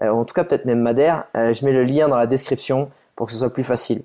euh, 0.02 0.10
en 0.10 0.26
tout 0.26 0.34
cas 0.34 0.44
peut-être 0.44 0.66
même 0.66 0.80
Madère, 0.80 1.26
je 1.34 1.66
mets 1.66 1.72
le 1.72 1.84
lien 1.84 2.08
dans 2.08 2.18
la 2.18 2.28
description 2.28 2.92
pour 3.16 3.28
que 3.28 3.34
ce 3.34 3.40
soit 3.40 3.52
plus 3.52 3.64
facile. 3.64 4.04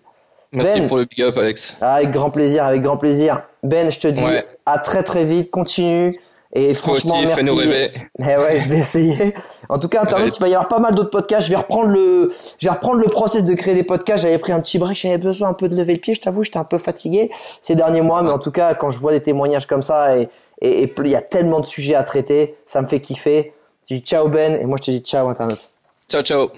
Merci 0.53 0.81
Ben. 0.81 0.89
pour 0.89 0.97
le 0.97 1.05
big 1.05 1.21
up, 1.23 1.37
Alex. 1.37 1.77
Avec 1.81 2.11
grand 2.11 2.31
plaisir, 2.31 2.65
avec 2.65 2.83
grand 2.83 2.97
plaisir. 2.97 3.43
Ben, 3.63 3.91
je 3.91 3.99
te 4.01 4.09
dis 4.09 4.23
Ouais. 4.25 4.47
à 4.67 4.79
très 4.79 5.03
très 5.03 5.25
vite, 5.25 5.51
continue. 5.51 6.19
Et 6.55 6.73
Toi 6.73 6.93
aussi, 6.95 7.03
franchement, 7.07 7.21
merci. 7.21 7.35
fais-nous 7.45 7.55
rêver. 7.55 7.93
Mais 8.19 8.39
ouais, 8.39 8.59
je 8.59 8.69
vais 8.71 8.79
essayer. 8.79 9.35
En 9.69 9.79
tout 9.79 9.89
cas, 9.89 10.05
Ouais. 10.05 10.29
il 10.35 10.41
va 10.41 10.49
y 10.49 10.55
avoir 10.55 10.69
pas 10.69 10.79
mal 10.79 10.95
d'autres 10.95 11.11
podcasts. 11.11 11.47
Je 11.47 11.51
vais 11.51 11.59
reprendre 11.59 11.89
le, 11.89 12.33
je 12.59 12.67
vais 12.67 12.73
reprendre 12.73 12.97
le 13.01 13.09
process 13.11 13.45
de 13.45 13.53
créer 13.55 13.75
des 13.75 13.83
podcasts. 13.83 14.23
J'avais 14.23 14.39
pris 14.39 14.53
un 14.53 14.61
petit 14.61 14.79
break, 14.79 14.97
j'avais 14.97 15.19
besoin 15.19 15.51
un 15.51 15.53
peu 15.53 15.69
de 15.69 15.77
lever 15.77 15.93
le 15.95 16.01
pied. 16.01 16.15
Je 16.15 16.23
t'avoue, 16.23 16.45
j'étais 16.45 16.57
un 16.59 16.65
peu 16.65 16.79
fatigué 16.79 17.31
ces 17.61 17.75
derniers 17.75 18.01
mois, 18.01 18.23
mais 18.23 18.31
en 18.31 18.39
tout 18.39 18.51
cas, 18.51 18.75
quand 18.75 18.91
je 18.91 18.99
vois 18.99 19.13
des 19.13 19.23
témoignages 19.23 19.67
comme 19.67 19.83
ça 19.83 20.17
et 20.17 20.29
et 20.61 20.93
il 20.99 21.07
y 21.09 21.15
a 21.15 21.23
tellement 21.23 21.61
de 21.61 21.67
sujets 21.67 21.95
à 21.95 22.03
traiter, 22.03 22.57
ça 22.67 22.83
me 22.83 22.89
fait 22.89 22.99
kiffer. 23.01 23.53
Je 23.89 23.95
dis 23.97 24.01
ciao 24.01 24.27
Ben 24.29 24.59
et 24.61 24.65
moi 24.65 24.77
je 24.81 24.87
te 24.87 24.91
dis 24.91 25.01
ciao 25.03 25.29
internaute. 25.29 25.71
Ciao, 26.09 26.23
ciao. 26.23 26.49